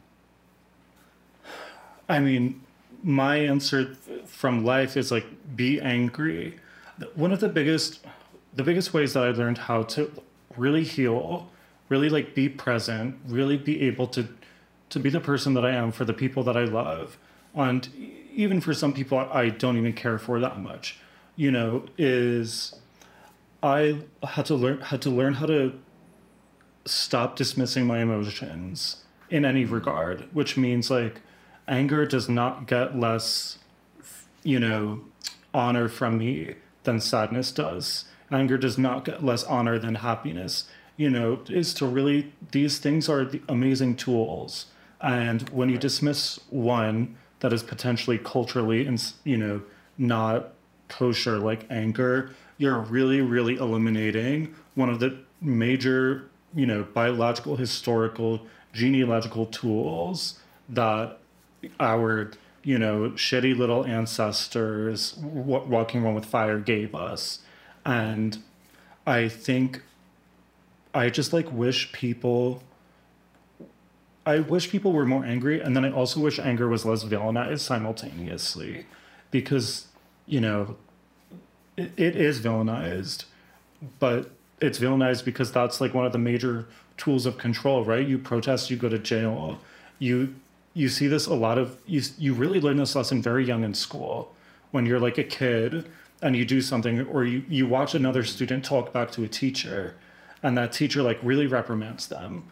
I 2.10 2.20
mean, 2.20 2.62
my 3.04 3.38
answer 3.38 3.96
from 4.26 4.64
life 4.64 4.96
is 4.96 5.12
like 5.12 5.26
be 5.56 5.80
angry. 5.82 6.58
One 7.16 7.32
of 7.32 7.40
the 7.40 7.50
biggest 7.50 8.06
the 8.56 8.64
biggest 8.64 8.94
ways 8.94 9.14
that 9.14 9.24
I 9.24 9.30
learned 9.32 9.60
how 9.60 9.84
to 9.84 10.12
really 10.56 10.84
heal, 10.84 11.48
really 11.90 12.10
like 12.10 12.34
be 12.34 12.50
present, 12.50 13.18
really 13.28 13.58
be 13.58 13.82
able 13.82 14.08
to 14.08 14.28
to 14.90 15.00
be 15.00 15.10
the 15.10 15.20
person 15.20 15.54
that 15.54 15.66
I 15.66 15.72
am 15.72 15.92
for 15.92 16.06
the 16.06 16.14
people 16.14 16.44
that 16.44 16.56
I 16.56 16.64
love. 16.64 17.18
And 17.54 17.90
even 18.34 18.62
for 18.62 18.74
some 18.74 18.94
people 18.94 19.20
I 19.20 19.50
don't 19.50 19.78
even 19.78 19.94
care 19.94 20.18
for 20.18 20.40
that 20.40 20.60
much, 20.60 21.00
you 21.36 21.52
know, 21.52 21.86
is 21.98 22.76
I 23.64 24.02
had 24.24 24.46
to 24.48 24.56
learn 24.56 24.82
had 24.82 25.02
to 25.04 25.10
learn 25.10 25.36
how 25.36 25.48
to 25.48 25.74
stop 26.86 27.36
dismissing 27.36 27.86
my 27.86 28.00
emotions 28.00 29.04
in 29.30 29.46
any 29.46 29.66
regard, 29.66 30.28
which 30.34 30.58
means 30.58 30.90
like 30.90 31.22
anger 31.68 32.06
does 32.06 32.30
not 32.30 32.68
get 32.68 32.98
less, 32.98 33.60
you 34.44 34.60
know, 34.60 35.02
honor 35.54 35.90
from 35.90 36.18
me 36.18 36.56
than 36.84 37.02
sadness 37.02 37.52
does. 37.52 38.06
Anger 38.32 38.58
does 38.58 38.78
not 38.78 39.06
get 39.06 39.24
less 39.24 39.44
honor 39.44 39.80
than 39.80 39.96
happiness. 39.96 40.70
You 40.96 41.10
know, 41.12 41.42
is 41.48 41.76
to 41.76 41.86
really, 41.86 42.34
these 42.52 42.80
things 42.80 43.08
are 43.08 43.24
the 43.24 43.42
amazing 43.48 43.98
tools. 43.98 44.68
And 45.00 45.48
when 45.50 45.70
you 45.70 45.78
dismiss 45.78 46.40
one 46.50 47.16
that 47.42 47.54
is 47.54 47.62
potentially 47.62 48.18
culturally 48.18 48.88
and, 48.88 49.14
you 49.24 49.38
know, 49.38 49.62
not 49.98 50.54
kosher 50.88 51.38
like 51.38 51.68
anger, 51.70 52.32
you're 52.58 52.80
really, 52.80 53.22
really 53.22 53.56
eliminating 53.56 54.56
one 54.76 54.90
of 54.90 55.00
the 55.00 55.18
major, 55.42 56.30
you 56.54 56.66
know, 56.66 56.84
biological, 56.84 57.56
historical, 57.56 58.42
genealogical 58.74 59.46
tools 59.48 60.40
that 60.70 61.18
our 61.80 62.32
you 62.64 62.78
know 62.78 63.12
shitty 63.12 63.58
little 63.58 63.86
ancestors 63.86 65.14
w- 65.14 65.64
walking 65.66 66.04
around 66.04 66.16
with 66.16 66.26
fire 66.26 66.60
gave 66.60 66.94
us. 66.94 67.40
And 67.86 68.38
i 69.06 69.30
think 69.30 69.82
i 70.94 71.10
just 71.10 71.32
like 71.32 71.50
wish 71.52 71.92
people 71.94 72.62
i 74.26 74.40
wish 74.40 74.70
people 74.70 74.92
were 74.92 75.06
more 75.06 75.24
angry 75.24 75.62
and 75.62 75.74
then 75.78 75.86
i 75.86 75.90
also 75.92 76.20
wish 76.20 76.38
anger 76.40 76.68
was 76.68 76.86
less 76.86 77.04
villainized 77.04 77.62
simultaneously. 77.62 78.86
Because 79.32 79.88
you 80.26 80.42
know 80.42 80.76
it, 81.78 81.92
it 81.98 82.16
is 82.16 82.42
villainized 82.42 83.26
but 84.00 84.32
it's 84.60 84.80
villainized 84.80 85.24
because 85.24 85.52
that's 85.52 85.80
like 85.80 85.94
one 85.94 86.06
of 86.06 86.12
the 86.12 86.18
major 86.18 86.68
tools 86.98 87.26
of 87.26 87.38
control 87.38 87.84
right? 87.86 88.08
You 88.08 88.18
protest 88.18 88.70
you 88.70 88.78
go 88.78 88.90
to 88.90 89.00
jail. 89.00 89.60
You 90.00 90.36
you 90.74 90.90
see 90.90 91.08
this 91.08 91.28
a 91.28 91.34
lot 91.34 91.58
of 91.58 91.80
you 91.86 92.02
you 92.18 92.34
really 92.34 92.60
learn 92.60 92.78
this 92.78 92.96
lesson 92.96 93.22
very 93.22 93.46
young 93.46 93.64
in 93.64 93.74
school 93.74 94.34
when 94.72 94.86
you're 94.86 95.00
like 95.00 95.18
a 95.18 95.24
kid 95.24 95.90
and 96.22 96.36
you 96.36 96.46
do 96.46 96.62
something 96.62 97.02
or 97.08 97.24
you 97.24 97.44
you 97.48 97.68
watch 97.68 97.94
another 97.94 98.24
student 98.24 98.66
talk 98.66 98.92
back 98.92 99.12
to 99.12 99.24
a 99.24 99.28
teacher 99.28 99.96
and 100.44 100.58
that 100.58 100.72
teacher 100.72 101.02
like 101.02 101.20
really 101.22 101.48
reprimands 101.48 102.08
them. 102.08 102.46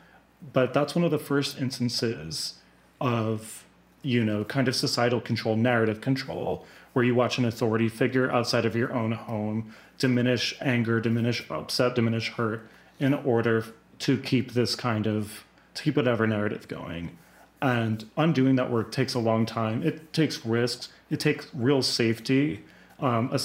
But 0.54 0.74
that's 0.74 0.96
one 0.96 1.04
of 1.04 1.12
the 1.12 1.20
first 1.20 1.60
instances 1.60 2.56
of 3.02 3.65
you 4.06 4.24
know 4.24 4.44
kind 4.44 4.68
of 4.68 4.76
societal 4.76 5.20
control 5.20 5.56
narrative 5.56 6.02
control 6.02 6.66
where 6.94 7.04
you 7.04 7.14
watch 7.14 7.38
an 7.38 7.46
authority 7.46 7.90
figure 7.90 8.32
outside 8.32 8.66
of 8.66 8.76
your 8.76 8.94
own 8.94 9.12
home 9.12 9.74
diminish 9.98 10.56
anger 10.62 11.00
diminish 11.02 11.44
upset 11.50 11.96
diminish 11.96 12.30
hurt 12.32 12.68
in 13.00 13.14
order 13.14 13.66
to 14.00 14.18
keep 14.18 14.54
this 14.54 14.76
kind 14.76 15.08
of 15.08 15.44
to 15.74 15.84
keep 15.84 15.96
whatever 15.96 16.26
narrative 16.26 16.68
going 16.68 17.18
and 17.62 18.08
undoing 18.18 18.56
that 18.58 18.70
work 18.70 18.92
takes 18.92 19.14
a 19.14 19.20
long 19.20 19.46
time. 19.46 19.82
It 19.82 20.14
takes 20.14 20.46
risks. 20.46 20.90
It 21.10 21.20
takes 21.20 21.48
real 21.54 21.82
safety, 21.82 22.64
um, 23.00 23.36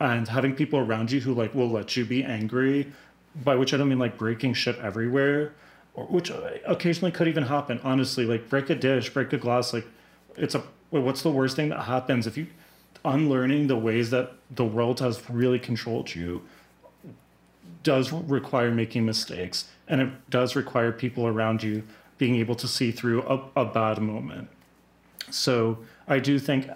and 0.00 0.28
having 0.28 0.54
people 0.54 0.78
around 0.78 1.10
you 1.10 1.20
who 1.20 1.34
like 1.34 1.54
will 1.54 1.68
let 1.68 1.96
you 1.96 2.04
be 2.04 2.22
angry. 2.24 2.92
By 3.44 3.54
which 3.56 3.74
I 3.74 3.76
don't 3.76 3.88
mean 3.90 3.98
like 3.98 4.16
breaking 4.16 4.54
shit 4.54 4.78
everywhere, 4.78 5.52
or, 5.94 6.06
which 6.06 6.32
occasionally 6.66 7.12
could 7.12 7.28
even 7.28 7.44
happen. 7.44 7.80
Honestly, 7.84 8.24
like 8.24 8.48
break 8.48 8.70
a 8.70 8.74
dish, 8.74 9.10
break 9.12 9.32
a 9.34 9.36
glass. 9.36 9.74
Like 9.74 9.86
it's 10.36 10.54
a 10.54 10.62
what's 10.90 11.22
the 11.22 11.30
worst 11.30 11.56
thing 11.56 11.68
that 11.68 11.82
happens 11.82 12.26
if 12.26 12.36
you 12.36 12.46
unlearning 13.04 13.66
the 13.66 13.76
ways 13.76 14.10
that 14.10 14.32
the 14.50 14.64
world 14.64 15.00
has 15.00 15.28
really 15.30 15.58
controlled 15.58 16.14
you 16.14 16.42
does 17.82 18.12
require 18.12 18.70
making 18.70 19.04
mistakes 19.04 19.68
and 19.86 20.00
it 20.00 20.30
does 20.30 20.56
require 20.56 20.90
people 20.90 21.26
around 21.26 21.62
you 21.62 21.82
being 22.18 22.36
able 22.36 22.54
to 22.54 22.66
see 22.66 22.90
through 22.90 23.22
a, 23.22 23.60
a 23.60 23.64
bad 23.64 23.98
moment. 23.98 24.48
So 25.30 25.78
I 26.08 26.18
do 26.18 26.38
think 26.38 26.68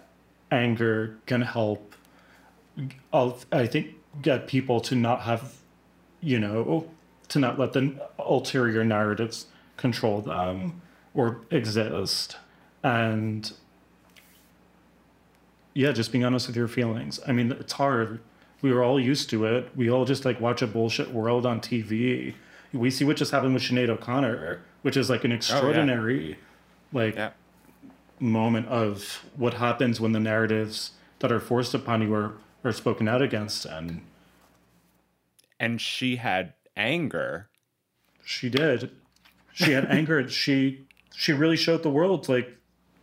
anger 0.51 1.17
can 1.27 1.43
help. 1.43 1.95
I 3.13 3.67
think 3.67 3.95
get 4.23 4.47
people 4.47 4.81
to 4.83 4.95
not 4.95 5.23
have, 5.23 5.57
you 6.21 6.39
know, 6.39 6.89
to 7.29 7.39
not 7.39 7.59
let 7.59 7.73
the 7.73 7.95
ulterior 8.19 8.85
narratives 8.85 9.47
control 9.77 10.21
them 10.21 10.81
or 11.15 11.41
exist, 11.51 12.37
and 12.83 13.53
yeah, 15.75 15.93
just 15.93 16.13
being 16.13 16.25
honest 16.25 16.47
with 16.47 16.57
your 16.57 16.69
feelings. 16.69 17.21
I 17.27 17.33
mean, 17.33 17.53
it's 17.53 17.75
hard. 17.75 18.21
We 18.63 18.73
were 18.73 18.83
all 18.83 19.01
used 19.01 19.31
to 19.31 19.45
it. 19.47 19.71
We 19.77 19.91
all 19.91 20.05
just 20.05 20.25
like 20.25 20.41
watch 20.41 20.63
a 20.63 20.67
bullshit 20.67 21.13
world 21.13 21.47
on 21.47 21.61
TV. 21.61 22.35
We 22.73 22.91
see 22.91 23.05
what 23.05 23.17
just 23.17 23.33
happened 23.33 23.55
with 23.55 23.63
Sinead 23.63 23.89
O'Connor 23.89 24.63
which 24.83 24.97
is 24.97 25.11
like 25.11 25.25
an 25.25 25.33
extraordinary, 25.33 26.25
oh, 26.25 26.29
yeah. 26.29 26.35
like, 26.93 27.15
yeah. 27.15 27.31
moment 28.19 28.67
of 28.69 29.25
what 29.37 29.55
happens 29.55 30.01
when 30.01 30.13
the 30.13 30.21
narratives 30.21 30.93
that 31.19 31.31
are 31.31 31.41
forced 31.41 31.75
upon 31.75 32.03
you 32.03 32.15
are 32.15 32.35
are 32.63 32.73
spoken 32.73 33.09
out 33.09 33.23
against, 33.23 33.65
and 33.65 34.03
and 35.59 35.81
she 35.81 36.17
had 36.17 36.55
anger. 36.77 37.49
She 38.23 38.49
did. 38.51 38.91
She 39.53 39.73
had 39.73 39.87
anger. 39.87 40.29
She 40.29 40.87
she 41.15 41.33
really 41.33 41.57
showed 41.57 41.83
the 41.83 41.91
world 41.91 42.29
like, 42.29 42.57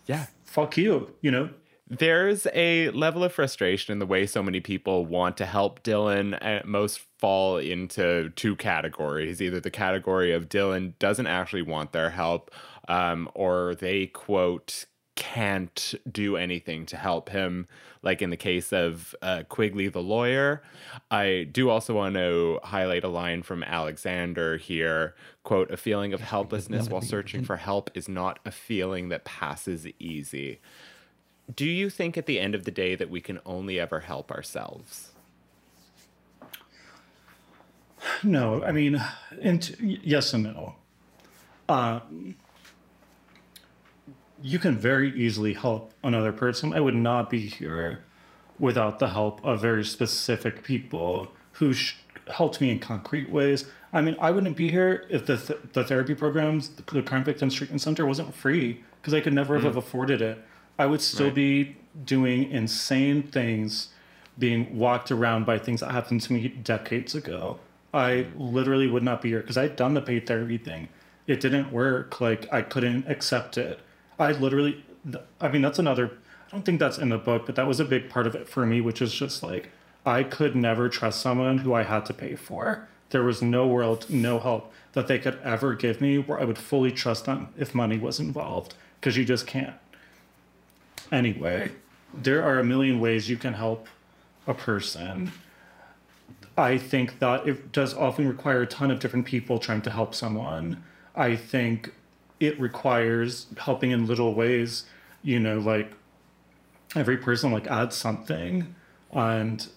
yeah, 0.08 0.26
fuck 0.46 0.78
you, 0.78 1.14
you 1.22 1.32
know 1.32 1.50
there's 1.90 2.48
a 2.54 2.90
level 2.90 3.24
of 3.24 3.32
frustration 3.32 3.94
in 3.94 4.00
the 4.00 4.06
way 4.06 4.26
so 4.26 4.44
many 4.44 4.60
people 4.60 5.06
want 5.06 5.38
to 5.38 5.46
help 5.46 5.84
Dylan. 5.84 6.38
And 6.42 6.66
most 6.66 7.00
fall 7.20 7.58
into 7.58 8.30
two 8.36 8.56
categories 8.56 9.42
either 9.42 9.60
the 9.60 9.72
category 9.72 10.34
of 10.34 10.50
Dylan 10.50 10.98
doesn't 11.00 11.28
actually 11.28 11.62
want 11.62 11.94
their 11.94 12.10
help, 12.10 12.52
um, 12.88 13.30
or 13.34 13.76
they 13.76 14.08
quote, 14.08 14.86
can't 15.18 15.94
do 16.10 16.38
anything 16.38 16.86
to 16.86 16.96
help 16.96 17.28
him, 17.28 17.68
like 18.02 18.22
in 18.22 18.30
the 18.30 18.38
case 18.38 18.72
of 18.72 19.14
uh, 19.22 19.44
Quigley 19.50 19.90
the 19.90 20.02
lawyer. 20.02 20.62
I 21.12 21.48
do 21.52 21.70
also 21.70 21.94
want 21.96 22.16
to 22.16 22.62
highlight 22.64 23.04
a 23.04 23.10
line 23.10 23.44
from 23.44 23.64
Alexander 23.64 24.56
here 24.56 25.16
quote, 25.44 25.72
a 25.72 25.78
feeling 25.78 26.14
of 26.14 26.22
helplessness 26.22 26.90
while 26.90 27.02
searching 27.02 27.44
for 27.44 27.56
help 27.56 27.90
is 27.94 28.10
not 28.10 28.40
a 28.46 28.52
feeling 28.52 29.10
that 29.10 29.24
passes 29.24 29.88
easy 29.98 30.60
do 31.54 31.66
you 31.66 31.90
think 31.90 32.18
at 32.18 32.26
the 32.26 32.40
end 32.40 32.56
of 32.56 32.66
the 32.66 32.72
day 32.72 32.96
that 32.96 33.10
we 33.10 33.22
can 33.22 33.40
only 33.46 33.80
ever 33.80 34.02
help 34.02 34.32
ourselves? 34.32 35.12
No, 38.24 38.64
I 38.64 38.72
mean, 38.72 39.02
and 39.42 39.76
yes 39.80 40.34
and 40.34 40.44
no. 40.44 40.76
Um, 41.70 42.36
you 44.42 44.60
can 44.60 44.78
very 44.78 45.12
easily 45.20 45.54
help 45.54 45.94
another 46.04 46.32
person. 46.32 46.74
I 46.74 46.80
would 46.80 46.96
not 46.96 47.30
be 47.30 47.48
here 47.48 48.04
without 48.60 49.00
the 49.00 49.10
help 49.10 49.44
of 49.46 49.62
very 49.62 49.84
specific 49.84 50.64
people 50.64 51.32
who 51.54 51.74
sh- 51.74 51.96
helped 52.34 52.60
me 52.62 52.70
in 52.72 52.80
concrete 52.80 53.30
ways. 53.30 53.66
I 53.94 54.02
mean, 54.02 54.16
I 54.20 54.32
wouldn't 54.32 54.58
be 54.58 54.70
here 54.70 55.06
if 55.10 55.26
the 55.26 55.38
th- 55.38 55.60
the 55.74 55.84
therapy 55.84 56.14
programs, 56.14 56.70
the, 56.70 56.84
the 56.94 57.02
Crime 57.02 57.24
Victims 57.24 57.54
Treatment 57.56 57.82
Center, 57.82 58.06
wasn't 58.06 58.34
free 58.34 58.84
because 59.02 59.14
I 59.14 59.22
could 59.22 59.34
never 59.34 59.60
have 59.60 59.74
mm. 59.74 59.78
afforded 59.78 60.22
it. 60.22 60.44
I 60.78 60.86
would 60.86 61.02
still 61.02 61.28
Right. 61.28 61.36
be 61.36 61.78
doing 62.06 62.52
insane 62.52 63.24
things, 63.24 63.90
being 64.38 64.78
walked 64.78 65.12
around 65.12 65.46
by 65.46 65.58
things 65.58 65.80
that 65.80 65.92
happened 65.92 66.22
to 66.22 66.34
me 66.34 66.48
decades 66.50 67.16
ago. 67.16 67.60
I 67.94 68.28
literally 68.38 68.88
would 68.88 69.04
not 69.04 69.22
be 69.22 69.30
here 69.30 69.40
because 69.40 69.58
I'd 69.58 69.76
done 69.76 69.94
the 69.94 70.02
paid 70.02 70.28
therapy 70.28 70.58
thing. 70.58 70.90
It 71.26 71.40
didn't 71.40 71.72
work. 71.72 72.22
Like 72.22 72.52
I 72.54 72.62
couldn't 72.62 73.08
accept 73.08 73.58
it. 73.58 73.80
I 74.20 74.32
literally, 74.32 74.84
I 75.40 75.48
mean, 75.50 75.62
that's 75.62 75.80
another. 75.80 76.12
I 76.48 76.52
don't 76.52 76.64
think 76.64 76.80
that's 76.80 76.98
in 76.98 77.10
the 77.10 77.18
book, 77.18 77.46
but 77.46 77.56
that 77.56 77.68
was 77.68 77.80
a 77.80 77.86
big 77.86 78.10
part 78.10 78.26
of 78.26 78.36
it 78.36 78.48
for 78.48 78.66
me, 78.66 78.82
which 78.82 79.02
is 79.02 79.14
just 79.14 79.44
like 79.44 79.70
I 80.06 80.24
could 80.24 80.56
never 80.56 80.90
trust 80.90 81.22
someone 81.22 81.60
who 81.60 81.74
I 81.74 81.84
had 81.84 82.06
to 82.06 82.14
pay 82.14 82.36
for. 82.36 82.88
There 83.10 83.24
was 83.24 83.42
no 83.42 83.68
world, 83.68 84.10
no 84.10 84.40
help 84.40 84.72
that 84.94 85.08
they 85.08 85.20
could 85.20 85.40
ever 85.44 85.76
give 85.76 86.02
me 86.02 86.18
where 86.18 86.40
I 86.40 86.46
would 86.46 86.58
fully 86.58 86.92
trust 86.92 87.26
them 87.26 87.50
if 87.58 87.76
money 87.76 87.98
was 87.98 88.20
involved, 88.20 88.74
because 89.00 89.18
you 89.18 89.26
just 89.26 89.46
can't. 89.46 89.76
Anyway, 91.12 91.72
there 92.14 92.44
are 92.44 92.60
a 92.60 92.64
million 92.64 93.00
ways 93.00 93.30
you 93.30 93.38
can 93.38 93.54
help 93.54 93.88
a 94.48 94.54
person. 94.54 95.32
I 96.58 96.78
think 96.78 97.20
that 97.20 97.48
it 97.48 97.72
does 97.72 97.94
often 97.94 98.28
require 98.28 98.64
a 98.64 98.68
ton 98.68 98.90
of 98.90 99.00
different 99.00 99.26
people 99.26 99.60
trying 99.60 99.82
to 99.84 99.92
help 99.92 100.16
someone. 100.16 100.84
I 101.16 101.36
think 101.36 101.94
it 102.40 102.60
requires 102.60 103.48
helping 103.58 103.92
in 103.92 104.06
little 104.06 104.34
ways, 104.34 104.86
you 105.24 105.40
know, 105.40 105.60
like 105.60 105.92
every 106.96 107.18
person 107.18 107.52
like 107.52 107.68
adds 107.68 107.96
something 107.96 108.74
and 109.12 109.68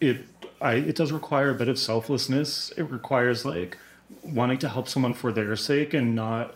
it 0.00 0.26
I 0.60 0.74
it 0.74 0.96
does 0.96 1.12
require 1.12 1.50
a 1.50 1.54
bit 1.54 1.68
of 1.68 1.78
selflessness. 1.78 2.70
It 2.76 2.84
requires 2.84 3.44
like 3.44 3.78
wanting 4.22 4.58
to 4.58 4.68
help 4.68 4.88
someone 4.88 5.14
for 5.14 5.32
their 5.32 5.56
sake 5.56 5.94
and 5.94 6.14
not, 6.14 6.54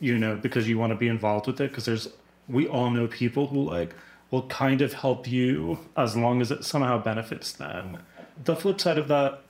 you 0.00 0.18
know, 0.18 0.36
because 0.36 0.68
you 0.68 0.78
want 0.78 0.92
to 0.92 0.96
be 0.96 1.08
involved 1.08 1.46
with 1.46 1.60
it. 1.60 1.70
Because 1.70 1.84
there's 1.84 2.08
we 2.48 2.66
all 2.66 2.90
know 2.90 3.06
people 3.06 3.48
who 3.48 3.62
like 3.62 3.94
will 4.30 4.46
kind 4.48 4.80
of 4.80 4.94
help 4.94 5.30
you 5.30 5.78
as 5.96 6.16
long 6.16 6.40
as 6.40 6.50
it 6.50 6.64
somehow 6.64 6.98
benefits 6.98 7.52
them. 7.52 7.98
The 8.42 8.56
flip 8.56 8.80
side 8.80 8.98
of 8.98 9.08
that 9.08 9.40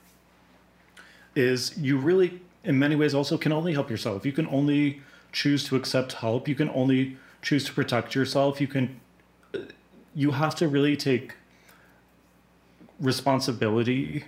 is 1.35 1.77
you 1.77 1.97
really 1.97 2.41
in 2.65 2.77
many 2.79 2.95
ways 2.95 3.13
also 3.13 3.37
can 3.37 3.51
only 3.51 3.73
help 3.73 3.89
yourself. 3.89 4.25
You 4.25 4.31
can 4.31 4.47
only 4.47 5.01
choose 5.31 5.63
to 5.65 5.75
accept 5.75 6.13
help. 6.13 6.47
You 6.47 6.55
can 6.55 6.69
only 6.69 7.17
choose 7.41 7.63
to 7.65 7.73
protect 7.73 8.15
yourself. 8.15 8.59
You 8.59 8.67
can 8.67 8.99
uh, 9.53 9.59
you 10.13 10.31
have 10.31 10.55
to 10.55 10.67
really 10.67 10.97
take 10.97 11.33
responsibility 12.99 14.23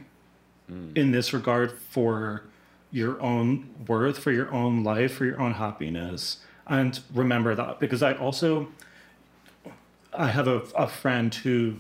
hmm. 0.68 0.92
in 0.96 1.12
this 1.12 1.34
regard 1.34 1.72
for 1.72 2.44
your 2.92 3.22
own 3.22 3.70
worth, 3.88 4.20
for 4.20 4.32
your 4.32 4.52
own 4.54 4.84
life, 4.84 5.14
for 5.14 5.26
your 5.26 5.40
own 5.40 5.54
happiness. 5.54 6.38
And 6.68 7.00
remember 7.14 7.56
that 7.56 7.80
because 7.80 8.04
I 8.04 8.14
also 8.14 8.68
I 10.14 10.28
have 10.28 10.48
a, 10.48 10.60
a 10.76 10.88
friend 10.88 11.34
who 11.34 11.78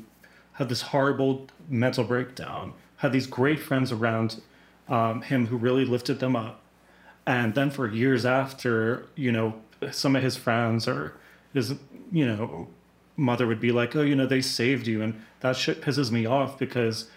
had 0.54 0.70
this 0.70 0.82
horrible 0.82 1.48
mental 1.70 2.04
breakdown, 2.04 2.74
had 2.98 3.12
these 3.12 3.28
great 3.28 3.60
friends 3.60 3.92
around 3.92 4.42
um, 4.90 5.22
him 5.22 5.48
who 5.48 5.58
really 5.58 5.86
lifted 5.86 6.20
them 6.20 6.36
up. 6.36 6.62
And 7.26 7.54
then 7.56 7.70
for 7.72 7.88
years 7.90 8.26
after, 8.26 9.08
you 9.16 9.32
know, 9.32 9.56
some 9.92 10.16
of 10.16 10.24
his 10.24 10.38
friends 10.38 10.88
or 10.88 11.14
his, 11.54 11.76
you 12.12 12.26
know, 12.26 12.68
mother 13.18 13.48
would 13.48 13.60
be 13.60 13.72
like, 13.72 13.96
oh, 13.96 14.02
you 14.02 14.16
know, 14.16 14.26
they 14.26 14.42
saved 14.42 14.88
you. 14.88 15.02
And 15.02 15.22
that 15.42 15.58
shit 15.58 15.82
pisses 15.82 16.12
me 16.12 16.26
off 16.26 16.58
because 16.58 17.10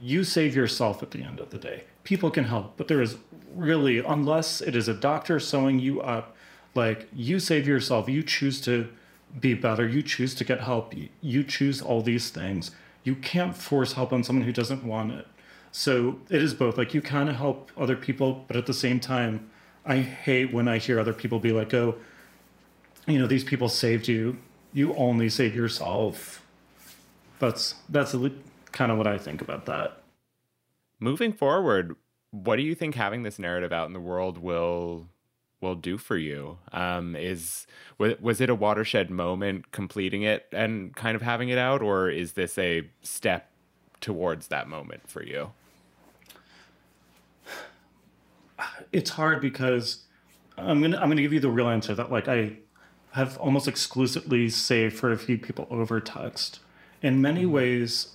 you 0.00 0.24
save 0.24 0.56
yourself 0.56 1.02
at 1.02 1.10
the 1.10 1.22
end 1.22 1.38
of 1.38 1.50
the 1.50 1.58
day. 1.58 1.84
People 2.04 2.30
can 2.30 2.44
help, 2.44 2.76
but 2.76 2.88
there 2.88 3.02
is 3.02 3.16
really, 3.54 3.98
unless 3.98 4.60
it 4.60 4.74
is 4.74 4.88
a 4.88 4.94
doctor 4.94 5.38
sewing 5.38 5.78
you 5.78 6.00
up, 6.00 6.34
like 6.74 7.08
you 7.12 7.38
save 7.38 7.68
yourself, 7.68 8.08
you 8.08 8.22
choose 8.22 8.60
to 8.62 8.88
be 9.38 9.54
better, 9.54 9.86
you 9.86 10.02
choose 10.02 10.34
to 10.34 10.44
get 10.44 10.60
help, 10.60 10.94
you- 11.20 11.44
choose 11.44 11.80
all 11.80 12.02
these 12.02 12.30
things. 12.30 12.70
You 13.04 13.14
can't 13.14 13.56
force 13.56 13.92
help 13.92 14.12
on 14.12 14.24
someone 14.24 14.44
who 14.44 14.52
doesn't 14.52 14.84
want 14.84 15.12
it. 15.12 15.26
So 15.72 16.20
it 16.28 16.42
is 16.42 16.52
both. 16.54 16.76
Like 16.76 16.94
you 16.94 17.00
kind 17.00 17.28
of 17.28 17.36
help 17.36 17.72
other 17.76 17.96
people, 17.96 18.44
but 18.46 18.56
at 18.56 18.66
the 18.66 18.74
same 18.74 19.00
time, 19.00 19.50
I 19.84 19.96
hate 19.96 20.52
when 20.52 20.68
I 20.68 20.78
hear 20.78 21.00
other 21.00 21.14
people 21.14 21.40
be 21.40 21.50
like, 21.50 21.74
oh, 21.74 21.96
you 23.06 23.18
know, 23.18 23.26
these 23.26 23.42
people 23.42 23.68
saved 23.68 24.06
you. 24.06 24.36
You 24.72 24.94
only 24.94 25.28
save 25.28 25.56
yourself. 25.56 26.46
That's 27.38 27.74
that's 27.88 28.14
kind 28.70 28.92
of 28.92 28.98
what 28.98 29.06
I 29.06 29.18
think 29.18 29.40
about 29.40 29.66
that. 29.66 30.02
Moving 31.00 31.32
forward, 31.32 31.96
what 32.30 32.56
do 32.56 32.62
you 32.62 32.74
think 32.74 32.94
having 32.94 33.24
this 33.24 33.38
narrative 33.38 33.72
out 33.72 33.86
in 33.88 33.92
the 33.92 34.00
world 34.00 34.38
will 34.38 35.08
will 35.60 35.74
do 35.74 35.96
for 35.96 36.16
you? 36.16 36.58
Um, 36.70 37.16
is 37.16 37.66
was, 37.98 38.20
was 38.20 38.40
it 38.40 38.50
a 38.50 38.54
watershed 38.54 39.10
moment 39.10 39.72
completing 39.72 40.22
it 40.22 40.46
and 40.52 40.94
kind 40.94 41.16
of 41.16 41.22
having 41.22 41.48
it 41.48 41.58
out, 41.58 41.82
or 41.82 42.08
is 42.08 42.34
this 42.34 42.56
a 42.58 42.88
step 43.02 43.50
towards 44.00 44.48
that 44.48 44.68
moment 44.68 45.08
for 45.08 45.22
you? 45.24 45.50
It's 48.92 49.10
hard 49.10 49.40
because 49.40 50.04
I'm 50.56 50.80
gonna 50.80 50.98
I'm 50.98 51.08
gonna 51.08 51.22
give 51.22 51.32
you 51.32 51.40
the 51.40 51.50
real 51.50 51.68
answer 51.68 51.94
that 51.94 52.10
like 52.10 52.28
I 52.28 52.56
have 53.12 53.36
almost 53.38 53.68
exclusively 53.68 54.48
saved 54.48 54.96
for 54.96 55.12
a 55.12 55.18
few 55.18 55.38
people 55.38 55.66
over 55.70 56.00
text. 56.00 56.60
In 57.02 57.20
many 57.20 57.42
mm-hmm. 57.42 57.52
ways, 57.52 58.14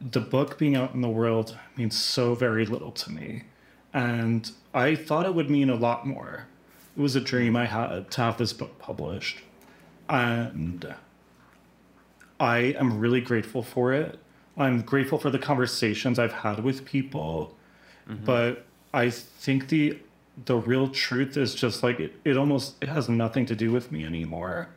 the 0.00 0.20
book 0.20 0.58
being 0.58 0.76
out 0.76 0.94
in 0.94 1.00
the 1.00 1.08
world 1.08 1.56
means 1.76 1.98
so 1.98 2.34
very 2.34 2.66
little 2.66 2.92
to 2.92 3.10
me. 3.10 3.44
And 3.92 4.50
I 4.72 4.94
thought 4.94 5.26
it 5.26 5.34
would 5.34 5.50
mean 5.50 5.70
a 5.70 5.74
lot 5.74 6.06
more. 6.06 6.46
It 6.96 7.00
was 7.00 7.16
a 7.16 7.20
dream 7.20 7.56
I 7.56 7.66
had 7.66 8.10
to 8.12 8.20
have 8.20 8.38
this 8.38 8.52
book 8.52 8.78
published. 8.78 9.38
And 10.08 10.80
mm-hmm. 10.80 10.98
I 12.40 12.58
am 12.78 12.98
really 12.98 13.20
grateful 13.20 13.62
for 13.62 13.92
it. 13.92 14.18
I'm 14.56 14.82
grateful 14.82 15.18
for 15.18 15.30
the 15.30 15.38
conversations 15.38 16.18
I've 16.18 16.32
had 16.32 16.62
with 16.62 16.84
people. 16.84 17.56
Mm-hmm. 18.08 18.24
But 18.24 18.66
I 18.92 19.10
think 19.10 19.68
the 19.68 19.98
the 20.46 20.56
real 20.56 20.88
truth 20.88 21.36
is 21.36 21.54
just 21.54 21.82
like 21.82 22.00
it, 22.00 22.14
it 22.24 22.36
almost 22.36 22.76
it 22.82 22.88
has 22.88 23.08
nothing 23.08 23.46
to 23.46 23.54
do 23.54 23.70
with 23.70 23.92
me 23.92 24.04
anymore. 24.04 24.68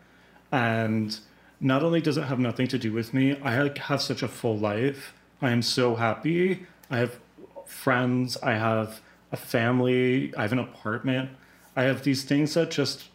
And 0.51 1.17
not 1.59 1.83
only 1.83 2.01
does 2.01 2.17
it 2.17 2.23
have 2.23 2.39
nothing 2.39 2.67
to 2.67 2.77
do 2.77 2.91
with 2.91 3.13
me, 3.13 3.37
I 3.41 3.69
have 3.77 4.01
such 4.01 4.21
a 4.21 4.27
full 4.27 4.57
life. 4.57 5.13
I 5.41 5.51
am 5.51 5.61
so 5.61 5.95
happy. 5.95 6.65
I 6.89 6.97
have 6.97 7.19
friends, 7.65 8.37
I 8.37 8.53
have 8.53 9.01
a 9.31 9.37
family, 9.37 10.33
I 10.37 10.43
have 10.43 10.51
an 10.51 10.59
apartment. 10.59 11.29
I 11.75 11.83
have 11.83 12.03
these 12.03 12.23
things 12.23 12.53
that 12.53 12.71
just 12.71 13.05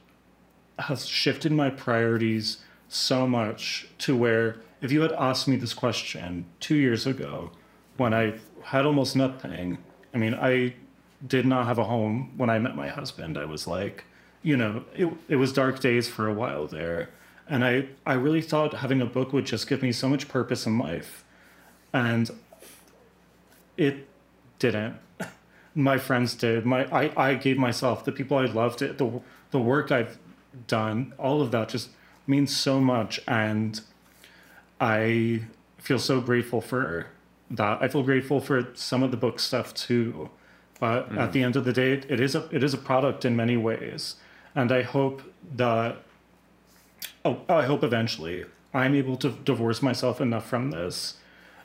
has 0.79 1.07
shifted 1.07 1.53
my 1.53 1.71
priorities 1.71 2.59
so 2.89 3.27
much 3.27 3.89
to 3.99 4.17
where 4.17 4.57
if 4.81 4.91
you 4.91 5.03
had 5.03 5.13
asked 5.13 5.47
me 5.47 5.57
this 5.57 5.75
question 5.75 6.47
two 6.59 6.75
years 6.75 7.07
ago 7.07 7.53
when 7.97 8.13
I 8.13 8.35
had 8.63 8.87
almost 8.87 9.15
nothing, 9.15 9.79
I 10.15 10.19
mean, 10.19 10.35
I 10.35 10.75
did 11.27 11.47
not 11.47 11.67
have 11.67 11.79
a 11.79 11.85
home 11.85 12.33
when 12.37 12.51
I 12.51 12.59
met 12.59 12.77
my 12.77 12.89
husband. 12.89 13.37
I 13.37 13.45
was 13.45 13.67
like, 13.67 14.05
you 14.43 14.57
know, 14.57 14.85
it, 14.95 15.09
it 15.29 15.37
was 15.37 15.53
dark 15.53 15.81
days 15.81 16.09
for 16.09 16.27
a 16.27 16.33
while 16.33 16.67
there. 16.67 17.11
And 17.49 17.65
I, 17.65 17.89
I 18.07 18.15
really 18.15 18.43
thought 18.43 18.75
having 18.75 19.01
a 19.01 19.07
book 19.07 19.33
would 19.33 19.45
just 19.45 19.69
give 19.69 19.83
me 19.83 19.93
so 19.93 20.09
much 20.09 20.29
purpose 20.29 20.67
in 20.67 20.79
life. 20.79 21.25
And 21.93 22.31
it 23.77 24.07
didn't. 24.59 24.97
My 25.75 25.99
friends 25.99 26.35
did. 26.35 26.65
My 26.65 26.85
I, 26.87 27.31
I 27.31 27.35
gave 27.35 27.59
myself 27.59 28.05
the 28.05 28.13
people 28.13 28.37
I 28.37 28.47
loved 28.47 28.83
it, 28.83 28.99
the 28.99 29.21
the 29.51 29.59
work 29.59 29.91
I've 29.91 30.19
done, 30.67 31.13
all 31.19 31.43
of 31.43 31.51
that 31.53 31.69
just 31.69 31.91
means 32.27 32.57
so 32.57 32.81
much 32.81 33.21
and 33.27 33.81
I 34.81 35.43
feel 35.79 35.99
so 35.99 36.21
grateful 36.21 36.61
for 36.61 37.07
that. 37.51 37.83
I 37.83 37.89
feel 37.89 38.03
grateful 38.03 38.41
for 38.41 38.69
some 38.75 39.03
of 39.03 39.11
the 39.11 39.17
book 39.17 39.41
stuff 39.41 39.75
too. 39.75 40.31
But 40.81 41.05
at 41.05 41.11
mm-hmm. 41.11 41.33
the 41.33 41.43
end 41.43 41.57
of 41.57 41.65
the 41.65 41.73
day, 41.73 41.93
it, 41.93 42.11
it 42.11 42.21
is 42.21 42.35
a 42.35 42.49
it 42.51 42.65
is 42.65 42.75
a 42.75 42.79
product 42.79 43.25
in 43.25 43.37
many 43.37 43.57
ways. 43.57 44.17
And 44.55 44.73
I 44.73 44.83
hope 44.83 45.23
that 45.55 45.99
oh, 47.25 47.41
I 47.49 47.67
hope 47.67 47.85
eventually 47.85 48.47
I'm 48.75 48.95
able 48.95 49.17
to 49.19 49.31
divorce 49.31 49.83
myself 49.83 50.21
enough 50.21 50.49
from 50.49 50.71
this 50.71 51.19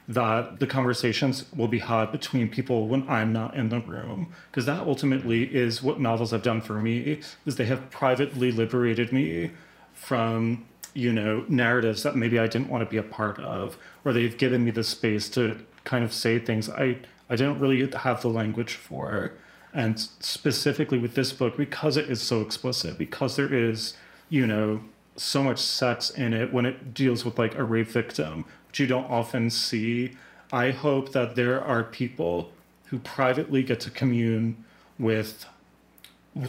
that 0.08 0.60
the 0.60 0.68
conversations 0.68 1.46
will 1.56 1.68
be 1.68 1.80
had 1.80 2.12
between 2.12 2.48
people 2.48 2.88
when 2.88 3.08
I'm 3.10 3.34
not 3.34 3.56
in 3.56 3.70
the 3.70 3.80
room. 3.80 4.34
Because 4.52 4.68
that 4.68 4.82
ultimately 4.82 5.44
is 5.44 5.82
what 5.82 6.00
novels 6.00 6.30
have 6.30 6.44
done 6.44 6.62
for 6.62 6.80
me 6.80 7.22
is 7.46 7.56
they 7.56 7.66
have 7.66 7.90
privately 7.90 8.52
liberated 8.52 9.12
me 9.12 9.52
from 9.94 10.66
you 10.94 11.12
know 11.12 11.44
narratives 11.48 12.04
that 12.04 12.16
maybe 12.16 12.38
I 12.38 12.48
didn't 12.48 12.70
want 12.70 12.84
to 12.84 12.90
be 12.90 12.98
a 12.98 13.04
part 13.04 13.40
of 13.40 13.78
or 14.04 14.14
they've 14.14 14.38
given 14.38 14.64
me 14.64 14.72
the 14.72 14.84
space 14.84 15.30
to 15.30 15.58
kind 15.86 16.04
of 16.04 16.14
say 16.14 16.38
things. 16.38 16.70
I 16.70 16.98
I 17.30 17.36
didn't 17.36 17.60
really 17.60 17.90
have 17.92 18.22
the 18.22 18.30
language 18.30 18.74
for 18.76 19.34
and 19.74 20.00
specifically 20.00 20.98
with 20.98 21.16
this 21.16 21.34
book 21.34 21.58
because 21.58 21.98
it 21.98 22.10
is 22.10 22.22
so 22.22 22.42
explicit 22.42 22.98
because 22.98 23.36
there 23.36 23.54
is 23.54 23.96
you 24.30 24.48
know 24.48 24.82
so 25.18 25.44
much 25.44 25.60
sex 25.60 26.10
in 26.10 26.34
it 26.34 26.54
when 26.54 26.66
it 26.66 26.94
deals 26.94 27.26
with 27.26 27.40
like 27.40 27.56
a 27.56 27.64
rape 27.64 27.88
victim 27.88 28.46
which 28.68 28.80
you 28.80 28.88
don't 28.88 29.10
often 29.10 29.50
see 29.50 30.16
I 30.52 30.72
hope 30.72 31.12
that 31.14 31.36
there 31.36 31.64
are 31.64 31.84
people 31.84 32.52
who 32.86 33.00
privately 33.00 33.64
get 33.64 33.80
to 33.82 33.90
commune 33.90 34.64
with 35.00 35.46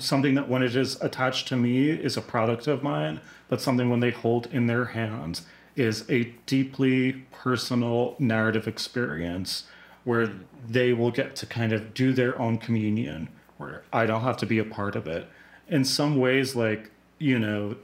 something 0.00 0.34
that 0.34 0.48
when 0.48 0.62
it 0.62 0.76
is 0.76 1.00
attached 1.00 1.48
to 1.48 1.56
me 1.56 1.90
is 1.90 2.16
a 2.16 2.20
product 2.20 2.66
of 2.66 2.82
mine, 2.82 3.20
but 3.48 3.60
something 3.60 3.88
when 3.88 4.00
they 4.00 4.10
hold 4.10 4.46
in 4.52 4.66
their 4.66 4.86
hands 4.86 5.42
is 5.76 6.08
a 6.10 6.32
deeply 6.46 7.24
personal 7.30 8.16
narrative 8.18 8.66
experience 8.66 9.64
where 10.06 10.30
they 10.68 10.92
will 10.92 11.10
get 11.10 11.34
to 11.34 11.46
kind 11.46 11.72
of 11.72 11.92
do 11.92 12.12
their 12.12 12.40
own 12.40 12.56
communion, 12.58 13.28
where 13.58 13.82
I 13.92 14.06
don't 14.06 14.22
have 14.22 14.36
to 14.38 14.46
be 14.46 14.58
a 14.60 14.64
part 14.64 14.94
of 14.94 15.08
it. 15.08 15.28
In 15.68 15.84
some 15.84 16.16
ways, 16.16 16.54
like, 16.54 16.92
you 17.18 17.40
know, 17.40 17.74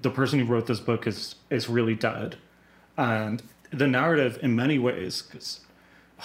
the 0.00 0.10
person 0.10 0.38
who 0.38 0.44
wrote 0.44 0.66
this 0.66 0.78
book 0.78 1.06
is 1.06 1.36
is 1.48 1.68
really 1.68 1.94
dead. 1.94 2.36
And 2.98 3.42
the 3.70 3.86
narrative 3.86 4.38
in 4.42 4.54
many 4.54 4.78
ways, 4.78 5.22
because 5.22 5.60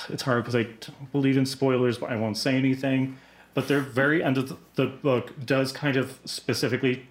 it's 0.09 0.24
hard 0.24 0.43
because 0.43 0.55
I 0.55 0.63
don't 0.63 1.11
believe 1.13 1.38
in 1.38 1.45
spoilers, 1.45 1.97
but 1.97 2.11
I 2.11 2.17
won't 2.17 2.38
say 2.38 2.55
anything. 2.55 3.17
But 3.53 3.69
the 3.69 3.80
very 3.80 4.21
end 4.21 4.38
of 4.38 4.49
the, 4.49 4.57
the 4.76 4.88
book 4.88 5.45
does 5.45 5.71
kind 5.71 5.95
of 5.95 6.19
specifically, 6.26 7.07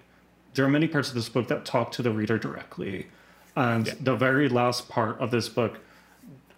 there 0.53 0.65
are 0.65 0.69
many 0.69 0.87
parts 0.87 1.09
of 1.09 1.15
this 1.15 1.29
book 1.29 1.47
that 1.47 1.65
talk 1.65 1.91
to 1.93 2.03
the 2.03 2.11
reader 2.11 2.37
directly. 2.37 3.07
And 3.55 3.87
yeah. 3.87 3.93
the 3.99 4.15
very 4.15 4.49
last 4.49 4.87
part 4.87 5.19
of 5.19 5.31
this 5.31 5.49
book 5.49 5.79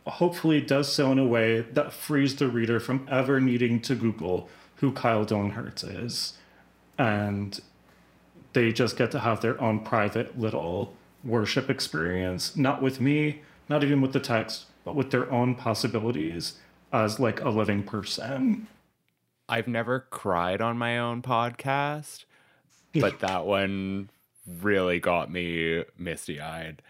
hopefully 0.05 0.61
does 0.61 0.91
so 0.91 1.11
in 1.11 1.19
a 1.19 1.25
way 1.25 1.61
that 1.61 1.93
frees 1.93 2.35
the 2.35 2.47
reader 2.47 2.79
from 2.79 3.07
ever 3.09 3.39
needing 3.39 3.81
to 3.81 3.95
Google 3.95 4.49
who 4.75 4.91
Kyle 4.91 5.25
Dillon 5.25 5.51
is. 5.83 6.33
And 6.97 7.59
they 8.53 8.71
just 8.71 8.97
get 8.97 9.11
to 9.11 9.19
have 9.19 9.41
their 9.41 9.59
own 9.61 9.79
private 9.79 10.39
little 10.39 10.93
worship 11.23 11.69
experience, 11.69 12.55
not 12.55 12.81
with 12.81 13.01
me, 13.01 13.41
not 13.67 13.83
even 13.83 14.01
with 14.01 14.13
the 14.13 14.19
text, 14.19 14.65
but 14.83 14.95
with 14.95 15.11
their 15.11 15.31
own 15.31 15.55
possibilities 15.55 16.53
as 16.93 17.19
like 17.19 17.41
a 17.41 17.49
living 17.49 17.83
person. 17.83 18.67
I've 19.49 19.67
never 19.67 20.01
cried 20.09 20.61
on 20.61 20.77
my 20.77 20.97
own 20.97 21.21
podcast, 21.21 22.25
but 22.93 23.19
that 23.19 23.45
one 23.45 24.09
really 24.61 24.99
got 24.99 25.31
me 25.31 25.83
misty 25.97 26.39
eyed. 26.39 26.81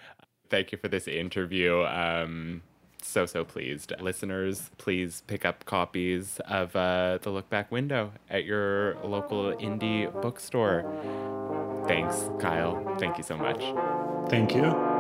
Thank 0.49 0.71
you 0.71 0.77
for 0.77 0.87
this 0.87 1.07
interview. 1.07 1.83
Um, 1.83 2.61
so, 3.05 3.25
so 3.25 3.43
pleased. 3.43 3.93
Listeners, 3.99 4.71
please 4.77 5.23
pick 5.27 5.45
up 5.45 5.65
copies 5.65 6.39
of 6.47 6.75
uh, 6.75 7.19
The 7.21 7.29
Lookback 7.29 7.71
Window 7.71 8.11
at 8.29 8.45
your 8.45 8.95
local 9.03 9.53
indie 9.53 10.11
bookstore. 10.21 10.83
Thanks, 11.87 12.29
Kyle. 12.39 12.95
Thank 12.97 13.17
you 13.17 13.23
so 13.23 13.37
much. 13.37 13.61
Thank 14.29 14.55
you. 14.55 14.94